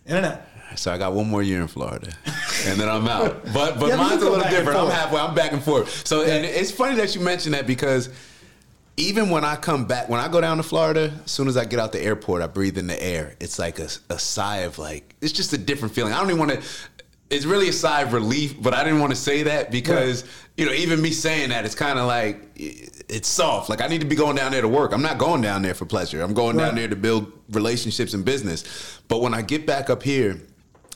In 0.06 0.16
and 0.16 0.26
out. 0.26 0.42
So 0.76 0.92
I 0.92 0.98
got 0.98 1.12
one 1.12 1.28
more 1.28 1.42
year 1.42 1.60
in 1.60 1.66
Florida, 1.66 2.12
and 2.66 2.78
then 2.78 2.88
I'm 2.88 3.06
out. 3.08 3.44
But 3.52 3.78
but 3.78 3.88
Yeah, 3.88 3.96
mine's 3.96 4.22
a 4.22 4.30
little 4.30 4.48
different. 4.48 4.78
I'm 4.78 4.90
halfway. 4.90 5.18
I'm 5.18 5.34
back 5.34 5.52
and 5.52 5.62
forth. 5.62 6.06
So 6.06 6.22
and 6.22 6.44
it's 6.44 6.70
funny 6.70 6.96
that 6.96 7.14
you 7.14 7.20
mentioned 7.20 7.54
that 7.54 7.66
because 7.66 8.08
even 8.96 9.30
when 9.30 9.44
I 9.44 9.56
come 9.56 9.86
back, 9.86 10.08
when 10.08 10.20
I 10.20 10.28
go 10.28 10.40
down 10.40 10.58
to 10.58 10.62
Florida, 10.62 11.12
as 11.24 11.30
soon 11.30 11.48
as 11.48 11.56
I 11.56 11.64
get 11.64 11.78
out 11.78 11.92
the 11.92 12.00
airport, 12.00 12.42
I 12.42 12.46
breathe 12.46 12.76
in 12.76 12.86
the 12.86 13.02
air. 13.02 13.34
It's 13.40 13.58
like 13.58 13.78
a, 13.78 13.88
a 14.10 14.18
sigh 14.18 14.58
of 14.58 14.78
like 14.78 15.14
it's 15.20 15.32
just 15.32 15.52
a 15.52 15.58
different 15.58 15.94
feeling. 15.94 16.12
I 16.12 16.20
don't 16.20 16.28
even 16.30 16.38
want 16.38 16.52
to. 16.52 16.62
It's 17.30 17.44
really 17.44 17.68
a 17.68 17.72
sigh 17.72 18.02
of 18.02 18.12
relief, 18.12 18.60
but 18.60 18.74
I 18.74 18.82
didn't 18.82 18.98
want 19.00 19.10
to 19.12 19.16
say 19.16 19.44
that 19.44 19.70
because 19.70 20.24
you 20.56 20.66
know 20.66 20.72
even 20.72 21.00
me 21.00 21.10
saying 21.12 21.50
that 21.50 21.64
it's 21.64 21.76
kind 21.76 21.98
of 21.98 22.06
like 22.06 22.40
it's 22.56 23.28
soft. 23.28 23.68
Like 23.70 23.80
I 23.80 23.86
need 23.86 24.00
to 24.00 24.06
be 24.06 24.16
going 24.16 24.34
down 24.36 24.50
there 24.52 24.62
to 24.62 24.68
work. 24.68 24.92
I'm 24.92 25.02
not 25.02 25.18
going 25.18 25.40
down 25.40 25.62
there 25.62 25.74
for 25.74 25.84
pleasure. 25.86 26.22
I'm 26.22 26.34
going 26.34 26.56
down 26.56 26.74
there 26.74 26.88
to 26.88 26.96
build 26.96 27.32
relationships 27.50 28.14
and 28.14 28.24
business. 28.24 29.00
But 29.08 29.20
when 29.22 29.32
I 29.32 29.42
get 29.42 29.64
back 29.66 29.90
up 29.90 30.02
here, 30.02 30.40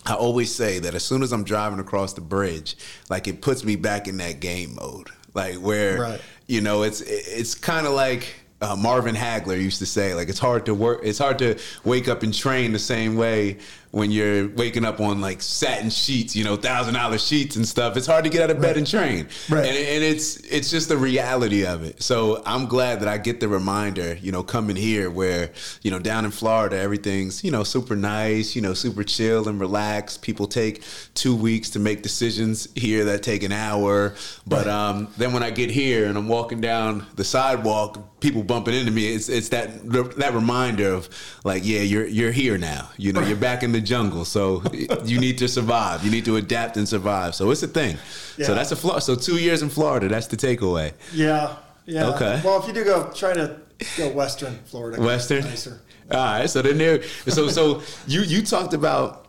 I 0.07 0.15
always 0.15 0.55
say 0.55 0.81
that 0.81 0.95
as 0.95 1.05
soon 1.05 1.23
as 1.23 1.33
I'm 1.33 1.45
driving 1.45 1.79
across 1.79 2.13
the 2.15 2.21
bridge, 2.21 2.77
like 3.09 3.29
it 3.29 3.41
puts 3.41 3.65
me 3.65 3.77
back 3.77 4.07
in 4.09 4.17
that 4.19 4.41
game 4.41 4.75
mode, 4.75 5.09
like 5.35 5.55
where 5.57 6.01
Right. 6.01 6.21
you 6.49 6.61
know 6.61 6.83
it's 6.83 7.01
it's 7.01 7.55
kind 7.55 7.87
of 7.87 7.93
like 7.95 8.35
uh, 8.61 8.75
Marvin 8.77 9.15
Hagler 9.15 9.61
used 9.61 9.79
to 9.79 9.87
say, 9.87 10.15
like 10.15 10.29
it's 10.29 10.39
hard 10.39 10.67
to 10.67 10.75
work, 10.75 11.01
it's 11.05 11.19
hard 11.19 11.39
to 11.39 11.59
wake 11.85 12.09
up 12.09 12.23
and 12.23 12.35
train 12.35 12.73
the 12.73 12.79
same 12.79 13.17
way 13.17 13.59
when 13.95 14.11
you're 14.11 14.49
waking 14.49 14.85
up 14.85 15.01
on 15.01 15.21
like 15.21 15.41
satin 15.41 15.89
sheets, 15.89 16.35
you 16.35 16.43
know, 16.45 16.57
thousand 16.57 16.95
dollar 16.95 17.17
sheets 17.19 17.57
and 17.57 17.67
stuff. 17.67 17.97
It's 17.97 18.07
hard 18.07 18.25
to 18.25 18.31
get 18.31 18.43
out 18.43 18.51
of 18.51 18.61
bed 18.61 18.65
Right. 18.69 18.77
and 18.79 18.87
train, 18.87 19.29
Right. 19.49 19.67
and, 19.67 19.77
and 19.77 20.03
it's 20.05 20.37
it's 20.39 20.71
just 20.71 20.89
the 20.89 20.97
reality 20.97 21.65
of 21.65 21.85
it. 21.85 22.03
So 22.03 22.43
I'm 22.45 22.67
glad 22.67 23.01
that 23.01 23.09
I 23.09 23.19
get 23.19 23.39
the 23.41 23.49
reminder, 23.49 24.19
you 24.21 24.33
know, 24.33 24.43
coming 24.43 24.77
here 24.77 25.11
where 25.11 25.51
you 25.83 25.91
know 25.93 25.99
down 26.01 26.25
in 26.25 26.31
Florida 26.33 26.77
everything's 26.79 27.45
you 27.45 27.51
know 27.53 27.63
super 27.63 27.95
nice, 27.95 28.57
you 28.57 28.63
know, 28.63 28.75
super 28.75 29.05
chill 29.05 29.49
and 29.49 29.61
relaxed. 29.61 30.23
People 30.23 30.47
take 30.49 30.83
two 31.15 31.37
weeks 31.37 31.71
to 31.71 31.79
make 31.79 32.03
decisions 32.03 32.69
here 32.75 33.05
that 33.05 33.23
take 33.23 33.43
an 33.45 33.53
hour, 33.53 34.15
but 34.47 34.67
Right. 34.67 34.75
um, 34.75 35.09
then 35.19 35.33
when 35.33 35.43
I 35.45 35.51
get 35.51 35.71
here 35.71 36.07
and 36.07 36.19
I'm 36.19 36.27
walking 36.29 36.61
down 36.61 37.07
the 37.15 37.25
sidewalk, 37.25 38.21
people 38.21 38.43
bumping 38.43 38.75
into 38.75 38.91
me. 38.91 39.15
It's 39.15 39.29
it's 39.29 39.51
that 39.51 39.69
that 40.17 40.35
reminder 40.35 40.89
of 40.95 41.09
like, 41.45 41.63
yeah, 41.65 41.81
you're 41.81 42.07
you're 42.07 42.33
here 42.33 42.59
now. 42.59 42.89
You 42.97 43.13
know, 43.13 43.21
you're 43.21 43.37
back 43.37 43.63
in 43.63 43.73
the 43.73 43.84
jungle, 43.85 44.25
so 44.25 44.63
you 45.05 45.21
need 45.21 45.39
to 45.39 45.49
survive. 45.49 46.05
You 46.05 46.11
need 46.11 46.25
to 46.25 46.37
adapt 46.37 46.77
and 46.77 46.89
survive. 46.89 47.35
So 47.35 47.51
it's 47.51 47.63
a 47.63 47.69
thing. 47.69 47.97
Yeah. 48.37 48.47
So 48.47 48.55
that's 48.55 48.73
a 48.73 48.77
Florida. 48.77 49.01
So 49.01 49.15
two 49.15 49.37
years 49.37 49.63
in 49.63 49.69
Florida. 49.69 50.09
That's 50.09 50.27
the 50.27 50.37
takeaway. 50.37 50.93
Yeah. 51.13 51.57
Yeah. 51.87 52.09
Okay. 52.11 52.41
Well, 52.45 52.61
if 52.61 52.67
you 52.67 52.73
do 52.73 52.85
go, 52.85 53.11
try 53.15 53.35
to 53.35 53.61
go 53.97 54.11
Western 54.11 54.59
Florida. 54.65 55.01
Western. 55.01 55.45
Nicer. 55.45 55.81
All 56.11 56.19
right. 56.19 56.49
So 56.49 56.63
then 56.63 56.79
there. 56.79 57.03
So 57.29 57.49
so 57.49 57.83
you 58.07 58.23
you 58.23 58.43
talked 58.43 58.75
about 58.75 59.25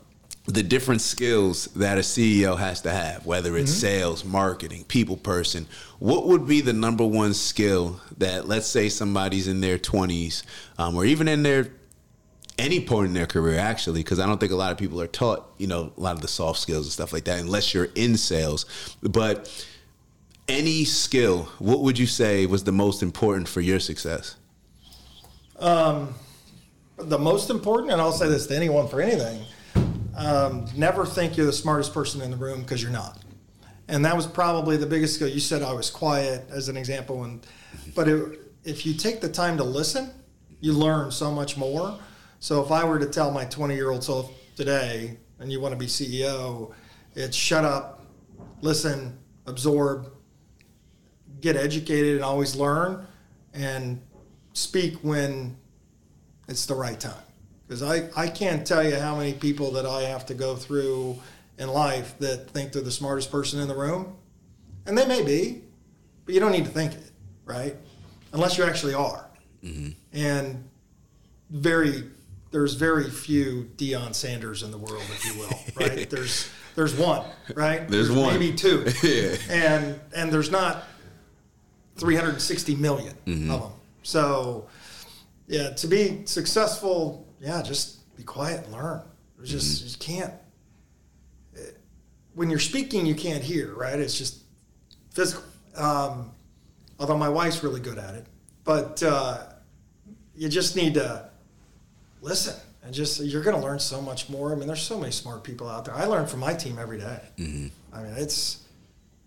the 0.48 0.62
different 0.62 1.02
skills 1.02 1.66
that 1.76 1.98
a 1.98 2.02
CEO 2.02 2.58
has 2.58 2.82
to 2.82 2.92
have, 2.92 3.26
whether 3.26 3.58
it's 3.58 3.74
sales, 3.74 4.24
marketing, 4.24 4.84
people 4.84 5.18
person. 5.18 5.66
What 5.98 6.28
would 6.28 6.48
be 6.48 6.62
the 6.62 6.74
number 6.74 7.06
one 7.06 7.34
skill 7.34 8.00
that, 8.20 8.48
let's 8.48 8.68
say, 8.68 8.90
somebody's 8.90 9.48
in 9.48 9.62
their 9.62 9.80
twenties, 9.80 10.44
um, 10.78 10.96
or 10.96 11.06
even 11.06 11.28
in 11.28 11.42
their 11.42 11.72
any 12.58 12.80
point 12.80 13.08
in 13.08 13.14
their 13.14 13.26
career, 13.26 13.60
actually, 13.60 14.02
because 14.02 14.20
I 14.20 14.26
don't 14.26 14.40
think 14.40 14.52
a 14.52 14.56
lot 14.56 14.72
of 14.72 14.78
people 14.78 15.02
are 15.02 15.08
taught, 15.08 15.54
you 15.58 15.68
know, 15.68 15.92
a 15.98 16.00
lot 16.00 16.16
of 16.16 16.22
the 16.22 16.28
soft 16.28 16.60
skills 16.60 16.86
and 16.86 16.92
stuff 16.92 17.12
like 17.12 17.26
that, 17.26 17.40
unless 17.40 17.74
you're 17.74 17.90
in 17.96 18.18
sales. 18.18 18.66
But 19.02 19.66
any 20.48 20.86
skill, 20.86 21.50
what 21.60 21.82
would 21.82 22.00
you 22.00 22.08
say 22.08 22.46
was 22.46 22.64
the 22.64 22.72
most 22.72 23.02
important 23.04 23.48
for 23.48 23.62
your 23.62 23.80
success? 23.80 24.36
the 26.98 27.20
most 27.20 27.50
important, 27.50 27.92
and 27.92 28.02
I'll 28.02 28.12
say 28.12 28.30
this 28.30 28.48
to 28.48 28.56
anyone 28.56 28.88
for 28.88 29.02
anything, 29.02 29.46
um, 30.16 30.66
never 30.76 31.06
think 31.06 31.36
you're 31.36 31.46
the 31.46 31.54
smartest 31.54 31.94
person 31.94 32.22
in 32.22 32.32
the 32.32 32.38
room 32.38 32.62
because 32.62 32.82
you're 32.82 32.92
not. 32.92 33.20
And 33.88 34.04
that 34.06 34.16
was 34.16 34.26
probably 34.26 34.78
the 34.78 34.86
biggest 34.86 35.16
skill. 35.16 35.28
You 35.28 35.40
said 35.40 35.62
I 35.62 35.74
was 35.74 35.90
quiet 35.90 36.50
as 36.50 36.70
an 36.70 36.78
example, 36.78 37.24
and 37.24 37.46
but 37.94 38.08
it, 38.08 38.40
if 38.64 38.86
you 38.86 38.94
take 38.94 39.22
the 39.22 39.30
time 39.30 39.58
to 39.58 39.64
listen, 39.64 40.12
you 40.60 40.74
learn 40.74 41.12
so 41.12 41.32
much 41.32 41.58
more. 41.58 42.00
So 42.46 42.64
if 42.64 42.70
I 42.70 42.84
were 42.84 43.00
to 43.00 43.08
tell 43.08 43.32
my 43.32 43.46
20 43.46 43.74
year 43.74 43.90
old 43.90 44.04
self 44.04 44.32
today, 44.56 45.18
and 45.40 45.52
you 45.52 45.60
want 45.60 45.72
to 45.72 45.80
be 45.80 45.88
CEO, 45.88 46.76
it's 47.16 47.36
shut 47.36 47.66
up, 47.66 48.06
listen, 48.62 49.18
absorb, 49.48 50.12
get 51.42 51.56
educated, 51.56 52.18
and 52.18 52.24
always 52.24 52.56
learn, 52.56 53.08
and 53.56 54.00
speak 54.54 54.94
when 54.98 55.58
it's 56.48 56.68
the 56.68 56.76
right 56.76 57.00
time. 57.00 57.16
Because 57.68 57.82
I, 57.82 58.10
I 58.16 58.28
can't 58.28 58.64
tell 58.64 58.88
you 58.88 58.96
how 58.96 59.16
many 59.16 59.34
people 59.34 59.72
that 59.72 59.88
I 59.88 60.04
have 60.04 60.28
to 60.28 60.36
go 60.36 60.56
through 60.56 61.20
in 61.58 61.68
life 61.68 62.14
that 62.20 62.52
think 62.52 62.74
they're 62.74 62.84
the 62.84 62.92
smartest 62.92 63.32
person 63.32 63.60
in 63.60 63.68
the 63.68 63.76
room. 63.76 64.18
And 64.86 64.96
they 64.96 65.08
may 65.08 65.24
be, 65.24 65.64
but 66.26 66.36
you 66.36 66.40
don't 66.40 66.52
need 66.52 66.66
to 66.66 66.72
think 66.72 66.94
it, 66.94 67.12
right? 67.44 67.76
Unless 68.34 68.60
you 68.60 68.66
actually 68.66 68.94
are. 68.94 69.28
Mm-hmm. 69.64 69.90
And 70.14 70.70
very, 71.50 72.04
there's 72.56 72.76
very 72.76 73.10
few 73.10 73.70
Deion 73.76 74.16
Sanders 74.16 74.64
in 74.64 74.72
the 74.72 74.78
world, 74.78 75.04
if 75.12 75.26
you 75.26 75.38
will, 75.38 75.60
right? 75.88 76.10
there's 76.10 76.50
there's 76.76 76.96
one, 76.96 77.26
right? 77.54 77.86
There's 77.90 78.10
one. 78.10 78.40
maybe 78.40 78.56
two, 78.56 78.86
Yeah. 79.04 79.36
and 79.50 80.00
and 80.16 80.32
there's 80.32 80.50
not 80.50 80.86
360 81.98 82.76
million 82.76 83.14
Mm-hmm. 83.26 83.52
of 83.52 83.62
them. 83.62 83.72
So, 84.04 84.68
yeah, 85.48 85.72
to 85.72 85.88
be 85.88 86.22
successful, 86.26 87.28
yeah, 87.42 87.62
just 87.62 88.16
be 88.16 88.24
quiet 88.24 88.64
and 88.64 88.72
learn. 88.74 89.02
There's 89.36 89.52
just 89.52 89.84
Mm-hmm. 89.84 90.14
you 90.14 90.18
can't. 90.22 90.34
When 92.36 92.50
you're 92.50 92.60
speaking, 92.60 93.06
you 93.06 93.16
can't 93.16 93.44
hear, 93.44 93.74
right? 93.76 94.00
It's 94.00 94.18
just 94.18 94.44
physical. 95.12 95.44
Um, 95.76 96.32
although 97.00 97.18
my 97.18 97.30
wife's 97.30 97.64
really 97.64 97.82
good 97.82 97.98
at 97.98 98.16
it, 98.16 98.26
but 98.64 99.04
uh, 99.04 99.44
you 100.36 100.48
just 100.48 100.76
need 100.78 100.94
to 100.96 101.30
listen 102.26 102.56
and 102.84 102.94
just 102.94 103.22
you're 103.24 103.44
going 103.44 103.56
to 103.56 103.62
learn 103.62 103.80
so 103.80 104.02
much 104.02 104.30
more. 104.30 104.52
I 104.52 104.56
mean, 104.56 104.68
there's 104.68 104.82
so 104.82 105.00
many 105.00 105.12
smart 105.12 105.44
people 105.44 105.70
out 105.70 105.86
there. 105.86 105.94
I 105.94 106.06
learn 106.06 106.26
from 106.28 106.42
my 106.42 106.54
team 106.54 106.78
every 106.78 106.98
day. 106.98 107.20
Mm-hmm. 107.38 107.68
I 107.96 108.04
mean, 108.04 108.14
it's 108.18 108.66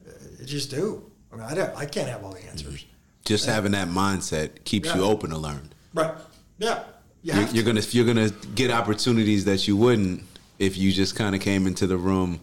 uh, 0.07 0.11
you 0.41 0.47
just 0.47 0.71
do. 0.71 1.11
I 1.33 1.37
mean, 1.37 1.45
I 1.45 1.55
don't, 1.55 1.75
I 1.77 1.87
can't 1.87 2.09
have 2.09 2.25
all 2.25 2.33
the 2.33 2.45
answers. 2.47 2.75
Mm-hmm. 2.75 2.93
Just 3.25 3.47
having 3.47 3.73
that 3.73 3.89
mindset 3.89 4.65
keeps 4.65 4.95
you 4.95 5.03
open 5.03 5.31
to 5.31 5.39
learn. 5.39 5.71
Right. 5.93 6.15
Yeah. 6.59 6.85
You 7.23 7.35
You're, 7.35 7.49
you're 7.49 7.65
gonna 7.65 7.83
you're 7.91 8.07
gonna 8.07 8.31
get 8.55 8.71
opportunities 8.71 9.45
that 9.45 9.69
you 9.69 9.77
wouldn't 9.77 10.23
if 10.59 10.79
you 10.79 10.93
just 10.93 11.15
kind 11.15 11.35
of 11.35 11.41
came 11.41 11.67
into 11.67 11.87
the 11.87 11.97
room 11.97 12.41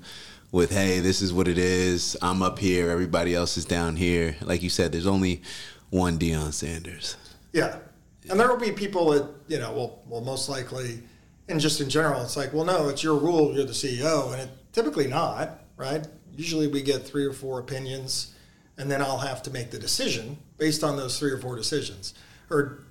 with, 0.51 0.71
"Hey, 0.71 0.99
this 0.99 1.21
is 1.21 1.33
what 1.33 1.47
it 1.47 1.57
is. 1.57 2.15
I'm 2.21 2.43
up 2.43 2.59
here. 2.59 2.91
Everybody 2.91 3.33
else 3.33 3.57
is 3.57 3.65
down 3.65 3.95
here." 3.95 4.35
Like 4.41 4.61
you 4.61 4.69
said, 4.69 4.91
there's 4.91 5.07
only 5.07 5.41
one 5.89 6.19
Deion 6.19 6.53
Sanders. 6.53 7.15
Yeah. 7.51 7.77
And 8.29 8.39
there 8.39 8.47
will 8.47 8.59
be 8.59 8.71
people 8.71 9.11
that, 9.11 9.27
you 9.47 9.59
know, 9.59 9.71
will, 9.71 10.03
will 10.07 10.21
most 10.21 10.49
likely, 10.49 11.01
and 11.47 11.59
just 11.59 11.81
in 11.81 11.89
general, 11.89 12.21
it's 12.21 12.35
like, 12.37 12.53
well, 12.53 12.65
no, 12.65 12.89
it's 12.89 13.03
your 13.03 13.17
rule, 13.17 13.53
you're 13.53 13.65
the 13.65 13.71
CEO. 13.71 14.31
And 14.33 14.41
it 14.41 14.49
typically 14.71 15.07
not, 15.07 15.61
right? 15.77 16.05
Usually 16.35 16.67
we 16.67 16.81
get 16.81 17.03
three 17.03 17.25
or 17.25 17.33
four 17.33 17.59
opinions, 17.59 18.33
and 18.77 18.89
then 18.89 19.01
I'll 19.01 19.19
have 19.19 19.43
to 19.43 19.51
make 19.51 19.71
the 19.71 19.79
decision 19.79 20.37
based 20.57 20.83
on 20.83 20.97
those 20.97 21.19
three 21.19 21.31
or 21.31 21.37
four 21.37 21.55
decisions 21.55 22.13
or 22.49 22.85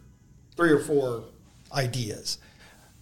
three 0.57 0.71
or 0.71 0.79
four 0.79 1.25
ideas. 1.73 2.39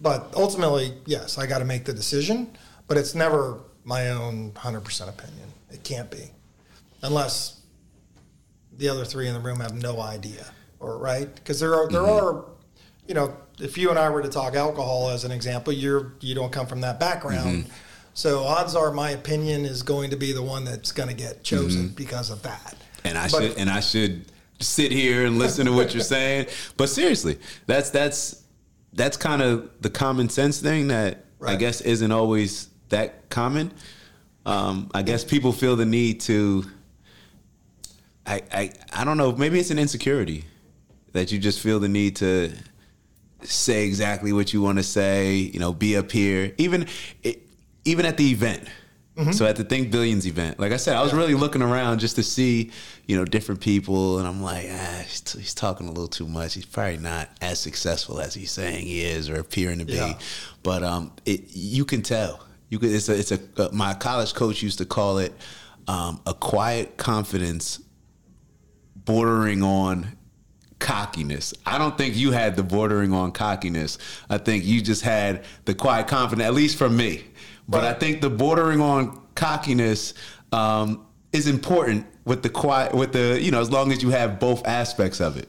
But 0.00 0.32
ultimately, 0.34 0.94
yes, 1.06 1.38
I 1.38 1.46
got 1.46 1.58
to 1.58 1.64
make 1.64 1.84
the 1.84 1.92
decision, 1.92 2.56
but 2.88 2.96
it's 2.96 3.14
never 3.14 3.60
my 3.84 4.10
own 4.10 4.52
100% 4.52 5.08
opinion. 5.08 5.48
It 5.70 5.84
can't 5.84 6.10
be. 6.10 6.30
Unless 7.02 7.60
the 8.76 8.88
other 8.88 9.04
three 9.04 9.28
in 9.28 9.34
the 9.34 9.40
room 9.40 9.60
have 9.60 9.74
no 9.74 10.00
idea, 10.00 10.46
or 10.82 10.98
right? 10.98 11.32
Because 11.34 11.60
there 11.60 11.74
are 11.74 11.88
there 11.88 12.02
mm-hmm. 12.02 12.26
are, 12.26 12.44
you 13.06 13.14
know, 13.14 13.36
if 13.60 13.78
you 13.78 13.90
and 13.90 13.98
I 13.98 14.10
were 14.10 14.22
to 14.22 14.28
talk 14.28 14.54
alcohol 14.54 15.08
as 15.08 15.24
an 15.24 15.30
example, 15.30 15.72
you're 15.72 16.12
you 16.20 16.34
don't 16.34 16.52
come 16.52 16.66
from 16.66 16.80
that 16.82 17.00
background, 17.00 17.64
mm-hmm. 17.64 17.72
so 18.12 18.40
odds 18.44 18.74
are 18.74 18.90
my 18.90 19.10
opinion 19.10 19.64
is 19.64 19.82
going 19.82 20.10
to 20.10 20.16
be 20.16 20.32
the 20.32 20.42
one 20.42 20.64
that's 20.64 20.92
going 20.92 21.08
to 21.08 21.14
get 21.14 21.42
chosen 21.42 21.84
mm-hmm. 21.86 21.94
because 21.94 22.30
of 22.30 22.42
that. 22.42 22.74
and 23.04 23.16
I 23.16 23.28
But- 23.28 23.42
should 23.42 23.58
and 23.58 23.70
I 23.70 23.80
should 23.80 24.26
sit 24.60 24.92
here 24.92 25.26
and 25.26 25.38
listen 25.38 25.66
to 25.66 25.72
what 25.72 25.94
you're 25.94 26.02
saying. 26.02 26.46
But 26.76 26.88
seriously, 26.88 27.38
that's 27.66 27.90
that's 27.90 28.42
that's 28.92 29.16
kind 29.16 29.40
of 29.40 29.70
the 29.80 29.90
common 29.90 30.28
sense 30.28 30.60
thing 30.60 30.88
that 30.88 31.24
I 31.44 31.56
guess 31.56 31.80
isn't 31.80 32.12
always 32.12 32.68
that 32.90 33.30
common. 33.30 33.72
Um, 34.44 34.90
I 34.92 35.02
guess 35.02 35.24
people 35.24 35.52
feel 35.52 35.76
the 35.76 35.86
need 35.86 36.20
to. 36.22 36.64
I, 38.26 38.42
I 38.52 38.72
I 38.92 39.04
don't 39.04 39.16
know. 39.16 39.32
Maybe 39.32 39.58
it's 39.58 39.70
an 39.70 39.78
insecurity 39.78 40.44
that 41.12 41.32
you 41.32 41.38
just 41.38 41.60
feel 41.60 41.80
the 41.80 41.88
need 41.88 42.16
to 42.16 42.52
say 43.42 43.86
exactly 43.86 44.32
what 44.32 44.52
you 44.52 44.62
want 44.62 44.78
to 44.78 44.84
say. 44.84 45.34
You 45.34 45.60
know, 45.60 45.72
be 45.72 45.96
up 45.96 46.10
here, 46.10 46.52
even 46.58 46.86
it, 47.22 47.42
even 47.84 48.06
at 48.06 48.16
the 48.16 48.30
event. 48.30 48.68
So 49.32 49.44
at 49.44 49.56
the 49.56 49.64
Think 49.64 49.90
Billions 49.90 50.26
event, 50.26 50.58
like 50.58 50.72
I 50.72 50.78
said, 50.78 50.96
I 50.96 51.02
was 51.02 51.12
really 51.12 51.34
looking 51.34 51.60
around 51.60 51.98
just 51.98 52.16
to 52.16 52.22
see, 52.22 52.70
you 53.06 53.14
know, 53.14 53.26
different 53.26 53.60
people, 53.60 54.18
and 54.18 54.26
I'm 54.26 54.42
like, 54.42 54.66
ah, 54.70 55.02
he's, 55.06 55.32
he's 55.34 55.54
talking 55.54 55.86
a 55.86 55.90
little 55.90 56.08
too 56.08 56.26
much. 56.26 56.54
He's 56.54 56.64
probably 56.64 56.96
not 56.96 57.28
as 57.42 57.60
successful 57.60 58.20
as 58.20 58.32
he's 58.32 58.50
saying 58.50 58.86
he 58.86 59.04
is 59.04 59.28
or 59.28 59.38
appearing 59.38 59.80
to 59.80 59.84
be. 59.84 59.92
Yeah. 59.92 60.18
But 60.62 60.82
um, 60.82 61.12
it 61.26 61.42
you 61.50 61.84
can 61.84 62.00
tell. 62.00 62.40
You 62.70 62.78
could. 62.78 62.90
It's 62.90 63.10
a. 63.10 63.18
It's 63.18 63.32
a. 63.32 63.40
Uh, 63.58 63.68
my 63.70 63.92
college 63.92 64.32
coach 64.32 64.62
used 64.62 64.78
to 64.78 64.86
call 64.86 65.18
it 65.18 65.34
um, 65.88 66.22
a 66.26 66.32
quiet 66.32 66.96
confidence 66.96 67.82
bordering 68.96 69.62
on 69.62 70.16
cockiness. 70.82 71.54
I 71.64 71.78
don't 71.78 71.96
think 71.96 72.16
you 72.16 72.32
had 72.32 72.56
the 72.56 72.62
bordering 72.62 73.12
on 73.12 73.32
cockiness. 73.32 73.98
I 74.28 74.38
think 74.38 74.64
you 74.64 74.82
just 74.82 75.02
had 75.02 75.44
the 75.64 75.74
quiet 75.74 76.08
confidence, 76.08 76.46
at 76.46 76.54
least 76.54 76.76
from 76.76 76.96
me. 76.96 77.24
But 77.68 77.84
I 77.84 77.94
think 77.94 78.20
the 78.20 78.28
bordering 78.28 78.80
on 78.80 79.18
cockiness 79.36 80.12
um, 80.50 81.06
is 81.32 81.46
important 81.46 82.04
with 82.24 82.42
the 82.42 82.48
quiet, 82.50 82.94
with 82.94 83.12
the 83.12 83.38
you 83.40 83.50
know, 83.52 83.60
as 83.60 83.70
long 83.70 83.92
as 83.92 84.02
you 84.02 84.10
have 84.10 84.38
both 84.40 84.66
aspects 84.66 85.20
of 85.20 85.36
it. 85.38 85.48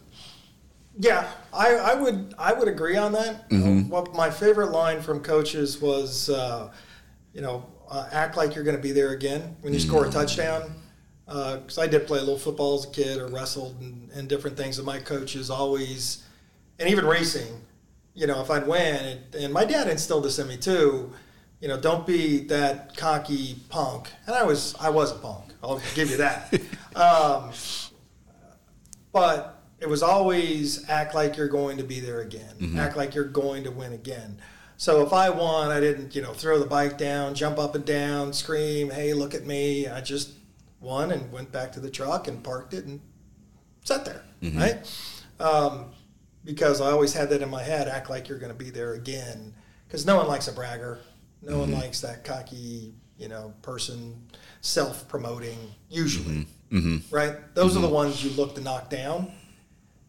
Yeah, 1.00 1.28
I, 1.52 1.76
I 1.76 1.94
would 1.96 2.36
I 2.38 2.54
would 2.54 2.68
agree 2.68 2.96
on 2.98 3.12
that. 3.14 3.50
Mm-hmm. 3.50 3.90
What 3.90 4.14
my 4.14 4.30
favorite 4.30 4.72
line 4.72 5.02
from 5.02 5.22
coaches 5.22 5.82
was, 5.82 6.30
uh, 6.30 6.72
you 7.34 7.42
know, 7.42 7.66
uh, 7.90 8.08
act 8.12 8.38
like 8.38 8.54
you're 8.54 8.64
going 8.64 8.78
to 8.78 8.82
be 8.82 8.92
there 8.92 9.10
again 9.10 9.56
when 9.62 9.74
you 9.74 9.80
score 9.80 10.06
a 10.06 10.08
Mm. 10.10 10.14
touchdown. 10.14 10.76
Because 11.26 11.78
I 11.78 11.88
did 11.88 12.06
play 12.06 12.20
a 12.20 12.22
little 12.22 12.38
football 12.38 12.76
as 12.80 12.86
a 12.86 12.90
kid 12.90 13.18
or 13.18 13.28
wrestled 13.28 13.78
and, 13.80 14.10
and 14.14 14.28
different 14.28 14.58
things. 14.58 14.78
And 14.78 14.86
my 14.86 15.00
coaches 15.00 15.50
always, 15.50 16.24
and 16.80 16.90
even 16.90 17.06
racing, 17.06 17.62
you 18.14 18.28
know, 18.28 18.42
if 18.42 18.52
I'd 18.52 18.68
win, 18.68 18.96
it, 18.96 19.36
and 19.40 19.54
my 19.54 19.66
dad 19.66 19.88
instilled 19.88 20.26
this 20.26 20.40
in 20.40 20.48
me 20.48 20.58
too. 20.58 21.12
You 21.60 21.70
know, 21.70 21.80
don't 21.80 22.06
be 22.06 22.40
that 22.48 22.98
cocky 22.98 23.56
punk. 23.70 24.10
And 24.28 24.36
I 24.36 24.44
was 24.44 24.76
I 24.80 24.90
was 24.90 25.12
a 25.12 25.16
punk. 25.16 25.54
I'll 25.64 25.82
give 25.96 26.10
you 26.12 26.18
that. 26.18 26.54
um, 26.96 27.52
but 29.14 29.62
it 29.80 29.88
was 29.88 30.04
always 30.04 30.90
act 30.90 31.16
like 31.16 31.38
you're 31.38 31.48
going 31.48 31.78
to 31.78 31.84
be 31.84 32.00
there 32.00 32.22
again. 32.22 32.56
Act 32.80 32.98
like 32.98 33.16
you're 33.16 33.24
going 33.24 33.64
to 33.64 33.72
win 33.72 33.94
again. 33.94 34.38
So 34.78 35.06
if 35.06 35.14
I 35.14 35.30
won, 35.30 35.72
I 35.72 35.80
didn't, 35.80 36.16
you 36.16 36.22
know, 36.22 36.34
throw 36.34 36.60
the 36.60 36.66
bike 36.66 36.98
down, 36.98 37.36
jump 37.36 37.58
up 37.58 37.76
and 37.76 37.86
down, 37.86 38.34
scream, 38.34 38.90
"Hey, 38.90 39.14
look 39.14 39.34
at 39.34 39.46
me!" 39.46 39.88
I 39.88 40.02
just 40.02 40.32
won 40.84 41.12
and 41.12 41.32
went 41.32 41.52
back 41.52 41.72
to 41.72 41.80
the 41.80 41.90
truck 41.90 42.28
and 42.28 42.44
parked 42.44 42.74
it 42.74 42.86
and 42.86 43.02
sat 43.84 44.06
there, 44.06 44.24
mm-hmm. 44.42 44.60
right? 44.60 45.06
Um, 45.40 45.86
because 46.46 46.82
I 46.82 46.92
always 46.92 47.14
had 47.14 47.30
that 47.30 47.42
in 47.42 47.50
my 47.50 47.64
head: 47.64 47.88
act 47.88 48.10
like 48.10 48.28
you're 48.30 48.40
going 48.40 48.52
to 48.52 48.58
be 48.58 48.70
there 48.70 48.94
again. 48.94 49.54
Because 49.88 50.06
no 50.06 50.18
one 50.18 50.28
likes 50.28 50.48
a 50.48 50.52
bragger. 50.52 51.00
No 51.42 51.60
one 51.60 51.70
mm-hmm. 51.70 51.82
likes 51.82 52.02
that 52.02 52.24
cocky, 52.24 52.94
you 53.18 53.28
know, 53.28 53.54
person 53.62 54.28
self-promoting. 54.62 55.58
Usually, 55.90 56.48
mm-hmm. 56.72 57.16
right? 57.16 57.36
Those 57.56 57.78
are 57.78 57.82
the 57.82 57.90
ones 57.90 58.24
you 58.24 58.32
look 58.32 58.56
to 58.56 58.62
knock 58.62 58.90
down. 58.90 59.32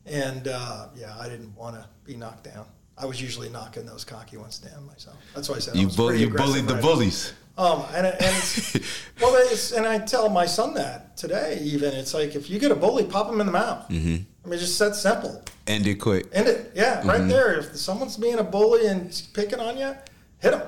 And 0.07 0.49
uh, 0.49 0.89
yeah, 0.97 1.15
I 1.19 1.29
didn't 1.29 1.55
want 1.57 1.77
to 1.77 1.87
be 2.05 2.17
knocked 2.17 2.45
down. 2.45 2.67
I 2.97 3.07
was 3.07 3.21
usually 3.21 3.49
knocking 3.49 3.87
those 3.87 4.05
cocky 4.05 4.37
ones 4.37 4.59
down 4.59 4.87
myself. 4.87 5.17
That's 5.35 5.49
why 5.49 5.57
I 5.57 5.59
said 5.59 5.77
I 5.77 5.81
You 5.81 5.87
was 5.87 5.97
bull, 5.97 6.09
pretty 6.09 6.25
you 6.25 6.31
bullied 6.31 6.67
the 6.67 6.75
I 6.75 6.77
was- 6.77 6.85
bullies. 6.85 7.33
Um, 7.57 7.85
and, 7.95 8.07
and 8.07 8.17
it's, 8.21 8.75
well, 9.21 9.35
it's, 9.37 9.73
and 9.73 9.87
I 9.87 9.99
tell 9.99 10.29
my 10.29 10.47
son 10.47 10.75
that 10.75 11.17
today. 11.17 11.61
Even 11.63 11.95
it's 11.95 12.13
like 12.15 12.35
if 12.35 12.51
you 12.51 12.59
get 12.59 12.71
a 12.73 12.75
bully, 12.75 13.05
pop 13.05 13.31
him 13.31 13.41
in 13.41 13.47
the 13.47 13.53
mouth. 13.53 13.89
Mm-hmm. 13.89 14.17
I 14.45 14.49
mean, 14.49 14.59
just 14.59 14.79
that 14.81 14.95
simple. 14.97 15.43
End 15.67 15.87
it 15.87 15.95
quick. 15.97 16.27
End 16.33 16.49
it. 16.49 16.73
Yeah, 16.75 17.07
right 17.07 17.27
there. 17.29 17.59
If 17.61 17.77
someone's 17.77 18.17
being 18.17 18.39
a 18.39 18.45
bully 18.45 18.87
and 18.87 19.23
picking 19.33 19.61
on 19.61 19.79
you, 19.79 19.95
hit 20.41 20.53
him. 20.53 20.63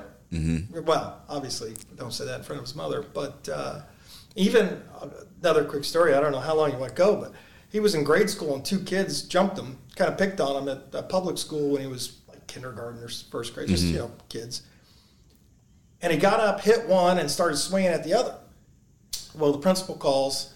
Well, 0.85 1.21
obviously, 1.29 1.75
don't 1.95 2.13
say 2.13 2.25
that 2.25 2.39
in 2.39 2.43
front 2.43 2.59
of 2.61 2.65
his 2.67 2.75
mother, 2.75 3.05
but 3.13 3.47
uh, 3.51 3.81
Even 4.35 4.81
uh, 5.01 5.09
another 5.41 5.65
quick 5.65 5.83
story. 5.83 6.13
I 6.13 6.19
don't 6.19 6.31
know 6.31 6.39
how 6.39 6.55
long 6.55 6.71
you 6.71 6.77
want 6.77 6.95
to 6.95 6.97
go, 6.97 7.15
but 7.15 7.33
he 7.69 7.79
was 7.79 7.95
in 7.95 8.03
grade 8.03 8.29
school 8.29 8.55
and 8.55 8.63
two 8.65 8.79
kids 8.79 9.23
jumped 9.23 9.57
him, 9.57 9.77
kind 9.95 10.11
of 10.11 10.17
picked 10.17 10.39
on 10.39 10.63
him 10.63 10.69
at, 10.69 10.95
at 10.95 11.09
public 11.09 11.37
school 11.37 11.69
when 11.69 11.81
he 11.81 11.87
was 11.87 12.17
like 12.27 12.45
kindergarten 12.47 13.03
or 13.03 13.07
first 13.09 13.53
grade, 13.53 13.67
just 13.67 13.83
you 13.85 13.97
know 13.99 14.11
kids. 14.29 14.61
And 16.01 16.13
he 16.13 16.19
got 16.19 16.39
up, 16.39 16.61
hit 16.61 16.87
one, 16.87 17.17
and 17.17 17.29
started 17.29 17.57
swinging 17.57 17.89
at 17.89 18.03
the 18.03 18.13
other. 18.13 18.35
Well, 19.35 19.51
the 19.51 19.57
principal 19.57 19.95
calls, 19.95 20.53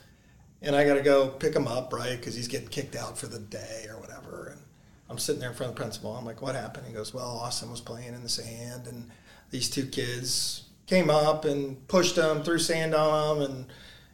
and 0.62 0.76
I 0.76 0.86
got 0.86 0.96
to 0.96 1.02
go 1.02 1.30
pick 1.30 1.56
him 1.56 1.68
up, 1.68 1.94
right? 1.94 2.18
Because 2.18 2.36
he's 2.36 2.48
getting 2.48 2.68
kicked 2.68 2.96
out 2.96 3.18
for 3.18 3.28
the 3.28 3.40
day 3.40 3.86
or 3.90 4.00
whatever. 4.00 4.50
And 4.52 4.62
I'm 5.10 5.18
sitting 5.18 5.42
there 5.42 5.50
in 5.50 5.56
front 5.56 5.72
of 5.72 5.76
the 5.76 5.82
principal. 5.82 6.16
I'm 6.16 6.26
like, 6.26 6.42
what 6.42 6.56
happened? 6.56 6.88
He 6.88 6.94
goes, 6.94 7.14
well, 7.14 7.28
Austin 7.28 7.72
was 7.72 7.82
playing 7.82 8.14
in 8.14 8.24
the 8.24 8.30
sand, 8.30 8.88
and 8.88 9.10
these 9.50 9.70
two 9.70 9.86
kids 9.86 10.66
came 10.88 11.10
up 11.10 11.46
and 11.46 11.88
pushed 11.88 12.18
him, 12.18 12.44
threw 12.44 12.60
sand 12.60 12.94
on 12.94 13.38
him, 13.38 13.52
and 13.52 13.66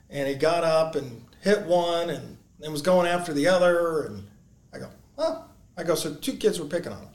and 0.10 0.28
he 0.28 0.36
got 0.36 0.64
up 0.64 0.96
and 0.96 1.26
hit 1.42 1.64
one, 1.64 2.10
and 2.10 2.38
then 2.60 2.72
was 2.72 2.82
going 2.82 3.08
after 3.08 3.34
the 3.34 3.48
other. 3.48 4.04
And 4.04 4.28
I 4.74 4.80
go, 4.80 4.90
oh, 5.18 5.46
I 5.78 5.84
go, 5.84 5.96
so 5.96 6.14
two 6.14 6.34
kids 6.34 6.60
were 6.60 6.66
picking 6.66 6.94
on 6.94 7.00
him. 7.00 7.10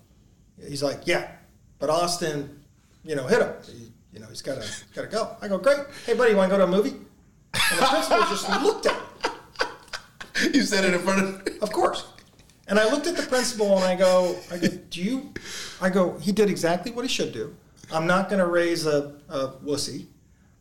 He's 0.68 0.82
like, 0.82 1.06
yeah, 1.06 1.32
but 1.78 1.90
Austin, 1.90 2.60
you 3.04 3.16
know, 3.16 3.26
hit 3.26 3.40
him. 3.40 3.52
He, 3.66 3.92
you 4.12 4.20
know, 4.20 4.26
he's 4.26 4.42
got 4.42 4.60
to 4.60 4.68
got 4.94 5.02
to 5.02 5.08
go. 5.08 5.36
I 5.40 5.48
go, 5.48 5.58
great. 5.58 5.78
Hey, 6.06 6.14
buddy, 6.14 6.32
you 6.32 6.36
want 6.36 6.50
to 6.50 6.58
go 6.58 6.64
to 6.64 6.70
a 6.70 6.76
movie? 6.76 6.90
And 6.90 7.78
the 7.78 7.86
principal 7.86 8.18
just 8.28 8.48
looked 8.62 8.86
at 8.86 8.94
me. 8.96 9.00
You 10.54 10.62
said 10.62 10.84
it 10.84 10.94
in 10.94 11.00
front 11.00 11.22
of. 11.22 11.62
Of 11.62 11.72
course. 11.72 12.08
And 12.66 12.78
I 12.78 12.90
looked 12.90 13.06
at 13.06 13.16
the 13.16 13.22
principal 13.22 13.76
and 13.76 13.84
I 13.84 13.94
go, 13.94 14.36
I 14.50 14.58
go, 14.58 14.66
do 14.68 15.00
you? 15.00 15.32
I 15.80 15.88
go, 15.88 16.18
he 16.18 16.32
did 16.32 16.50
exactly 16.50 16.90
what 16.90 17.04
he 17.04 17.08
should 17.08 17.32
do. 17.32 17.54
I'm 17.92 18.06
not 18.06 18.28
going 18.28 18.38
to 18.40 18.46
raise 18.46 18.86
a, 18.86 19.14
a 19.28 19.48
wussy. 19.64 20.06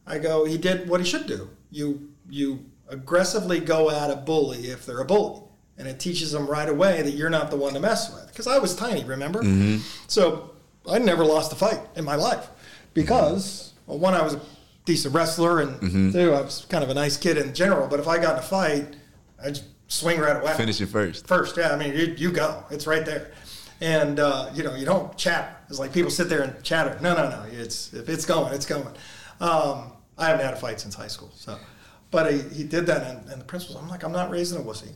I 0.06 0.20
go, 0.20 0.46
he 0.46 0.58
did 0.58 0.88
what 0.90 1.00
he 1.00 1.06
should 1.06 1.26
do. 1.26 1.50
You 1.72 2.12
you 2.30 2.66
aggressively 2.90 3.60
go 3.60 3.90
at 3.90 4.12
a 4.12 4.18
bully 4.18 4.68
if 4.68 4.86
they're 4.86 5.00
a 5.00 5.06
bully, 5.06 5.42
and 5.78 5.88
it 5.88 6.00
teaches 6.00 6.32
them 6.32 6.48
right 6.48 6.70
away 6.70 7.02
that 7.02 7.12
you're 7.12 7.30
not 7.30 7.50
the 7.50 7.58
one 7.58 7.74
to 7.74 7.80
mess 7.80 8.14
with. 8.14 8.28
Because 8.28 8.46
I 8.46 8.60
was 8.60 8.76
tiny, 8.76 9.04
remember? 9.04 9.42
Mm-hmm. 9.42 9.78
So 10.08 10.52
I 10.90 11.00
never 11.00 11.26
lost 11.26 11.54
a 11.54 11.56
fight 11.56 11.80
in 11.96 12.04
my 12.04 12.16
life 12.16 12.50
because 12.94 13.74
well, 13.88 14.00
one, 14.00 14.14
I 14.14 14.22
was 14.22 14.34
a 14.36 14.42
decent 14.86 15.14
wrestler, 15.14 15.62
and 15.62 16.14
two, 16.14 16.34
I 16.34 16.42
was 16.42 16.66
kind 16.70 16.84
of 16.84 16.90
a 16.90 16.94
nice 16.94 17.18
kid 17.18 17.38
in 17.38 17.54
general. 17.54 17.88
But 17.88 18.00
if 18.00 18.08
I 18.08 18.18
got 18.18 18.34
in 18.34 18.40
a 18.40 18.44
fight, 18.44 18.96
I'd 19.44 19.60
swing 19.88 20.20
right 20.20 20.42
away. 20.42 20.54
Finish 20.54 20.82
it 20.82 20.88
first. 20.88 21.28
First, 21.28 21.58
yeah. 21.58 21.74
I 21.74 21.78
mean, 21.78 21.94
you, 21.94 22.14
you 22.18 22.32
go. 22.32 22.64
It's 22.72 22.88
right 22.88 23.06
there. 23.06 23.32
And 23.82 24.20
uh, 24.20 24.50
you 24.54 24.64
know, 24.64 24.76
you 24.76 24.86
don't 24.86 25.16
chatter. 25.18 25.56
It's 25.70 25.80
like 25.80 25.92
people 25.92 26.12
sit 26.12 26.30
there 26.30 26.42
and 26.42 26.62
chatter. 26.64 26.98
No, 27.02 27.16
no, 27.16 27.30
no. 27.30 27.46
It's 27.52 27.94
if 27.94 28.10
it's 28.10 28.26
going, 28.26 28.54
it's 28.54 28.66
going. 28.66 28.86
Um, 29.40 29.94
I 30.18 30.28
haven't 30.28 30.46
had 30.46 30.54
a 30.54 30.58
fight 30.58 30.80
since 30.80 30.94
high 30.94 31.08
school. 31.08 31.32
So, 31.36 31.58
but 32.12 32.32
he, 32.32 32.40
he 32.56 32.64
did 32.64 32.86
that, 32.86 33.08
and, 33.08 33.30
and 33.30 33.42
the 33.42 33.46
principal. 33.46 33.78
I'm 33.78 33.90
like, 33.90 34.04
I'm 34.04 34.12
not 34.12 34.30
raising 34.30 34.60
a 34.60 34.62
wussy. 34.62 34.94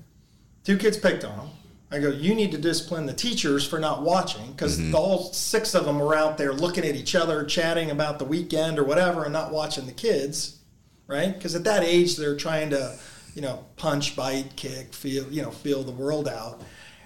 Two 0.63 0.77
kids 0.77 0.97
picked 0.97 1.23
on 1.23 1.39
him. 1.39 1.49
I 1.91 1.99
go, 1.99 2.09
you 2.09 2.33
need 2.33 2.51
to 2.51 2.57
discipline 2.57 3.05
the 3.05 3.13
teachers 3.13 3.65
for 3.65 3.79
not 3.79 4.01
watching 4.01 4.51
because 4.51 4.79
all 4.93 5.25
mm-hmm. 5.25 5.33
six 5.33 5.75
of 5.75 5.85
them 5.85 5.99
were 5.99 6.15
out 6.15 6.37
there 6.37 6.51
looking 6.51 6.83
at 6.83 6.95
each 6.95 7.15
other, 7.15 7.43
chatting 7.45 7.91
about 7.91 8.17
the 8.19 8.25
weekend 8.25 8.79
or 8.79 8.83
whatever, 8.83 9.23
and 9.23 9.31
not 9.31 9.51
watching 9.51 9.85
the 9.85 9.91
kids, 9.91 10.59
right? 11.07 11.33
Because 11.33 11.55
at 11.55 11.63
that 11.65 11.83
age, 11.83 12.17
they're 12.17 12.35
trying 12.35 12.71
to, 12.71 12.97
you 13.35 13.41
know, 13.41 13.65
punch, 13.77 14.15
bite, 14.15 14.55
kick, 14.55 14.93
feel, 14.93 15.31
you 15.31 15.41
know, 15.41 15.51
feel 15.51 15.83
the 15.83 15.91
world 15.91 16.27
out, 16.27 16.61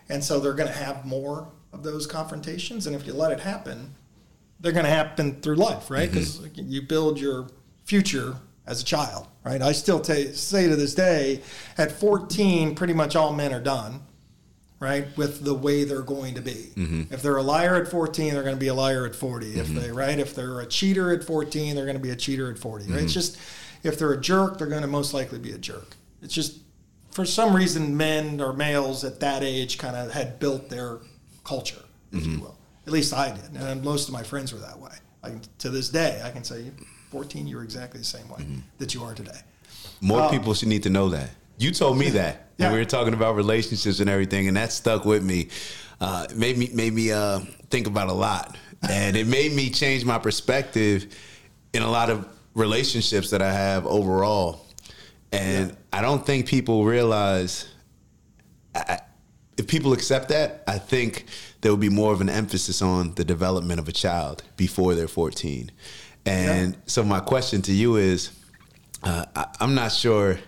and 0.08 0.24
so 0.24 0.40
they're 0.40 0.54
going 0.54 0.70
to 0.70 0.76
have 0.76 1.06
more 1.06 1.52
of 1.74 1.84
those 1.84 2.08
confrontations. 2.08 2.88
And 2.88 2.96
if 2.96 3.06
you 3.06 3.14
let 3.14 3.32
it 3.32 3.42
happen, 3.42 3.96
they're 4.60 4.72
going 4.72 4.86
to 4.86 4.92
happen 4.92 5.42
through 5.42 5.56
life, 5.56 5.92
right? 5.92 6.10
Mm-hmm. 6.10 6.44
Because 6.44 6.58
you 6.58 6.82
build 6.82 7.20
your 7.20 7.48
future 7.86 8.38
as 8.66 8.82
a 8.82 8.86
child, 8.86 9.28
right? 9.44 9.62
I 9.62 9.72
still 9.72 10.00
ta 10.00 10.14
say 10.34 10.68
to 10.68 10.76
this 10.76 10.96
day, 10.96 11.42
at 11.78 11.92
14, 11.92 12.76
pretty 12.76 12.94
much 12.94 13.16
all 13.16 13.34
men 13.34 13.54
are 13.54 13.62
done, 13.62 14.02
right? 14.80 15.06
With 15.18 15.44
the 15.44 15.54
way 15.54 15.84
they're 15.84 16.02
going 16.02 16.36
to 16.36 16.42
be. 16.42 16.72
Mm-hmm. 16.76 17.14
If 17.14 17.22
they're 17.22 17.38
a 17.38 17.44
liar 17.44 17.76
at 17.76 17.88
14, 17.88 18.34
they're 18.34 18.44
going 18.44 18.56
to 18.56 18.60
be 18.60 18.68
a 18.68 18.74
liar 18.74 19.06
at 19.06 19.16
40. 19.16 19.48
If 19.48 19.68
mm-hmm. 19.68 19.80
they, 19.80 19.92
right? 19.92 20.18
If 20.18 20.36
they're 20.36 20.62
a 20.62 20.66
cheater 20.66 21.12
at 21.14 21.24
14, 21.24 21.76
they're 21.76 21.86
going 21.86 21.98
to 21.98 22.04
be 22.04 22.12
a 22.12 22.16
cheater 22.16 22.50
at 22.52 22.58
40. 22.58 22.86
Right? 22.86 22.94
It's 22.94 23.02
mm-hmm. 23.02 23.08
just, 23.08 23.38
if 23.84 24.00
they're 24.00 24.14
a 24.14 24.22
jerk, 24.22 24.58
they're 24.58 24.68
going 24.68 24.82
to 24.82 24.88
most 24.88 25.14
likely 25.14 25.40
be 25.40 25.52
a 25.52 25.58
jerk. 25.58 25.96
It's 26.22 26.34
just, 26.34 26.60
for 27.12 27.26
some 27.26 27.56
reason, 27.56 27.98
men 27.98 28.40
or 28.40 28.54
males 28.54 29.04
at 29.04 29.20
that 29.20 29.44
age 29.44 29.78
kind 29.78 29.96
of 29.96 30.12
had 30.12 30.40
built 30.40 30.70
their 30.70 31.00
culture, 31.44 31.82
if 32.12 32.26
you 32.26 32.40
will. 32.40 32.56
At 32.88 32.94
least 32.94 33.14
I 33.14 33.32
did, 33.32 33.62
and 33.62 33.84
most 33.84 34.08
of 34.08 34.14
my 34.14 34.24
friends 34.24 34.54
were 34.54 34.60
that 34.60 34.80
way. 34.80 34.92
I 35.24 35.30
can, 35.30 35.42
to 35.60 35.70
this 35.70 35.90
day, 35.90 36.22
I 36.24 36.32
can 36.32 36.44
say, 36.44 36.72
14, 37.12 37.48
you 37.48 37.58
were 37.58 37.64
exactly 37.64 38.00
the 38.00 38.06
same 38.06 38.28
way 38.30 38.46
that 38.78 38.94
you 38.94 39.04
are 39.04 39.14
today. 39.14 39.40
More 40.02 40.22
Um, 40.22 40.32
people 40.32 40.54
should 40.54 40.70
need 40.70 40.84
to 40.84 40.90
know 40.90 41.10
that. 41.10 41.32
You 41.60 41.72
told 41.72 41.98
me 41.98 42.10
that 42.12 42.48
when 42.58 42.72
we 42.72 42.80
were 42.80 42.86
talking 42.86 43.14
about 43.14 43.36
relationships 43.36 44.00
and 44.00 44.10
everything, 44.10 44.48
and 44.48 44.58
that 44.58 44.72
stuck 44.72 45.06
with 45.06 45.24
me. 45.24 45.50
Uh, 46.02 46.26
made 46.34 46.58
me 46.58 46.70
made 46.74 46.94
me 46.94 47.12
uh, 47.12 47.40
think 47.70 47.86
about 47.86 48.08
a 48.08 48.14
lot, 48.14 48.58
and 48.90 49.18
it 49.18 49.28
made 49.28 49.52
me 49.52 49.70
change 49.70 50.06
my 50.06 50.18
perspective 50.18 51.14
in 51.74 51.82
a 51.82 51.90
lot 51.90 52.10
of 52.10 52.26
relationships 52.54 53.30
that 53.32 53.42
I 53.42 53.52
have 53.52 53.86
overall. 53.86 54.66
And 55.34 55.76
I 55.92 56.02
don't 56.02 56.26
think 56.26 56.48
people 56.48 56.86
realize 56.86 57.68
I, 58.74 59.00
if 59.58 59.68
people 59.68 59.92
accept 59.92 60.30
that, 60.30 60.64
I 60.66 60.80
think 60.80 61.26
there 61.60 61.72
will 61.72 61.78
be 61.78 61.90
more 61.90 62.14
of 62.14 62.22
an 62.22 62.30
emphasis 62.30 62.82
on 62.82 63.14
the 63.16 63.26
development 63.26 63.80
of 63.82 63.90
a 63.90 63.92
child 63.92 64.44
before 64.56 64.96
they're 64.96 65.10
14. 65.10 65.70
And 66.26 66.78
so 66.86 67.04
my 67.04 67.20
question 67.20 67.62
to 67.64 67.74
you 67.74 67.98
is, 67.98 68.32
uh, 69.04 69.26
I, 69.36 69.48
I'm 69.60 69.76
not 69.76 69.92
sure. 69.92 70.40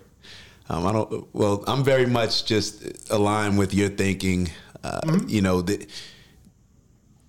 Um, 0.70 0.86
I 0.88 0.92
don't. 0.92 1.28
Well, 1.34 1.64
I'm 1.68 1.84
very 1.84 2.06
much 2.06 2.46
just 2.46 3.10
aligned 3.12 3.58
with 3.58 3.74
your 3.74 3.90
thinking. 3.90 4.50
Uh, 4.84 5.20
You 5.28 5.42
know 5.42 5.62
that 5.62 5.90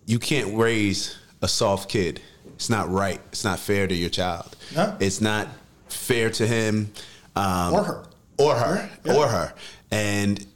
you 0.06 0.18
can't 0.18 0.56
raise 0.56 1.16
a 1.42 1.48
soft 1.48 1.88
kid. 1.90 2.20
It's 2.54 2.70
not 2.70 2.90
right. 2.90 3.20
It's 3.32 3.44
not 3.44 3.58
fair 3.58 3.86
to 3.86 3.94
your 3.94 4.10
child. 4.10 4.56
No. 4.74 4.96
It's 5.00 5.20
not 5.20 5.48
fair 5.88 6.30
to 6.30 6.46
him 6.46 6.92
um, 7.36 7.74
Or 7.74 7.84
her. 7.84 8.04
or 8.38 8.54
her 8.54 8.90
Yeah. 9.04 9.14
or 9.16 9.28
her 9.28 9.54
and 9.90 10.46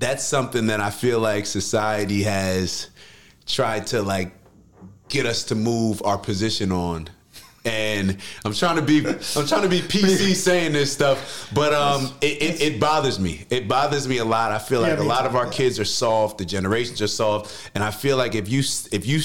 that's 0.00 0.24
something 0.24 0.66
that 0.66 0.80
i 0.80 0.90
feel 0.90 1.20
like 1.20 1.46
society 1.46 2.24
has 2.24 2.88
tried 3.46 3.86
to 3.88 4.02
like 4.02 4.32
get 5.08 5.26
us 5.26 5.44
to 5.44 5.54
move 5.54 6.02
our 6.04 6.18
position 6.18 6.72
on 6.72 7.08
and 7.64 8.16
i'm 8.44 8.54
trying 8.54 8.76
to 8.76 8.82
be 8.82 9.06
i'm 9.06 9.46
trying 9.46 9.62
to 9.62 9.68
be 9.68 9.80
pc 9.80 10.34
saying 10.34 10.72
this 10.72 10.90
stuff 10.92 11.50
but 11.54 11.74
um 11.74 12.10
it, 12.22 12.40
it, 12.42 12.60
it 12.62 12.80
bothers 12.80 13.20
me 13.20 13.44
it 13.50 13.68
bothers 13.68 14.08
me 14.08 14.16
a 14.18 14.24
lot 14.24 14.50
i 14.50 14.58
feel 14.58 14.80
like 14.80 14.96
Yeah, 14.96 15.04
a 15.04 15.06
lot 15.06 15.26
of 15.26 15.36
our 15.36 15.44
Yeah. 15.46 15.52
kids 15.52 15.78
are 15.78 15.84
soft 15.84 16.38
the 16.38 16.44
generations 16.46 17.02
are 17.02 17.06
soft 17.06 17.70
and 17.74 17.84
i 17.84 17.90
feel 17.90 18.16
like 18.16 18.34
if 18.34 18.48
you 18.48 18.60
if 18.92 19.06
you 19.06 19.20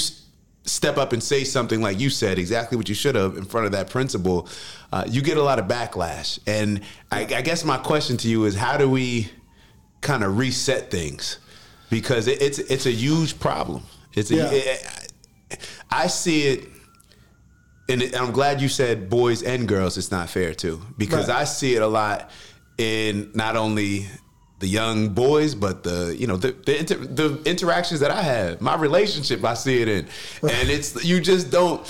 step 0.67 0.97
up 0.97 1.13
and 1.13 1.21
say 1.23 1.43
something 1.43 1.79
like 1.79 1.99
you 1.99 2.09
said, 2.09 2.39
exactly 2.39 2.75
what 2.75 2.89
you 2.89 2.95
should 2.95 3.13
have 3.13 3.37
in 3.37 3.45
front 3.45 3.67
of 3.67 3.71
that 3.71 3.87
principal, 3.87 4.49
uh, 4.91 5.03
you 5.07 5.21
get 5.21 5.37
a 5.37 5.43
lot 5.43 5.59
of 5.59 5.65
backlash. 5.67 6.39
And 6.47 6.81
I, 7.11 7.19
I 7.21 7.43
guess 7.43 7.63
my 7.63 7.77
question 7.77 8.17
to 8.17 8.27
you 8.27 8.45
is, 8.45 8.55
how 8.55 8.75
do 8.75 8.89
we 8.89 9.29
kind 10.01 10.23
of 10.23 10.39
reset 10.39 10.89
things? 10.89 11.37
Because 11.91 12.27
it, 12.27 12.41
it's 12.41 12.57
it's 12.57 12.87
a 12.87 12.91
huge 12.91 13.39
problem. 13.39 13.83
It's 14.15 14.31
a, 14.31 14.35
Yeah. 14.37 15.57
I 15.91 16.07
see 16.07 16.47
it. 16.47 16.67
And 17.87 18.01
I'm 18.15 18.31
glad 18.31 18.61
you 18.61 18.67
said 18.69 19.09
boys 19.09 19.43
and 19.43 19.67
girls. 19.67 19.97
It's 19.97 20.11
not 20.11 20.29
fair 20.29 20.53
too, 20.53 20.81
because 20.97 21.27
Right. 21.27 21.41
I 21.41 21.43
see 21.43 21.75
it 21.75 21.81
a 21.81 21.87
lot 21.87 22.31
in 22.77 23.29
not 23.35 23.55
only 23.55 24.07
the 24.59 24.67
young 24.67 25.09
boys, 25.09 25.53
but 25.53 25.83
the 25.83 26.15
you 26.17 26.25
know 26.27 26.37
the 26.37 26.55
the, 26.65 26.79
inter, 26.79 26.95
the 26.95 27.41
interactions 27.45 27.99
that 27.99 28.09
I 28.11 28.21
have, 28.23 28.59
my 28.61 28.75
relationship, 28.75 29.43
I 29.43 29.53
see 29.53 29.81
it 29.81 29.87
in, 29.87 30.07
and 30.41 30.69
it's 30.69 31.03
you 31.05 31.19
just 31.21 31.51
don't. 31.51 31.81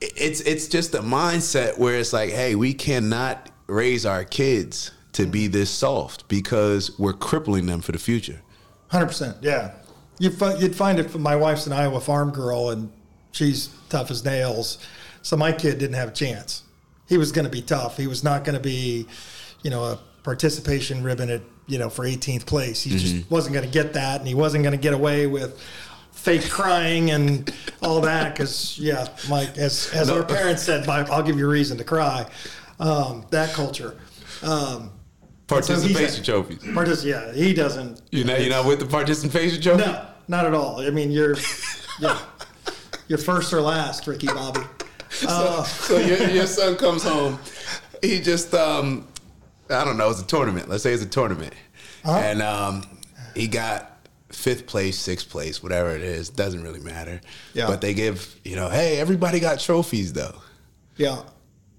It's 0.00 0.40
it's 0.40 0.68
just 0.68 0.94
a 0.94 1.00
mindset 1.00 1.78
where 1.78 1.94
it's 1.98 2.12
like, 2.12 2.30
hey, 2.30 2.54
we 2.54 2.74
cannot 2.74 3.48
raise 3.68 4.04
our 4.04 4.24
kids 4.24 4.90
to 5.12 5.26
be 5.26 5.46
this 5.46 5.70
soft 5.70 6.28
because 6.28 6.98
we're 6.98 7.12
crippling 7.14 7.66
them 7.66 7.80
for 7.80 7.92
the 7.92 7.98
future. 7.98 8.40
Hundred 8.88 9.06
percent, 9.06 9.36
yeah. 9.40 9.72
You'd, 10.18 10.34
fi- 10.34 10.54
you'd 10.56 10.74
find 10.74 10.98
it. 10.98 11.14
My 11.18 11.36
wife's 11.36 11.66
an 11.66 11.72
Iowa 11.72 12.00
farm 12.00 12.30
girl, 12.30 12.70
and 12.70 12.90
she's 13.36 13.68
tough 13.88 14.10
as 14.10 14.24
nails. 14.24 14.78
So 15.22 15.36
my 15.36 15.52
kid 15.52 15.78
didn't 15.78 15.96
have 15.96 16.08
a 16.08 16.12
chance. 16.12 16.62
He 17.08 17.18
was 17.18 17.32
going 17.32 17.44
to 17.44 17.50
be 17.50 17.62
tough. 17.62 17.96
He 17.96 18.06
was 18.06 18.24
not 18.24 18.44
going 18.44 18.56
to 18.56 18.62
be, 18.62 19.06
you 19.62 19.70
know, 19.70 19.84
a 19.84 19.98
participation 20.22 21.04
ribbon 21.04 21.30
at 21.30 21.42
you 21.68 21.78
know 21.78 21.90
for 21.90 22.04
18th 22.04 22.46
place. 22.46 22.82
He 22.82 22.90
just 22.96 23.30
wasn't 23.30 23.54
going 23.54 23.64
to 23.64 23.70
get 23.70 23.92
that, 23.94 24.18
and 24.18 24.28
he 24.28 24.34
wasn't 24.34 24.64
going 24.64 24.76
to 24.76 24.80
get 24.80 24.94
away 24.94 25.26
with 25.26 25.60
fake 26.12 26.48
crying 26.48 27.10
and 27.10 27.52
all 27.82 28.00
that. 28.00 28.34
Because 28.34 28.78
yeah, 28.78 29.08
Mike, 29.28 29.56
as 29.58 29.92
as 29.92 30.10
our 30.10 30.24
parents 30.24 30.62
said, 30.62 30.88
I'll 30.88 31.22
give 31.22 31.38
you 31.38 31.46
a 31.46 31.50
reason 31.50 31.78
to 31.78 31.84
cry. 31.84 32.26
Um, 32.78 33.24
that 33.30 33.52
culture. 33.54 33.96
Um, 34.42 34.90
Participation 35.46 36.24
so 36.24 36.42
trophies. 36.42 36.58
Partic- 36.58 37.04
yeah, 37.04 37.32
he 37.32 37.54
doesn't. 37.54 38.02
You're 38.10 38.26
not, 38.26 38.40
you're 38.40 38.50
not 38.50 38.66
with 38.66 38.80
the 38.80 38.86
participation 38.86 39.62
trophy? 39.62 39.84
No, 39.84 40.06
not 40.26 40.44
at 40.44 40.54
all. 40.54 40.80
I 40.80 40.90
mean, 40.90 41.12
you're, 41.12 41.36
yeah, 42.00 42.18
you're 43.08 43.18
first 43.18 43.52
or 43.52 43.60
last, 43.60 44.06
Ricky 44.06 44.26
Bobby. 44.26 44.60
Uh, 45.26 45.62
So 45.62 45.98
your, 45.98 46.28
your 46.30 46.46
son 46.48 46.76
comes 46.76 47.04
home 47.04 47.38
he 48.02 48.20
just 48.20 48.54
um, 48.54 49.06
I 49.70 49.84
don't 49.84 49.96
know. 49.96 50.10
It's 50.10 50.20
a 50.20 50.26
tournament. 50.26 50.68
Let's 50.68 50.82
say 50.82 50.92
it's 50.92 51.02
a 51.02 51.08
tournament, 51.08 51.54
uh-huh. 52.04 52.18
and 52.18 52.42
um, 52.42 52.84
he 53.34 53.48
got 53.48 54.08
fifth 54.30 54.66
place, 54.66 54.98
sixth 54.98 55.30
place, 55.30 55.62
whatever 55.62 55.94
it 55.94 56.02
is. 56.02 56.30
Doesn't 56.30 56.62
really 56.62 56.80
matter. 56.80 57.20
Yeah. 57.54 57.66
But 57.66 57.80
they 57.80 57.94
give 57.94 58.38
you 58.44 58.56
know, 58.56 58.68
hey, 58.68 58.98
everybody 58.98 59.40
got 59.40 59.60
trophies 59.60 60.12
though. 60.12 60.40
Yeah. 60.96 61.22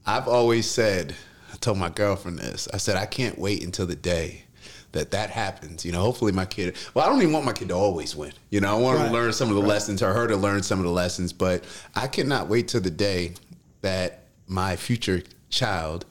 I've 0.05 0.27
always 0.27 0.69
said, 0.69 1.15
I 1.51 1.57
told 1.57 1.77
my 1.77 1.89
girlfriend 1.89 2.39
this. 2.39 2.67
I 2.73 2.77
said 2.77 2.95
I 2.95 3.05
can't 3.05 3.37
wait 3.37 3.63
until 3.63 3.85
the 3.85 3.95
day 3.95 4.45
that 4.91 5.11
that 5.11 5.29
happens. 5.29 5.85
You 5.85 5.91
know, 5.91 6.01
hopefully 6.01 6.31
my 6.31 6.45
kid. 6.45 6.75
Well, 6.93 7.05
I 7.05 7.09
don't 7.09 7.21
even 7.21 7.33
want 7.33 7.45
my 7.45 7.53
kid 7.53 7.69
to 7.69 7.75
always 7.75 8.15
win. 8.15 8.33
You 8.49 8.61
know, 8.61 8.77
I 8.77 8.79
want 8.79 8.99
right. 8.99 9.07
to 9.07 9.13
learn 9.13 9.33
some 9.33 9.49
of 9.49 9.55
the 9.55 9.61
right. 9.61 9.69
lessons, 9.69 10.01
or 10.01 10.13
her 10.13 10.27
to 10.27 10.37
learn 10.37 10.63
some 10.63 10.79
of 10.79 10.85
the 10.85 10.91
lessons. 10.91 11.33
But 11.33 11.63
I 11.95 12.07
cannot 12.07 12.47
wait 12.47 12.67
till 12.67 12.81
the 12.81 12.91
day 12.91 13.33
that 13.81 14.23
my 14.47 14.75
future 14.75 15.23
child 15.49 16.05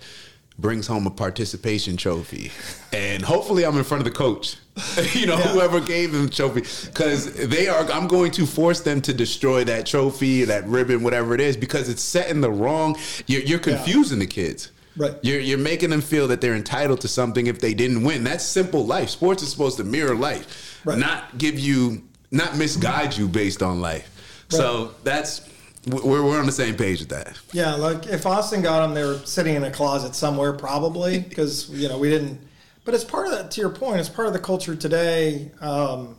brings 0.59 0.87
home 0.87 1.07
a 1.07 1.11
participation 1.11 1.97
trophy, 1.97 2.51
and 2.93 3.23
hopefully 3.23 3.65
I'm 3.65 3.77
in 3.77 3.85
front 3.85 4.07
of 4.07 4.13
the 4.13 4.17
coach. 4.17 4.57
you 5.15 5.25
know, 5.25 5.39
yeah. 5.39 5.49
whoever 5.49 5.81
gave 5.81 6.13
them 6.13 6.27
the 6.27 6.33
trophy, 6.33 6.61
because 6.87 7.33
they 7.49 7.67
are. 7.67 7.91
I'm 7.91 8.07
going 8.07 8.31
to 8.33 8.47
force 8.47 8.81
them 8.81 9.01
to 9.03 9.15
destroy 9.15 9.65
that 9.65 9.87
trophy, 9.87 10.45
that 10.45 10.67
ribbon, 10.67 11.03
whatever 11.03 11.35
it 11.35 11.41
is, 11.41 11.57
because 11.57 11.89
it's 11.89 12.03
setting 12.03 12.43
the 12.43 12.51
wrong. 12.51 12.99
You're, 13.27 13.43
you're 13.43 13.59
confusing 13.59 14.19
yeah. 14.19 14.27
the 14.27 14.31
kids. 14.31 14.71
Right. 14.97 15.15
You're 15.23 15.41
you're 15.41 15.59
making 15.59 15.91
them 15.91 16.01
feel 16.01 16.29
that 16.29 16.41
they're 16.41 16.55
entitled 16.55 17.01
to 17.03 17.09
something 17.09 17.47
if 17.47 17.61
they 17.61 17.75
didn't 17.75 18.03
win. 18.03 18.25
That's 18.25 18.45
simple 18.45 18.87
life. 18.87 19.11
Sports 19.11 19.43
is 19.43 19.51
supposed 19.51 19.77
to 19.77 19.85
mirror 19.85 20.15
life, 20.15 20.81
right. 20.85 20.99
not 20.99 21.37
give 21.39 21.59
you, 21.59 22.03
not 22.31 22.57
misguide 22.57 23.17
you 23.17 23.29
based 23.29 23.63
on 23.63 23.81
life. 23.81 24.11
Right. 24.51 24.59
So 24.59 24.95
that's 25.05 25.49
we're, 25.87 26.23
we're 26.23 26.39
on 26.39 26.47
the 26.47 26.53
same 26.53 26.77
page 26.77 27.01
with 27.01 27.11
that. 27.11 27.39
Yeah, 27.53 27.75
like 27.75 28.07
if 28.07 28.27
Austin 28.27 28.63
got 28.63 28.81
them, 28.81 28.95
they 28.95 29.05
were 29.05 29.19
sitting 29.25 29.55
in 29.55 29.65
a 29.65 29.71
closet 29.71 30.15
somewhere 30.15 30.53
probably 30.53 31.21
because 31.21 31.69
you 31.71 31.89
know 31.89 31.99
we 31.99 32.11
didn't. 32.11 32.41
But 32.85 32.95
it's 32.95 33.05
part 33.05 33.27
of 33.27 33.33
that. 33.33 33.51
To 33.53 33.61
your 33.61 33.71
point, 33.71 34.01
it's 34.01 34.09
part 34.09 34.29
of 34.29 34.33
the 34.33 34.39
culture 34.39 34.77
today. 34.77 35.51
Um, 35.61 36.17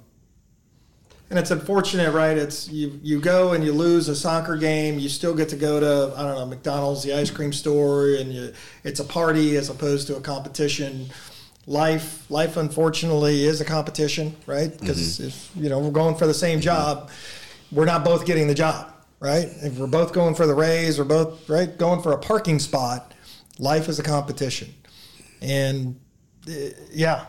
and 1.29 1.37
it's 1.37 1.51
unfortunate, 1.51 2.13
right? 2.13 2.37
It's 2.37 2.69
you 2.69 2.99
you 3.03 3.19
go 3.19 3.53
and 3.53 3.63
you 3.63 3.73
lose 3.73 4.07
a 4.07 4.15
soccer 4.15 4.55
game, 4.55 4.97
you 4.97 5.09
still 5.09 5.35
get 5.35 5.49
to 5.49 5.55
go 5.55 5.79
to 5.79 6.17
I 6.17 6.23
don't 6.23 6.35
know 6.35 6.45
McDonald's, 6.45 7.03
the 7.03 7.13
ice 7.13 7.29
cream 7.29 7.51
store, 7.51 8.15
and 8.15 8.33
you 8.33 8.53
it's 8.83 8.99
a 8.99 9.03
party 9.03 9.57
as 9.57 9.69
opposed 9.69 10.07
to 10.07 10.15
a 10.15 10.21
competition. 10.21 11.07
Life 11.65 12.29
life 12.31 12.55
unfortunately 12.55 13.43
is 13.43 13.59
a 13.59 13.65
competition, 13.65 14.35
right? 14.45 14.71
Because 14.79 15.19
mm-hmm. 15.19 15.27
if 15.27 15.51
you 15.55 15.69
know 15.69 15.79
we're 15.79 15.91
going 15.91 16.15
for 16.15 16.27
the 16.27 16.33
same 16.33 16.61
job, 16.61 17.09
we're 17.73 17.85
not 17.85 18.05
both 18.05 18.25
getting 18.25 18.47
the 18.47 18.55
job, 18.55 18.93
right? 19.19 19.49
If 19.61 19.77
we're 19.77 19.87
both 19.87 20.13
going 20.13 20.33
for 20.33 20.47
the 20.47 20.55
raise, 20.55 20.97
we're 20.97 21.05
both 21.05 21.49
right 21.49 21.77
going 21.77 22.01
for 22.01 22.13
a 22.13 22.17
parking 22.17 22.59
spot. 22.59 23.13
Life 23.59 23.89
is 23.89 23.99
a 23.99 24.03
competition, 24.03 24.73
and 25.41 25.99
uh, 26.47 26.53
yeah, 26.91 27.25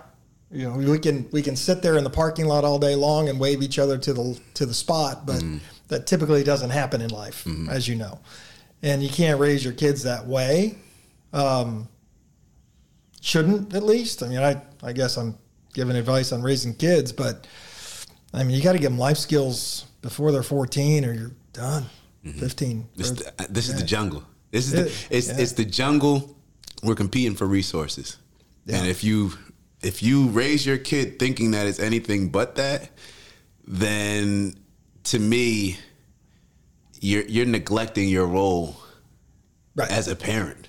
you 0.51 0.69
know, 0.69 0.77
we 0.77 0.99
can 0.99 1.29
we 1.31 1.43
can 1.43 1.57
sit 1.57 1.83
there 1.83 1.99
in 1.99 2.05
the 2.05 2.11
parking 2.11 2.47
lot 2.47 2.65
all 2.65 2.79
day 2.79 2.95
long 2.95 3.29
and 3.29 3.39
wave 3.39 3.63
each 3.63 3.79
other 3.79 3.99
to 3.99 4.13
the 4.13 4.41
to 4.55 4.65
the 4.65 4.75
spot, 4.75 5.27
but 5.27 5.37
mm. 5.37 5.61
that 5.89 6.07
typically 6.07 6.43
doesn't 6.43 6.71
happen 6.71 7.01
in 7.01 7.11
life, 7.11 7.45
mm. 7.45 7.69
as 7.69 7.87
you 7.87 7.95
know. 7.95 8.19
And 8.83 9.03
you 9.03 9.11
can't 9.11 9.39
raise 9.39 9.63
your 9.63 9.75
kids 9.75 10.05
that 10.05 10.27
way. 10.27 10.77
Um, 11.33 11.89
shouldn't 13.21 13.75
at 13.75 13.83
least. 13.83 14.23
I 14.23 14.29
mean, 14.29 14.39
I 14.39 14.63
I 14.83 14.93
guess 14.93 15.19
I'm 15.19 15.37
giving 15.75 15.97
advice 15.97 16.33
on 16.33 16.43
raising 16.43 16.75
kids, 16.75 17.13
but 17.13 17.47
I 18.33 18.43
mean, 18.43 18.57
you 18.57 18.63
got 18.63 18.73
to 18.73 18.79
give 18.79 18.91
them 18.91 18.99
life 18.99 19.19
skills 19.19 19.85
before 20.01 20.33
they're 20.33 20.43
14, 20.43 21.05
or 21.05 21.13
you're 21.13 21.33
done. 21.53 21.85
Mm-hmm. 22.25 22.39
15. 22.41 22.89
This, 22.97 23.11
the, 23.11 23.47
this 23.49 23.69
yeah. 23.69 23.75
is 23.75 23.81
the 23.81 23.87
jungle. 23.87 24.25
This 24.51 24.67
is 24.67 24.73
the, 24.73 25.15
it's, 25.15 25.29
yeah. 25.29 25.37
it's 25.39 25.53
the 25.53 25.65
jungle. 25.65 26.37
We're 26.83 26.95
competing 26.95 27.35
for 27.35 27.47
resources, 27.47 28.17
yeah. 28.65 28.79
and 28.79 28.89
if 28.89 29.03
you 29.03 29.33
if 29.83 30.03
you 30.03 30.29
raise 30.29 30.67
your 30.67 30.79
kid 30.79 31.19
thinking 31.19 31.53
that 31.53 31.67
it's 31.67 31.79
anything 31.79 32.29
but 32.29 32.57
that, 32.57 32.91
then 33.67 34.55
to 35.05 35.19
me, 35.19 35.79
you're 37.01 37.25
you're 37.25 37.47
neglecting 37.47 38.09
your 38.09 38.27
role 38.27 38.77
right. 39.77 39.91
as 39.91 40.09
a 40.09 40.17
parent. 40.17 40.69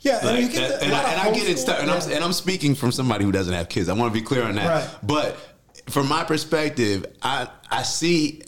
Yeah, 0.00 0.20
like, 0.22 0.44
and, 0.44 0.54
that, 0.54 0.82
and, 0.84 0.94
I, 0.94 1.12
and 1.12 1.20
I, 1.20 1.32
get 1.32 1.48
it, 1.48 1.68
and, 1.68 1.88
yeah. 1.88 1.94
I'm, 1.94 2.12
and 2.12 2.22
I'm 2.22 2.32
speaking 2.32 2.76
from 2.76 2.92
somebody 2.92 3.24
who 3.24 3.32
doesn't 3.32 3.52
have 3.52 3.68
kids. 3.68 3.88
I 3.88 3.94
want 3.94 4.14
to 4.14 4.20
be 4.20 4.24
clear 4.24 4.44
on 4.44 4.54
that. 4.54 4.68
Right. 4.68 4.98
But 5.02 5.36
from 5.88 6.08
my 6.08 6.22
perspective, 6.22 7.06
I 7.22 7.48
I 7.70 7.82
see 7.82 8.42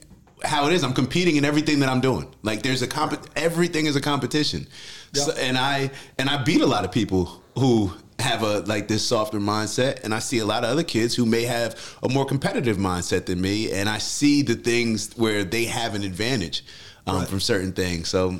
how 0.45 0.67
it 0.67 0.73
is. 0.73 0.85
I'm 0.85 0.93
competing 0.93 1.37
in 1.37 1.45
everything 1.45 1.81
that 1.81 1.89
I'm 1.89 2.01
doing. 2.01 2.33
Like 2.43 2.63
there's 2.63 2.83
a 2.83 2.87
comp. 2.87 3.27
Everything 3.35 3.87
is 3.87 3.97
a 3.97 4.01
competition. 4.01 4.69
Yep. 5.15 5.25
So, 5.25 5.33
and 5.33 5.57
I 5.59 5.91
and 6.19 6.29
I 6.29 6.43
beat 6.45 6.61
a 6.61 6.67
lot 6.67 6.85
of 6.85 6.93
people 6.93 7.43
who 7.57 7.93
have 8.19 8.43
a 8.43 8.61
like 8.61 8.89
this 8.89 9.07
softer 9.07 9.39
mindset 9.39 10.03
and 10.03 10.12
I 10.12 10.19
see 10.19 10.39
a 10.39 10.45
lot 10.45 10.64
of 10.64 10.71
other 10.71 10.83
kids 10.83 11.14
who 11.14 11.25
may 11.25 11.45
have 11.45 11.97
a 12.03 12.09
more 12.09 12.25
competitive 12.25 12.77
mindset 12.77 13.27
than 13.27 13.41
me 13.41 13.71
and 13.73 13.89
I 13.89 13.99
see 13.99 14.43
the 14.43 14.57
things 14.57 15.16
where 15.16 15.45
they 15.45 15.64
have 15.66 15.95
an 15.95 16.03
advantage 16.03 16.64
um, 17.07 17.19
right. 17.19 17.29
from 17.29 17.39
certain 17.39 17.73
things 17.73 18.09
so 18.09 18.39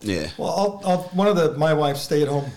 yeah 0.00 0.30
well 0.38 0.50
I'll, 0.50 0.82
I'll, 0.84 1.02
one 1.08 1.26
of 1.26 1.36
the 1.36 1.54
my 1.58 1.74
wife 1.74 1.96
stayed 1.96 2.28
home 2.28 2.50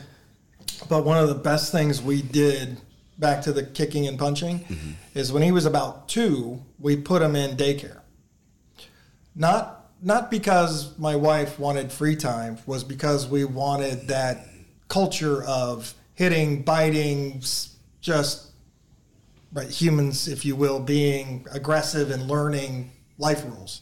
but 0.88 1.04
one 1.04 1.18
of 1.18 1.30
the 1.30 1.36
best 1.36 1.72
things 1.72 2.02
we 2.02 2.22
did 2.22 2.78
back 3.18 3.42
to 3.44 3.52
the 3.52 3.64
kicking 3.64 4.08
and 4.08 4.20
punching 4.20 4.60
mm-hmm. 4.60 4.92
is 5.16 5.32
when 5.32 5.42
he 5.42 5.52
was 5.52 5.66
about 5.66 6.08
two 6.08 6.62
we 6.80 6.96
put 6.96 7.24
him 7.24 7.36
in 7.36 7.58
daycare 7.58 8.02
not 9.36 9.90
not 10.04 10.30
because 10.30 10.98
my 11.00 11.16
wife 11.16 11.58
wanted 11.58 11.92
free 11.92 12.16
time 12.16 12.60
was 12.68 12.84
because 12.84 13.28
we 13.28 13.46
wanted 13.46 14.08
that 14.08 14.48
culture 14.88 15.44
of 15.44 15.94
hitting, 16.22 16.62
biting, 16.62 17.42
just 18.00 18.52
right, 19.54 19.70
humans, 19.70 20.28
if 20.28 20.46
you 20.46 20.56
will, 20.56 20.80
being 20.80 21.44
aggressive 21.52 22.12
and 22.12 22.28
learning 22.28 22.92
life 23.18 23.44
rules. 23.44 23.82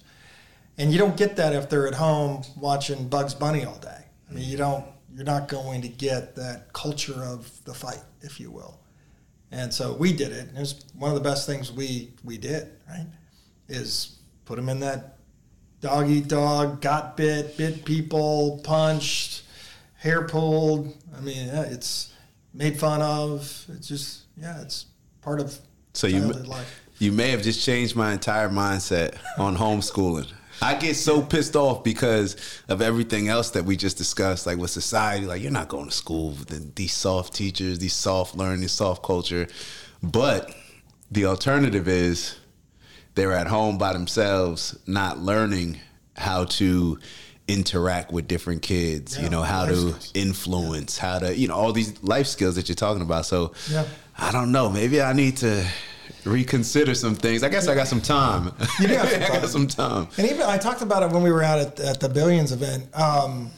And 0.77 0.89
you 0.89 0.97
don't 0.97 1.17
get 1.17 1.35
that 1.35 1.51
if 1.51 1.69
they're 1.69 1.85
at 1.85 1.95
home 1.95 2.43
watching 2.57 3.09
Bugs 3.09 3.33
Bunny 3.33 3.65
all 3.65 3.77
day. 3.79 4.05
I 4.29 4.33
mean, 4.33 4.49
you 4.49 4.55
don't. 4.55 4.85
You're 5.13 5.25
not 5.25 5.49
going 5.49 5.81
to 5.81 5.89
get 5.89 6.33
that 6.37 6.71
culture 6.71 7.21
of 7.25 7.51
the 7.65 7.73
fight, 7.73 8.03
if 8.21 8.39
you 8.39 8.51
will. 8.51 8.79
And 9.51 9.73
so 9.73 9.93
we 9.93 10.13
did 10.13 10.31
it. 10.31 10.47
It 10.55 10.59
was 10.59 10.85
one 10.97 11.11
of 11.11 11.15
the 11.15 11.29
best 11.29 11.45
things 11.45 11.73
we 11.73 12.13
we 12.23 12.37
did. 12.37 12.71
Right, 12.87 13.07
is 13.67 14.19
put 14.45 14.55
them 14.55 14.69
in 14.69 14.79
that 14.79 15.17
dog 15.81 16.09
eat 16.09 16.29
dog, 16.29 16.79
got 16.79 17.17
bit, 17.17 17.57
bit 17.57 17.83
people, 17.83 18.61
punched, 18.63 19.43
hair 19.97 20.25
pulled. 20.25 20.95
I 21.17 21.19
mean, 21.19 21.49
it's 21.49 22.13
made 22.53 22.79
fun 22.79 23.01
of. 23.01 23.65
It's 23.69 23.87
just 23.87 24.23
yeah, 24.37 24.61
it's 24.61 24.85
part 25.21 25.39
of 25.39 25.57
so 25.93 26.07
you 26.07 26.21
life. 26.21 26.81
you 26.99 27.11
may 27.11 27.29
have 27.31 27.41
just 27.41 27.63
changed 27.65 27.95
my 27.95 28.13
entire 28.13 28.49
mindset 28.49 29.17
on 29.37 29.57
homeschooling. 29.57 30.31
I 30.61 30.75
get 30.75 30.95
so 30.95 31.21
pissed 31.21 31.55
off 31.55 31.83
because 31.85 32.35
of 32.67 32.81
everything 32.81 33.29
else 33.29 33.51
that 33.51 33.63
we 33.63 33.77
just 33.77 33.97
discussed, 33.97 34.45
like 34.45 34.57
with 34.57 34.71
society. 34.71 35.25
Like 35.25 35.41
you're 35.41 35.51
not 35.51 35.69
going 35.69 35.85
to 35.85 35.91
school 35.91 36.31
with 36.31 36.75
these 36.75 36.93
soft 36.93 37.33
teachers, 37.33 37.79
these 37.79 37.93
soft 37.93 38.35
learning, 38.35 38.67
soft 38.67 39.01
culture. 39.03 39.47
But 40.03 40.53
the 41.11 41.25
alternative 41.25 41.87
is 41.87 42.35
they're 43.15 43.31
at 43.31 43.47
home 43.47 43.77
by 43.77 43.93
themselves, 43.93 44.77
not 44.85 45.19
learning 45.19 45.79
how 46.17 46.43
to 46.43 46.99
interact 47.49 48.11
with 48.11 48.27
different 48.27 48.61
kids, 48.61 49.17
yeah, 49.17 49.23
you 49.23 49.29
know, 49.29 49.41
how 49.41 49.65
to 49.65 49.75
skills. 49.75 50.11
influence, 50.13 50.97
yeah. 50.97 51.09
how 51.09 51.19
to, 51.19 51.35
you 51.35 51.47
know, 51.47 51.55
all 51.55 51.73
these 51.73 52.01
life 52.03 52.27
skills 52.27 52.55
that 52.55 52.69
you're 52.69 52.75
talking 52.75 53.01
about. 53.01 53.25
So 53.25 53.53
yeah. 53.71 53.85
I 54.17 54.31
don't 54.31 54.51
know, 54.51 54.69
maybe 54.69 55.01
I 55.01 55.13
need 55.13 55.37
to 55.37 55.65
reconsider 56.25 56.93
some 56.93 57.15
things. 57.15 57.43
I 57.43 57.49
guess 57.49 57.67
I 57.67 57.75
got 57.75 57.87
some 57.87 58.01
time. 58.01 58.53
You 58.79 58.87
got 58.87 59.07
some 59.07 59.19
time. 59.19 59.23
I 59.31 59.39
got 59.39 59.49
some 59.49 59.67
time. 59.67 60.07
And 60.17 60.29
even 60.29 60.43
I 60.43 60.57
talked 60.57 60.81
about 60.81 61.03
it 61.03 61.09
when 61.11 61.23
we 61.23 61.31
were 61.31 61.43
out 61.43 61.59
at, 61.59 61.79
at 61.79 61.99
the 61.99 62.09
Billions 62.09 62.51
event. 62.51 62.87
Um, 62.97 63.51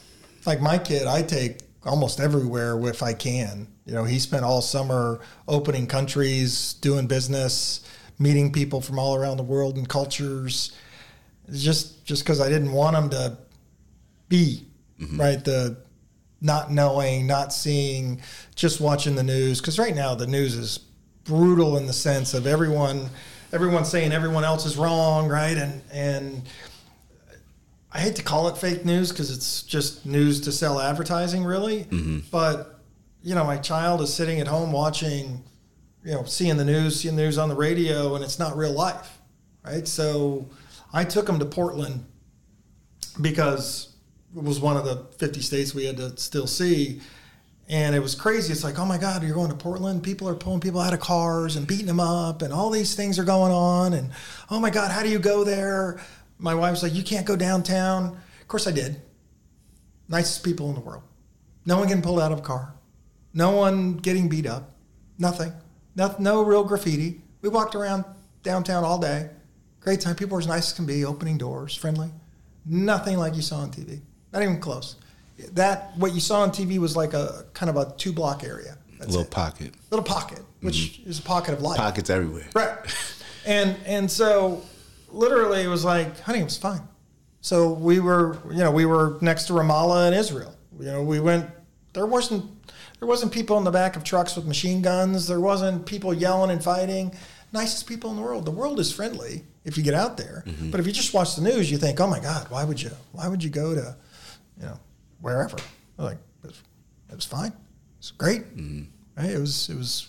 like 0.46 0.60
my 0.60 0.78
kid, 0.78 1.06
I 1.06 1.22
take 1.22 1.60
almost 1.84 2.20
everywhere 2.20 2.78
if 2.88 3.02
I 3.02 3.12
can. 3.12 3.66
You 3.84 3.94
know, 3.94 4.04
he 4.04 4.18
spent 4.18 4.44
all 4.44 4.62
summer 4.62 5.20
opening 5.48 5.86
countries, 5.86 6.74
doing 6.74 7.06
business, 7.06 7.84
meeting 8.18 8.52
people 8.52 8.80
from 8.80 8.98
all 8.98 9.16
around 9.16 9.36
the 9.36 9.42
world 9.42 9.76
and 9.76 9.88
cultures. 9.88 10.72
Just 11.52 12.04
just 12.04 12.22
because 12.22 12.40
I 12.40 12.48
didn't 12.48 12.72
want 12.72 12.96
him 12.96 13.10
to 13.10 13.36
be, 14.32 14.66
mm-hmm. 14.98 15.20
right? 15.20 15.44
The 15.44 15.76
not 16.40 16.72
knowing, 16.72 17.26
not 17.26 17.52
seeing, 17.52 18.20
just 18.56 18.80
watching 18.80 19.14
the 19.14 19.22
news. 19.22 19.60
Because 19.60 19.78
right 19.78 19.94
now 19.94 20.14
the 20.14 20.26
news 20.26 20.56
is 20.56 20.78
brutal 21.24 21.76
in 21.76 21.86
the 21.86 21.92
sense 21.92 22.34
of 22.34 22.46
everyone, 22.46 23.10
everyone 23.52 23.84
saying 23.84 24.10
everyone 24.10 24.42
else 24.42 24.64
is 24.64 24.76
wrong, 24.76 25.28
right? 25.28 25.56
And 25.56 25.82
and 25.92 26.42
I 27.92 28.00
hate 28.00 28.16
to 28.16 28.22
call 28.22 28.48
it 28.48 28.56
fake 28.56 28.86
news 28.86 29.10
because 29.10 29.30
it's 29.30 29.62
just 29.62 30.06
news 30.06 30.40
to 30.40 30.52
sell 30.52 30.80
advertising, 30.80 31.44
really. 31.44 31.84
Mm-hmm. 31.84 32.20
But 32.30 32.80
you 33.22 33.34
know, 33.34 33.44
my 33.44 33.58
child 33.58 34.00
is 34.00 34.12
sitting 34.12 34.40
at 34.40 34.48
home 34.48 34.72
watching, 34.72 35.44
you 36.02 36.12
know, 36.12 36.24
seeing 36.24 36.56
the 36.56 36.64
news, 36.64 36.98
seeing 36.98 37.16
the 37.16 37.22
news 37.22 37.36
on 37.36 37.50
the 37.50 37.54
radio, 37.54 38.16
and 38.16 38.24
it's 38.24 38.38
not 38.38 38.56
real 38.56 38.72
life, 38.72 39.18
right? 39.62 39.86
So 39.86 40.48
I 40.90 41.04
took 41.04 41.28
him 41.28 41.38
to 41.38 41.44
Portland 41.44 42.06
because 43.20 43.91
was 44.34 44.60
one 44.60 44.76
of 44.76 44.84
the 44.84 44.96
50 45.18 45.40
states 45.40 45.74
we 45.74 45.84
had 45.84 45.96
to 45.98 46.16
still 46.16 46.46
see. 46.46 47.00
And 47.68 47.94
it 47.94 48.00
was 48.00 48.14
crazy. 48.14 48.52
It's 48.52 48.64
like, 48.64 48.78
oh 48.78 48.84
my 48.84 48.98
God, 48.98 49.22
you're 49.22 49.34
going 49.34 49.50
to 49.50 49.56
Portland. 49.56 50.02
People 50.02 50.28
are 50.28 50.34
pulling 50.34 50.60
people 50.60 50.80
out 50.80 50.92
of 50.92 51.00
cars 51.00 51.56
and 51.56 51.66
beating 51.66 51.86
them 51.86 52.00
up, 52.00 52.42
and 52.42 52.52
all 52.52 52.70
these 52.70 52.94
things 52.94 53.18
are 53.18 53.24
going 53.24 53.52
on. 53.52 53.92
And 53.92 54.10
oh 54.50 54.60
my 54.60 54.70
God, 54.70 54.90
how 54.90 55.02
do 55.02 55.08
you 55.08 55.18
go 55.18 55.44
there? 55.44 56.00
My 56.38 56.54
wife's 56.54 56.82
like, 56.82 56.94
you 56.94 57.02
can't 57.02 57.26
go 57.26 57.36
downtown. 57.36 58.18
Of 58.40 58.48
course, 58.48 58.66
I 58.66 58.72
did. 58.72 59.00
Nicest 60.08 60.44
people 60.44 60.68
in 60.68 60.74
the 60.74 60.80
world. 60.80 61.02
No 61.64 61.78
one 61.78 61.86
getting 61.86 62.02
pulled 62.02 62.20
out 62.20 62.32
of 62.32 62.40
a 62.40 62.42
car. 62.42 62.74
No 63.32 63.52
one 63.52 63.94
getting 63.94 64.28
beat 64.28 64.46
up. 64.46 64.72
Nothing. 65.18 65.52
No, 65.94 66.14
no 66.18 66.42
real 66.42 66.64
graffiti. 66.64 67.22
We 67.40 67.48
walked 67.48 67.74
around 67.74 68.04
downtown 68.42 68.84
all 68.84 68.98
day. 68.98 69.30
Great 69.80 70.00
time. 70.00 70.16
People 70.16 70.34
were 70.34 70.40
as 70.40 70.46
nice 70.46 70.68
as 70.68 70.72
can 70.72 70.84
be, 70.84 71.04
opening 71.04 71.38
doors, 71.38 71.74
friendly. 71.74 72.10
Nothing 72.66 73.18
like 73.18 73.34
you 73.34 73.42
saw 73.42 73.58
on 73.58 73.70
TV. 73.70 74.00
Not 74.32 74.42
even 74.42 74.60
close. 74.60 74.96
That 75.52 75.92
what 75.96 76.14
you 76.14 76.20
saw 76.20 76.42
on 76.42 76.50
TV 76.50 76.78
was 76.78 76.96
like 76.96 77.14
a 77.14 77.44
kind 77.54 77.70
of 77.70 77.76
a 77.76 77.92
two 77.96 78.12
block 78.12 78.44
area. 78.44 78.76
That's 78.98 79.06
a 79.06 79.18
little 79.18 79.24
it. 79.24 79.30
pocket. 79.30 79.74
Little 79.90 80.04
pocket, 80.04 80.40
which 80.60 80.76
mm-hmm. 80.76 81.10
is 81.10 81.18
a 81.18 81.22
pocket 81.22 81.54
of 81.54 81.62
life. 81.62 81.78
Pockets 81.78 82.10
everywhere. 82.10 82.48
Right. 82.54 82.76
and 83.46 83.76
and 83.84 84.10
so 84.10 84.62
literally 85.10 85.62
it 85.62 85.68
was 85.68 85.84
like, 85.84 86.20
honey, 86.20 86.40
it 86.40 86.44
was 86.44 86.56
fine. 86.56 86.82
So 87.40 87.72
we 87.72 87.98
were, 87.98 88.38
you 88.50 88.58
know, 88.58 88.70
we 88.70 88.86
were 88.86 89.18
next 89.20 89.44
to 89.44 89.52
Ramallah 89.52 90.08
in 90.08 90.14
Israel. 90.14 90.54
You 90.78 90.86
know, 90.86 91.02
we 91.02 91.18
went. 91.18 91.50
There 91.92 92.06
wasn't 92.06 92.48
there 93.02 93.08
wasn't 93.08 93.32
people 93.32 93.58
in 93.58 93.64
the 93.64 93.72
back 93.72 93.96
of 93.96 94.04
trucks 94.04 94.36
with 94.36 94.46
machine 94.46 94.80
guns. 94.80 95.26
There 95.26 95.40
wasn't 95.40 95.86
people 95.86 96.14
yelling 96.14 96.52
and 96.52 96.62
fighting. 96.62 97.12
Nicest 97.52 97.88
people 97.88 98.10
in 98.10 98.16
the 98.16 98.22
world. 98.22 98.44
The 98.44 98.52
world 98.52 98.78
is 98.78 98.92
friendly 98.92 99.42
if 99.64 99.76
you 99.76 99.82
get 99.82 99.94
out 99.94 100.16
there. 100.16 100.44
Mm-hmm. 100.46 100.70
But 100.70 100.78
if 100.78 100.86
you 100.86 100.92
just 100.92 101.12
watch 101.12 101.34
the 101.34 101.42
news, 101.42 101.68
you 101.68 101.78
think, 101.78 102.00
oh 102.00 102.06
my 102.06 102.20
God, 102.20 102.48
why 102.48 102.62
would 102.62 102.80
you? 102.80 102.92
Why 103.10 103.26
would 103.26 103.42
you 103.42 103.50
go 103.50 103.74
to, 103.74 103.96
you 104.58 104.66
know, 104.66 104.78
wherever? 105.20 105.56
Like 105.96 106.18
it 106.42 106.48
was, 106.48 106.62
it 107.10 107.14
was 107.14 107.24
fine. 107.24 107.52
It's 107.98 108.10
great. 108.10 108.56
Mm-hmm. 108.56 108.82
Right? 109.16 109.30
It 109.30 109.38
was 109.38 109.68
it 109.68 109.76
was 109.76 110.08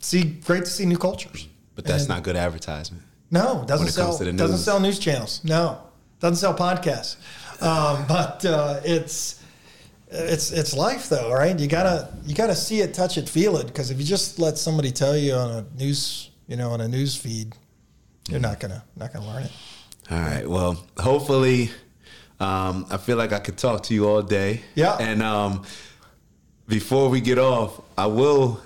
see 0.00 0.24
great 0.24 0.64
to 0.64 0.70
see 0.70 0.86
new 0.86 0.98
cultures. 0.98 1.48
But 1.74 1.84
that's 1.84 2.04
and 2.04 2.10
not 2.10 2.22
good 2.22 2.36
advertisement. 2.36 3.02
No, 3.30 3.64
doesn't 3.66 3.88
sell 3.88 4.18
doesn't 4.18 4.58
sell 4.58 4.80
news 4.80 4.98
channels. 4.98 5.42
No, 5.44 5.80
doesn't 6.20 6.36
sell 6.36 6.54
podcasts. 6.54 7.16
Um, 7.62 8.04
but 8.08 8.44
uh, 8.44 8.80
it's 8.84 9.42
it's 10.10 10.50
it's 10.50 10.74
life 10.74 11.08
though, 11.08 11.32
right? 11.32 11.58
You 11.58 11.68
gotta 11.68 12.12
you 12.24 12.34
gotta 12.34 12.56
see 12.56 12.80
it, 12.80 12.94
touch 12.94 13.18
it, 13.18 13.28
feel 13.28 13.56
it. 13.58 13.66
Because 13.66 13.90
if 13.90 13.98
you 13.98 14.04
just 14.04 14.38
let 14.38 14.58
somebody 14.58 14.90
tell 14.90 15.16
you 15.16 15.34
on 15.34 15.50
a 15.50 15.66
news 15.78 16.30
you 16.46 16.56
know 16.56 16.70
on 16.70 16.80
a 16.80 16.88
news 16.88 17.14
feed, 17.14 17.54
you're 18.28 18.40
not 18.40 18.60
gonna 18.60 18.82
not 18.96 19.12
gonna 19.12 19.26
learn 19.26 19.44
it. 19.44 19.52
All 20.10 20.18
right. 20.18 20.48
Well, 20.48 20.82
hopefully, 20.98 21.70
um, 22.40 22.86
I 22.90 22.96
feel 22.96 23.16
like 23.16 23.32
I 23.32 23.38
could 23.38 23.56
talk 23.58 23.84
to 23.84 23.94
you 23.94 24.08
all 24.08 24.22
day. 24.22 24.62
Yeah. 24.74 24.96
And 24.98 25.22
um, 25.22 25.64
before 26.66 27.08
we 27.08 27.20
get 27.20 27.38
off, 27.38 27.80
I 27.96 28.06
will 28.06 28.60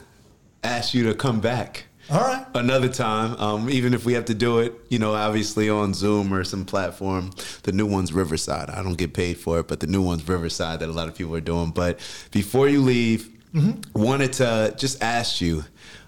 ask 0.63 0.95
you 0.95 1.05
to 1.05 1.15
come 1.15 1.41
back. 1.41 1.85
All 2.11 2.21
right. 2.21 2.45
Another 2.55 2.89
time, 2.89 3.37
um, 3.37 3.71
even 3.71 3.95
if 3.95 4.05
we 4.05 4.13
have 4.15 4.27
to 4.27 4.35
do 4.35 4.59
it, 4.59 4.75
you 4.91 4.99
know, 4.99 5.15
obviously 5.15 5.71
on 5.71 5.95
Zoom 5.95 6.35
or 6.35 6.45
some 6.45 6.65
platform. 6.65 7.31
The 7.63 7.73
new 7.73 7.87
one's 7.87 8.13
Riverside. 8.13 8.69
I 8.69 8.83
don't 8.83 8.99
get 8.99 9.15
paid 9.15 9.39
for 9.39 9.61
it, 9.61 9.69
but 9.69 9.81
the 9.81 9.87
new 9.87 10.03
one's 10.03 10.27
Riverside 10.29 10.81
that 10.81 10.89
a 10.89 10.93
lot 10.93 11.09
of 11.09 11.15
people 11.15 11.35
are 11.37 11.41
doing. 11.41 11.71
But 11.71 12.01
before 12.33 12.69
you 12.69 12.83
leave, 12.83 13.31
mm-hmm. 13.55 13.99
wanted 13.99 14.35
to 14.35 14.75
just 14.77 15.03
ask 15.03 15.41
you, 15.41 15.65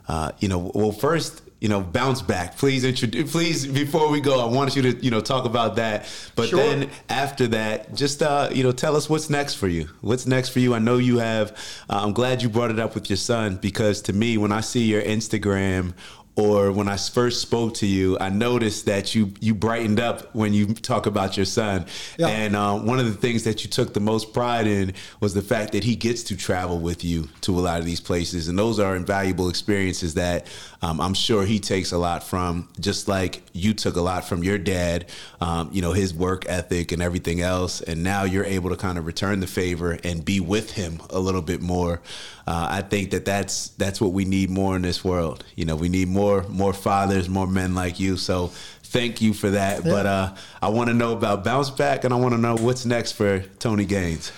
uh, 0.08 0.32
you 0.40 0.48
know, 0.48 0.72
well, 0.74 0.92
first, 0.92 1.40
you 1.60 1.68
know, 1.68 1.80
bounce 1.80 2.20
back. 2.20 2.56
Please 2.56 2.84
introduce. 2.84 3.32
Please, 3.32 3.66
before 3.66 4.10
we 4.10 4.20
go, 4.20 4.40
I 4.40 4.52
wanted 4.52 4.76
you 4.76 4.92
to, 4.92 5.04
you 5.04 5.10
know, 5.10 5.20
talk 5.20 5.44
about 5.44 5.76
that. 5.76 6.06
But 6.34 6.48
sure. 6.48 6.58
then 6.58 6.90
after 7.08 7.46
that, 7.48 7.94
just, 7.94 8.22
uh, 8.22 8.50
you 8.52 8.62
know, 8.62 8.72
tell 8.72 8.96
us 8.96 9.08
what's 9.08 9.30
next 9.30 9.54
for 9.54 9.68
you. 9.68 9.88
What's 10.00 10.26
next 10.26 10.50
for 10.50 10.60
you? 10.60 10.74
I 10.74 10.78
know 10.78 10.98
you 10.98 11.18
have. 11.18 11.52
Uh, 11.88 12.02
I'm 12.04 12.12
glad 12.12 12.42
you 12.42 12.48
brought 12.48 12.70
it 12.70 12.78
up 12.78 12.94
with 12.94 13.08
your 13.08 13.16
son 13.16 13.56
because 13.56 14.02
to 14.02 14.12
me, 14.12 14.36
when 14.36 14.52
I 14.52 14.60
see 14.60 14.84
your 14.84 15.02
Instagram 15.02 15.94
or 16.36 16.72
when 16.72 16.88
I 16.88 16.96
first 16.96 17.40
spoke 17.40 17.74
to 17.74 17.86
you, 17.86 18.18
I 18.18 18.28
noticed 18.28 18.86
that 18.86 19.14
you 19.14 19.32
you 19.40 19.54
brightened 19.54 20.00
up 20.00 20.34
when 20.34 20.52
you 20.52 20.74
talk 20.74 21.06
about 21.06 21.36
your 21.36 21.46
son. 21.46 21.86
Yeah. 22.18 22.26
And 22.26 22.56
uh, 22.56 22.76
one 22.78 22.98
of 22.98 23.06
the 23.06 23.14
things 23.14 23.44
that 23.44 23.62
you 23.62 23.70
took 23.70 23.94
the 23.94 24.00
most 24.00 24.32
pride 24.32 24.66
in 24.66 24.94
was 25.20 25.34
the 25.34 25.42
fact 25.42 25.72
that 25.72 25.84
he 25.84 25.94
gets 25.94 26.24
to 26.24 26.36
travel 26.36 26.80
with 26.80 27.04
you 27.04 27.28
to 27.42 27.56
a 27.56 27.60
lot 27.60 27.78
of 27.78 27.84
these 27.84 28.00
places, 28.00 28.48
and 28.48 28.58
those 28.58 28.80
are 28.80 28.96
invaluable 28.96 29.48
experiences 29.48 30.14
that 30.14 30.46
um, 30.82 31.00
I'm 31.00 31.14
sure 31.14 31.44
he 31.44 31.60
takes 31.60 31.92
a 31.92 31.98
lot 31.98 32.24
from. 32.24 32.68
Just 32.80 33.06
like 33.06 33.42
you 33.52 33.72
took 33.72 33.94
a 33.94 34.02
lot 34.02 34.24
from 34.24 34.42
your 34.42 34.58
dad, 34.58 35.06
um, 35.40 35.70
you 35.72 35.82
know 35.82 35.92
his 35.92 36.12
work 36.12 36.46
ethic 36.48 36.90
and 36.90 37.00
everything 37.00 37.42
else, 37.42 37.80
and 37.80 38.02
now 38.02 38.24
you're 38.24 38.44
able 38.44 38.70
to 38.70 38.76
kind 38.76 38.98
of 38.98 39.06
return 39.06 39.38
the 39.38 39.46
favor 39.46 39.98
and 40.02 40.24
be 40.24 40.40
with 40.40 40.72
him 40.72 41.00
a 41.10 41.20
little 41.20 41.42
bit 41.42 41.62
more. 41.62 42.00
Uh, 42.46 42.66
I 42.70 42.82
think 42.82 43.12
that 43.12 43.24
that's 43.24 43.68
that's 43.68 44.00
what 44.00 44.12
we 44.12 44.24
need 44.24 44.50
more 44.50 44.76
in 44.76 44.82
this 44.82 45.04
world. 45.04 45.44
You 45.54 45.64
know, 45.64 45.76
we 45.76 45.88
need 45.88 46.08
more 46.08 46.23
more 46.24 46.42
more 46.48 46.72
fathers, 46.72 47.28
more 47.28 47.46
men 47.46 47.74
like 47.74 48.00
you. 48.00 48.16
So 48.16 48.48
thank 48.82 49.20
you 49.20 49.34
for 49.34 49.50
that. 49.50 49.84
Yeah. 49.84 49.90
But 49.90 50.06
uh, 50.06 50.34
I 50.62 50.68
want 50.70 50.88
to 50.88 50.94
know 50.94 51.12
about 51.12 51.44
bounce 51.44 51.70
back, 51.70 52.04
and 52.04 52.14
I 52.14 52.16
want 52.16 52.34
to 52.34 52.40
know 52.40 52.56
what's 52.56 52.86
next 52.86 53.12
for 53.12 53.40
Tony 53.58 53.84
Gaines. 53.84 54.32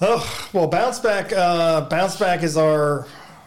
Oh 0.00 0.48
well, 0.52 0.68
bounce 0.68 1.00
back. 1.00 1.32
Uh, 1.32 1.82
bounce 1.82 2.16
back 2.16 2.42
is 2.42 2.56
our. 2.56 3.06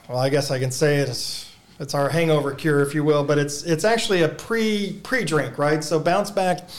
Well, 0.10 0.18
I 0.18 0.30
guess 0.30 0.52
I 0.52 0.60
can 0.60 0.72
say 0.72 0.98
it. 0.98 1.10
It's, 1.10 1.52
it's 1.80 1.94
our 1.94 2.10
hangover 2.10 2.54
cure, 2.54 2.82
if 2.82 2.96
you 2.96 3.04
will. 3.04 3.24
But 3.24 3.38
it's 3.38 3.64
it's 3.64 3.86
actually 3.86 4.24
a 4.24 4.30
pre 4.30 5.00
pre 5.04 5.24
drink, 5.24 5.58
right? 5.58 5.84
So 5.84 6.00
bounce 6.00 6.32
back. 6.32 6.70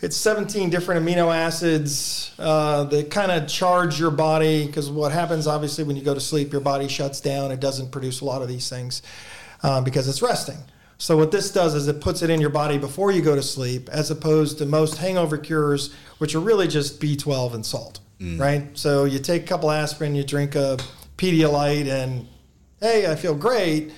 It's 0.00 0.16
17 0.18 0.68
different 0.68 1.06
amino 1.06 1.34
acids 1.34 2.34
uh, 2.38 2.84
that 2.84 3.10
kind 3.10 3.32
of 3.32 3.48
charge 3.48 3.98
your 3.98 4.10
body 4.10 4.66
because 4.66 4.90
what 4.90 5.12
happens, 5.12 5.46
obviously, 5.46 5.82
when 5.84 5.96
you 5.96 6.02
go 6.02 6.12
to 6.12 6.20
sleep, 6.20 6.52
your 6.52 6.60
body 6.60 6.88
shuts 6.88 7.22
down. 7.22 7.50
It 7.50 7.60
doesn't 7.60 7.90
produce 7.90 8.20
a 8.20 8.26
lot 8.26 8.42
of 8.42 8.48
these 8.48 8.68
things 8.68 9.00
uh, 9.64 9.80
because 9.80 10.06
it's 10.06 10.22
resting. 10.22 10.58
So 10.98 11.16
what 11.16 11.32
this 11.32 11.50
does 11.50 11.74
is 11.74 11.88
it 11.88 12.00
puts 12.00 12.22
it 12.22 12.30
in 12.30 12.40
your 12.40 12.50
body 12.50 12.78
before 12.78 13.10
you 13.10 13.22
go 13.22 13.34
to 13.34 13.42
sleep, 13.42 13.88
as 13.88 14.10
opposed 14.10 14.58
to 14.58 14.66
most 14.66 14.98
hangover 14.98 15.38
cures, 15.38 15.92
which 16.18 16.34
are 16.34 16.40
really 16.40 16.68
just 16.68 17.00
B12 17.00 17.54
and 17.54 17.66
salt, 17.66 18.00
mm. 18.20 18.38
right? 18.38 18.68
So 18.74 19.04
you 19.04 19.18
take 19.18 19.42
a 19.42 19.46
couple 19.46 19.70
aspirin, 19.70 20.14
you 20.14 20.22
drink 20.22 20.54
a 20.54 20.76
Pedialyte, 21.16 21.88
and 21.88 22.28
hey, 22.80 23.10
I 23.10 23.16
feel 23.16 23.34
great, 23.34 23.92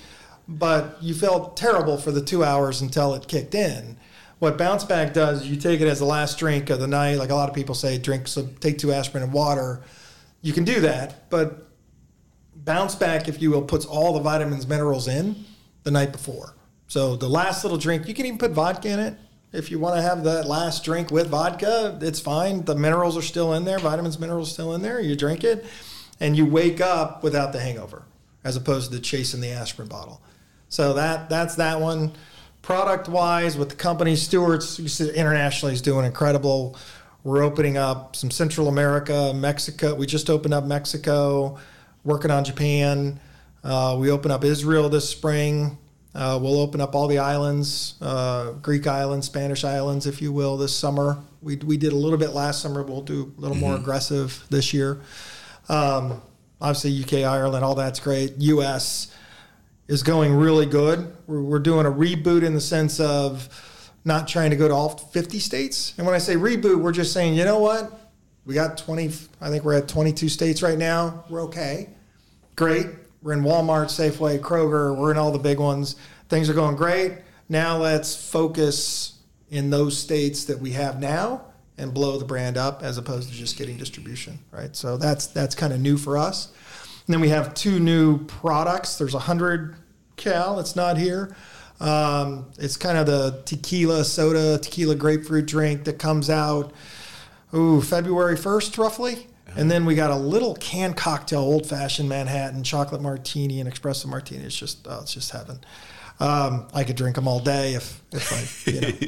but 0.47 0.97
you 1.01 1.13
felt 1.13 1.57
terrible 1.57 1.97
for 1.97 2.11
the 2.11 2.21
two 2.21 2.43
hours 2.43 2.81
until 2.81 3.13
it 3.13 3.27
kicked 3.27 3.53
in. 3.53 3.97
What 4.39 4.57
Bounce 4.57 4.85
Back 4.85 5.13
does, 5.13 5.45
you 5.45 5.57
take 5.57 5.81
it 5.81 5.87
as 5.87 5.99
the 5.99 6.05
last 6.05 6.39
drink 6.39 6.69
of 6.69 6.79
the 6.79 6.87
night. 6.87 7.15
Like 7.15 7.29
a 7.29 7.35
lot 7.35 7.49
of 7.49 7.55
people 7.55 7.75
say, 7.75 7.97
drink 7.97 8.27
so 8.27 8.47
take 8.61 8.77
two 8.77 8.93
aspirin 8.93 9.23
and 9.23 9.33
water. 9.33 9.83
You 10.41 10.53
can 10.53 10.63
do 10.63 10.79
that, 10.81 11.29
but 11.29 11.67
Bounce 12.55 12.95
Back, 12.95 13.27
if 13.27 13.41
you 13.41 13.51
will, 13.51 13.63
puts 13.63 13.85
all 13.85 14.13
the 14.13 14.19
vitamins, 14.19 14.65
minerals 14.65 15.07
in 15.07 15.45
the 15.87 15.91
night 15.91 16.11
before. 16.11 16.53
So 16.87 17.15
the 17.15 17.29
last 17.29 17.63
little 17.63 17.77
drink, 17.77 18.09
you 18.09 18.13
can 18.13 18.25
even 18.25 18.37
put 18.37 18.51
vodka 18.51 18.89
in 18.89 18.99
it. 18.99 19.15
If 19.53 19.71
you 19.71 19.79
want 19.79 19.95
to 19.95 20.01
have 20.01 20.25
that 20.25 20.45
last 20.45 20.83
drink 20.83 21.11
with 21.11 21.29
vodka, 21.29 21.97
it's 22.01 22.19
fine. 22.19 22.65
The 22.65 22.75
minerals 22.75 23.15
are 23.15 23.21
still 23.21 23.53
in 23.53 23.63
there, 23.63 23.79
vitamins, 23.79 24.19
minerals 24.19 24.51
still 24.51 24.75
in 24.75 24.81
there. 24.81 24.99
You 24.99 25.15
drink 25.15 25.45
it, 25.45 25.65
and 26.19 26.35
you 26.35 26.45
wake 26.45 26.81
up 26.81 27.23
without 27.23 27.53
the 27.53 27.61
hangover, 27.61 28.03
as 28.43 28.57
opposed 28.57 28.91
to 28.91 28.99
chasing 28.99 29.39
the 29.39 29.47
aspirin 29.51 29.87
bottle. 29.87 30.21
So 30.67 30.93
that 30.95 31.29
that's 31.29 31.55
that 31.55 31.79
one. 31.79 32.11
Product 32.61 33.07
wise, 33.07 33.57
with 33.57 33.69
the 33.69 33.75
company 33.75 34.17
Stewart's 34.17 34.99
internationally 34.99 35.73
is 35.73 35.81
doing 35.81 36.05
incredible. 36.05 36.75
We're 37.23 37.43
opening 37.43 37.77
up 37.77 38.17
some 38.17 38.29
Central 38.29 38.67
America, 38.67 39.33
Mexico. 39.33 39.95
We 39.95 40.05
just 40.05 40.29
opened 40.29 40.53
up 40.53 40.65
Mexico, 40.65 41.57
working 42.03 42.29
on 42.29 42.43
Japan. 42.43 43.21
Uh, 43.67 43.97
we 43.99 44.09
open 44.09 44.31
up 44.31 44.45
Israel 44.45 44.87
this 44.87 45.09
spring. 45.09 45.77
Uh, 46.15 46.39
we'll 46.41 46.61
open 46.61 46.79
up 46.79 46.95
all 46.95 47.05
the 47.05 47.17
islands, 47.17 47.95
uh, 48.01 48.51
Greek 48.61 48.87
islands, 48.87 49.27
Spanish 49.27 49.65
islands, 49.65 50.07
if 50.07 50.21
you 50.21 50.31
will, 50.31 50.55
this 50.55 50.73
summer. 50.73 51.17
We, 51.41 51.57
we 51.57 51.75
did 51.75 51.91
a 51.91 51.95
little 51.95 52.17
bit 52.17 52.29
last 52.29 52.61
summer. 52.61 52.81
We'll 52.81 53.01
do 53.01 53.33
a 53.37 53.41
little 53.41 53.57
mm-hmm. 53.57 53.65
more 53.65 53.75
aggressive 53.75 54.41
this 54.49 54.73
year. 54.73 55.01
Um, 55.67 56.21
obviously, 56.61 57.03
UK, 57.03 57.29
Ireland, 57.29 57.65
all 57.65 57.75
that's 57.75 57.99
great. 57.99 58.35
US 58.37 59.13
is 59.89 60.01
going 60.01 60.33
really 60.33 60.65
good. 60.65 61.13
We're, 61.27 61.41
we're 61.41 61.59
doing 61.59 61.85
a 61.85 61.91
reboot 61.91 62.43
in 62.43 62.53
the 62.53 62.61
sense 62.61 63.01
of 63.01 63.49
not 64.05 64.29
trying 64.29 64.51
to 64.51 64.55
go 64.55 64.69
to 64.69 64.73
all 64.73 64.97
50 64.97 65.39
states. 65.39 65.93
And 65.97 66.07
when 66.07 66.15
I 66.15 66.19
say 66.19 66.35
reboot, 66.35 66.79
we're 66.79 66.93
just 66.93 67.11
saying, 67.11 67.35
you 67.35 67.43
know 67.43 67.59
what? 67.59 68.13
We 68.45 68.53
got 68.53 68.77
20, 68.77 69.11
I 69.41 69.49
think 69.49 69.65
we're 69.65 69.73
at 69.73 69.89
22 69.89 70.29
states 70.29 70.61
right 70.61 70.77
now. 70.77 71.25
We're 71.29 71.43
okay. 71.43 71.89
Great 72.55 72.87
we're 73.27 73.33
in 73.33 73.41
Walmart, 73.41 73.87
Safeway, 73.87 74.39
Kroger. 74.39 74.95
We're 74.95 75.11
in 75.11 75.17
all 75.17 75.33
the 75.33 75.37
big 75.37 75.59
ones. 75.59 75.97
Things 76.29 76.49
are 76.49 76.53
going 76.53 76.77
great. 76.77 77.11
Now 77.49 77.75
let's 77.77 78.15
focus 78.15 79.19
in 79.49 79.69
those 79.69 79.97
states 79.97 80.45
that 80.45 80.57
we 80.57 80.71
have 80.71 81.01
now 81.01 81.41
and 81.77 81.93
blow 81.93 82.17
the 82.17 82.23
brand 82.23 82.55
up 82.55 82.83
as 82.83 82.97
opposed 82.97 83.27
to 83.27 83.35
just 83.35 83.57
getting 83.57 83.75
distribution, 83.75 84.39
right? 84.51 84.73
So 84.77 84.95
that's 84.95 85.27
that's 85.27 85.55
kind 85.55 85.73
of 85.73 85.81
new 85.81 85.97
for 85.97 86.17
us. 86.17 86.53
And 87.05 87.13
then 87.13 87.19
we 87.19 87.27
have 87.27 87.53
two 87.53 87.81
new 87.81 88.23
products. 88.27 88.97
There's 88.97 89.13
a 89.13 89.19
hundred 89.19 89.75
cal. 90.15 90.61
It's 90.61 90.77
not 90.77 90.97
here. 90.97 91.35
Um, 91.81 92.45
it's 92.57 92.77
kind 92.77 92.97
of 92.97 93.07
the 93.07 93.41
tequila 93.43 94.05
soda, 94.05 94.57
tequila 94.57 94.95
grapefruit 94.95 95.47
drink 95.47 95.83
that 95.83 95.99
comes 95.99 96.29
out 96.29 96.71
ooh, 97.53 97.81
February 97.81 98.37
1st, 98.37 98.77
roughly. 98.77 99.27
And 99.57 99.71
then 99.71 99.85
we 99.85 99.95
got 99.95 100.11
a 100.11 100.15
little 100.15 100.55
canned 100.55 100.95
cocktail, 100.95 101.39
old 101.39 101.65
fashioned 101.65 102.07
Manhattan, 102.07 102.63
chocolate 102.63 103.01
martini, 103.01 103.59
and 103.59 103.71
espresso 103.71 104.05
martini. 104.05 104.43
It's 104.43 104.55
just, 104.55 104.87
oh, 104.87 104.99
it's 105.01 105.13
just 105.13 105.31
heaven. 105.31 105.59
Um, 106.19 106.67
I 106.73 106.83
could 106.83 106.95
drink 106.95 107.15
them 107.15 107.27
all 107.27 107.39
day 107.39 107.73
if, 107.73 108.01
if 108.11 108.31
I, 108.31 108.71
you 108.71 108.81
know, 108.81 108.87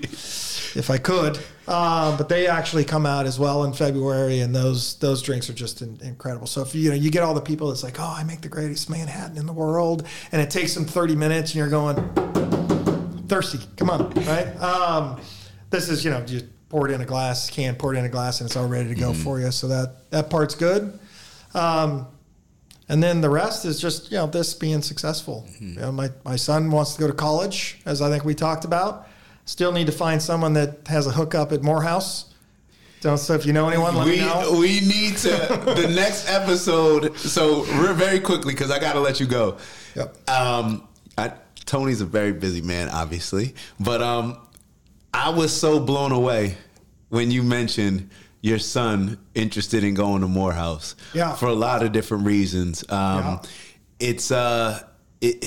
if 0.79 0.89
I 0.89 0.97
could. 0.97 1.37
Um, 1.67 2.17
but 2.17 2.29
they 2.29 2.47
actually 2.47 2.83
come 2.83 3.05
out 3.05 3.25
as 3.25 3.39
well 3.39 3.63
in 3.63 3.73
February, 3.73 4.41
and 4.41 4.55
those 4.55 4.95
those 4.99 5.21
drinks 5.23 5.49
are 5.49 5.53
just 5.53 5.81
in, 5.81 5.99
incredible. 6.01 6.45
So 6.45 6.61
if 6.61 6.75
you 6.75 6.89
know 6.89 6.95
you 6.95 7.09
get 7.09 7.23
all 7.23 7.33
the 7.33 7.41
people 7.41 7.69
that's 7.69 7.83
like, 7.83 7.99
oh, 7.99 8.15
I 8.15 8.23
make 8.23 8.41
the 8.41 8.49
greatest 8.49 8.89
Manhattan 8.89 9.37
in 9.37 9.47
the 9.47 9.53
world, 9.53 10.07
and 10.31 10.41
it 10.41 10.51
takes 10.51 10.75
them 10.75 10.85
30 10.85 11.15
minutes, 11.15 11.51
and 11.51 11.55
you're 11.55 11.69
going 11.69 11.97
thirsty. 13.27 13.59
Come 13.77 13.89
on, 13.89 14.09
right? 14.25 14.47
Um, 14.61 15.19
this 15.71 15.89
is 15.89 16.05
you 16.05 16.11
know 16.11 16.23
you 16.27 16.41
pour 16.69 16.87
it 16.89 16.93
in 16.93 17.01
a 17.01 17.05
glass, 17.05 17.49
can 17.49 17.75
pour 17.75 17.93
it 17.93 17.97
in 17.97 18.05
a 18.05 18.09
glass, 18.09 18.39
and 18.41 18.47
it's 18.47 18.55
all 18.55 18.67
ready 18.67 18.89
to 18.89 18.95
go 18.95 19.11
Mm-hmm. 19.11 19.23
for 19.23 19.39
you. 19.39 19.51
So 19.51 19.67
that 19.67 20.09
that 20.11 20.29
part's 20.29 20.55
good. 20.55 20.97
Um, 21.53 22.07
and 22.87 23.03
then 23.03 23.21
the 23.21 23.29
rest 23.29 23.65
is 23.65 23.79
just 23.79 24.11
you 24.11 24.17
know 24.17 24.27
this 24.27 24.53
being 24.53 24.81
successful. 24.81 25.45
Mm-hmm. 25.49 25.73
You 25.73 25.79
know, 25.81 25.91
my 25.91 26.09
my 26.25 26.35
son 26.35 26.71
wants 26.71 26.93
to 26.95 26.99
go 26.99 27.07
to 27.07 27.13
college, 27.13 27.79
as 27.85 28.01
I 28.01 28.09
think 28.09 28.23
we 28.25 28.33
talked 28.35 28.65
about. 28.65 29.07
Still 29.45 29.71
need 29.71 29.87
to 29.87 29.91
find 29.91 30.21
someone 30.21 30.53
that 30.53 30.87
has 30.87 31.07
a 31.07 31.11
hookup 31.11 31.51
at 31.51 31.63
Morehouse. 31.63 32.25
Don't 33.01 33.17
so 33.17 33.33
if 33.33 33.45
you 33.45 33.53
know 33.53 33.67
anyone, 33.69 33.95
let 33.95 34.05
we 34.05 34.11
me 34.11 34.17
know. 34.19 34.57
we 34.59 34.81
need 34.81 35.17
to 35.17 35.29
the 35.75 35.91
next 35.95 36.29
episode. 36.29 37.17
So 37.17 37.63
re- 37.65 37.93
very 37.93 38.19
quickly 38.19 38.53
because 38.53 38.69
I 38.71 38.77
got 38.79 38.93
to 38.93 38.99
let 38.99 39.19
you 39.19 39.25
go. 39.25 39.57
Yep. 39.95 40.29
Um, 40.29 40.87
I, 41.17 41.31
Tony's 41.65 42.01
a 42.01 42.05
very 42.05 42.33
busy 42.33 42.61
man, 42.61 42.89
obviously, 42.89 43.55
but 43.79 44.01
um, 44.03 44.37
I 45.13 45.29
was 45.29 45.55
so 45.57 45.79
blown 45.79 46.11
away 46.11 46.57
when 47.09 47.31
you 47.31 47.43
mentioned 47.43 48.09
your 48.41 48.59
son 48.59 49.17
interested 49.35 49.83
in 49.83 49.93
going 49.93 50.21
to 50.21 50.27
Morehouse. 50.27 50.95
Yeah. 51.13 51.33
For 51.35 51.47
a 51.47 51.53
lot 51.53 51.83
of 51.83 51.91
different 51.91 52.25
reasons. 52.25 52.83
Um, 52.89 52.97
Yeah. 52.97 53.39
It's 53.99 54.31
uh, 54.31 54.81
it. 55.19 55.43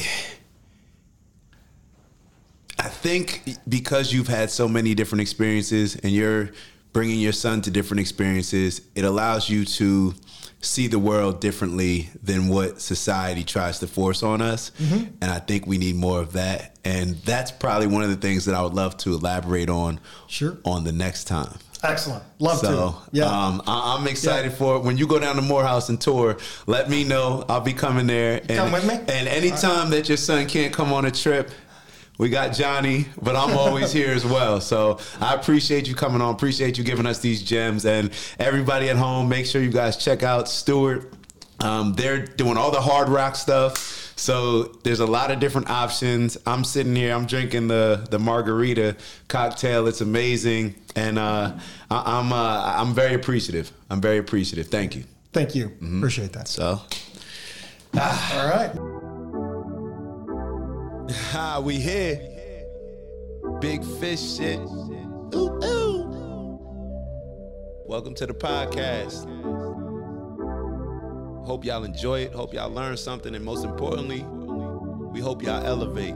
I 2.79 2.89
think 2.89 3.57
because 3.67 4.13
you've 4.13 4.29
had 4.29 4.51
so 4.51 4.69
many 4.69 4.95
different 4.95 5.23
experiences 5.23 5.97
and 5.97 6.13
you're 6.13 6.51
bringing 6.93 7.19
your 7.21 7.33
son 7.33 7.61
to 7.63 7.71
different 7.71 8.01
experiences, 8.01 8.83
it 8.95 9.05
allows 9.05 9.49
you 9.49 9.65
to 9.65 10.15
see 10.61 10.87
the 10.87 10.99
world 10.99 11.41
differently 11.41 12.09
than 12.23 12.47
what 12.49 12.81
society 12.81 13.43
tries 13.43 13.81
to 13.81 13.87
force 13.87 14.23
on 14.23 14.41
us. 14.41 14.71
And 14.81 15.17
I 15.31 15.41
think 15.41 15.67
we 15.67 15.77
need 15.79 15.97
more 15.97 16.21
of 16.21 16.35
that. 16.35 16.77
And 16.85 17.17
that's 17.25 17.51
probably 17.51 17.89
one 17.89 18.03
of 18.05 18.11
the 18.11 18.17
things 18.17 18.45
that 18.45 18.55
I 18.55 18.63
would 18.63 18.75
love 18.75 18.97
to 18.99 19.15
elaborate 19.15 19.69
on 19.71 19.99
Sure. 20.29 20.59
on 20.65 20.85
the 20.85 20.93
next 20.93 21.25
time. 21.25 21.59
Excellent. 21.85 22.23
Love 22.39 22.59
So 22.59 22.91
to. 22.91 22.95
Yeah. 23.11 23.25
um, 23.25 23.61
I, 23.67 23.97
I'm 23.99 24.07
excited 24.07 24.53
Yeah. 24.53 24.57
for 24.59 24.77
it. 24.77 24.85
When 24.85 24.97
you 24.99 25.09
go 25.09 25.19
down 25.19 25.35
to 25.35 25.43
Morehouse 25.43 25.89
and 25.89 26.01
tour, 26.01 26.37
let 26.69 26.89
me 26.89 27.03
know. 27.03 27.45
I'll 27.49 27.61
be 27.61 27.73
coming 27.73 28.07
there. 28.07 28.37
And, 28.39 28.51
Come 28.51 28.71
with 28.71 28.87
me? 28.87 28.95
And 28.95 29.27
anytime 29.27 29.91
that 29.91 30.09
your 30.09 30.17
son 30.17 30.47
can't 30.47 30.73
come 30.73 30.93
on 30.93 31.07
a 31.07 31.11
trip, 31.11 31.51
we 32.19 32.29
got 32.29 32.55
Johnny, 32.55 33.07
but 33.21 33.37
I'm 33.37 33.57
always 33.57 33.93
here 33.99 34.11
as 34.11 34.25
well. 34.25 34.61
So 34.61 34.99
I 35.21 35.35
appreciate 35.35 35.89
you 35.89 35.95
coming 35.95 36.21
on. 36.21 36.35
Appreciate 36.35 36.79
you 36.79 36.85
giving 36.85 37.07
us 37.07 37.19
these 37.21 37.43
gems. 37.43 37.85
And 37.85 38.11
everybody 38.39 38.89
at 38.91 38.97
home, 38.97 39.29
make 39.29 39.47
sure 39.47 39.63
you 39.63 39.73
guys 39.73 39.97
check 39.97 40.23
out 40.23 40.49
Stewart. 40.49 41.13
Um, 41.61 41.95
they're 41.95 42.25
doing 42.25 42.57
all 42.57 42.71
the 42.71 42.81
hard 42.81 43.09
rock 43.09 43.37
stuff. 43.37 44.13
So 44.17 44.65
there's 44.85 45.01
a 45.01 45.07
lot 45.07 45.31
of 45.31 45.41
different 45.41 45.71
options. 45.71 46.37
I'm 46.47 46.65
sitting 46.65 46.95
here, 46.95 47.15
I'm 47.15 47.27
drinking 47.27 47.69
the 47.69 48.07
the 48.11 48.19
margarita 48.19 48.97
cocktail. 49.27 49.89
It's 49.89 50.01
amazing, 50.01 50.77
and 50.95 51.19
uh, 51.19 51.59
I, 51.91 52.19
I'm 52.19 52.33
uh, 52.33 52.63
I'm 52.77 52.95
very 52.95 53.15
appreciative. 53.15 53.73
I'm 53.91 54.01
very 54.01 54.19
appreciative. 54.19 54.69
Thank 54.69 54.95
you. 54.95 55.05
Thank 55.33 55.55
you. 55.55 55.73
Appreciate 55.99 56.35
that. 56.35 56.47
So, 56.47 56.83
All 57.99 58.49
right. 58.49 58.71
ah, 61.35 61.61
we 61.63 61.79
here. 61.79 62.21
Big 63.61 63.85
fish 63.85 64.37
shit. 64.37 64.59
Ooh, 65.35 65.59
ooh. 65.65 66.59
Welcome 67.87 68.15
to 68.17 68.27
the 68.27 68.35
podcast. 68.35 69.27
Hope 71.45 71.65
y'all 71.65 71.85
enjoy 71.85 72.21
it. 72.21 72.33
Hope 72.33 72.55
y'all 72.55 72.71
learn 72.71 72.97
something, 72.97 73.35
and 73.35 73.45
most 73.45 73.65
importantly, 73.65 74.23
we 75.13 75.21
hope 75.21 75.43
y'all 75.43 75.65
elevate. 75.65 76.15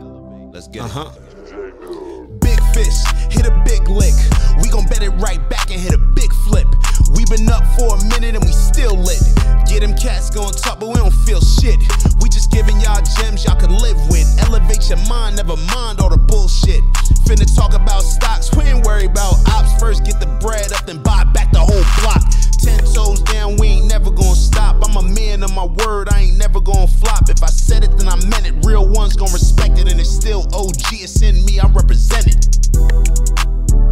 Let's 0.52 0.68
get 0.68 0.84
Uh-huh. 0.84 1.10
it. 1.16 2.40
Big 2.40 2.60
fish, 2.72 2.94
hit 3.30 3.46
a 3.46 3.62
big 3.66 3.88
lick. 3.88 4.14
We 4.62 4.68
gon' 4.70 4.86
bet 4.86 5.02
it 5.02 5.10
right 5.10 5.40
back 5.50 5.70
and 5.70 5.80
hit 5.80 5.92
a 5.94 5.98
big 5.98 6.32
flip. 6.48 6.66
We 7.14 7.24
been 7.26 7.48
up 7.48 7.62
for 7.78 7.94
a 7.94 8.00
minute 8.10 8.34
and 8.34 8.44
we 8.44 8.52
still 8.52 8.96
lit. 8.96 9.22
Get 9.68 9.80
them 9.80 9.94
cats 9.94 10.30
going 10.30 10.54
top, 10.54 10.80
but 10.80 10.88
we 10.88 10.94
don't 10.94 11.14
feel 11.26 11.40
shit. 11.40 11.78
We 12.20 12.28
just 12.28 12.50
giving 12.50 12.80
y'all 12.80 13.02
gems 13.18 13.44
y'all 13.44 13.58
can 13.58 13.70
live 13.70 13.98
with. 14.08 14.26
Elevate 14.46 14.88
your 14.88 14.98
mind, 15.08 15.36
never 15.36 15.56
mind 15.74 16.00
all 16.00 16.10
the 16.10 16.18
bullshit. 16.18 16.82
Finna 17.26 17.46
talk 17.54 17.74
about 17.74 18.02
stocks, 18.02 18.54
we 18.56 18.64
ain't 18.64 18.84
worry 18.86 19.06
about 19.06 19.34
ops. 19.50 19.78
First 19.78 20.04
get 20.04 20.18
the 20.20 20.26
bread 20.40 20.72
up, 20.72 20.86
then 20.86 21.02
buy 21.02 21.24
back 21.34 21.52
the 21.52 21.60
whole 21.60 21.86
block. 22.02 22.22
Ten 22.62 22.78
toes 22.94 23.22
down, 23.22 23.56
we 23.56 23.78
ain't 23.78 23.88
never 23.88 24.10
gonna 24.10 24.34
stop. 24.34 24.82
I'm 24.82 24.96
a 24.96 25.02
man 25.02 25.42
of 25.42 25.54
my 25.54 25.66
word, 25.66 26.08
I 26.10 26.22
ain't 26.22 26.38
never 26.38 26.60
gonna 26.60 26.86
flop. 26.86 27.28
If 27.28 27.42
I 27.42 27.48
said 27.48 27.84
it, 27.84 27.96
then 27.98 28.08
I 28.08 28.16
meant 28.26 28.46
it. 28.46 28.54
Real 28.64 28.88
ones 28.88 29.16
gonna 29.16 29.32
respect 29.32 29.78
it, 29.78 29.90
and 29.90 30.00
it's 30.00 30.10
still 30.10 30.46
OG, 30.54 30.92
it's 30.92 31.22
in 31.22 31.44
me, 31.44 31.60
I 31.60 31.66
represent 31.68 32.26
it. 32.26 33.85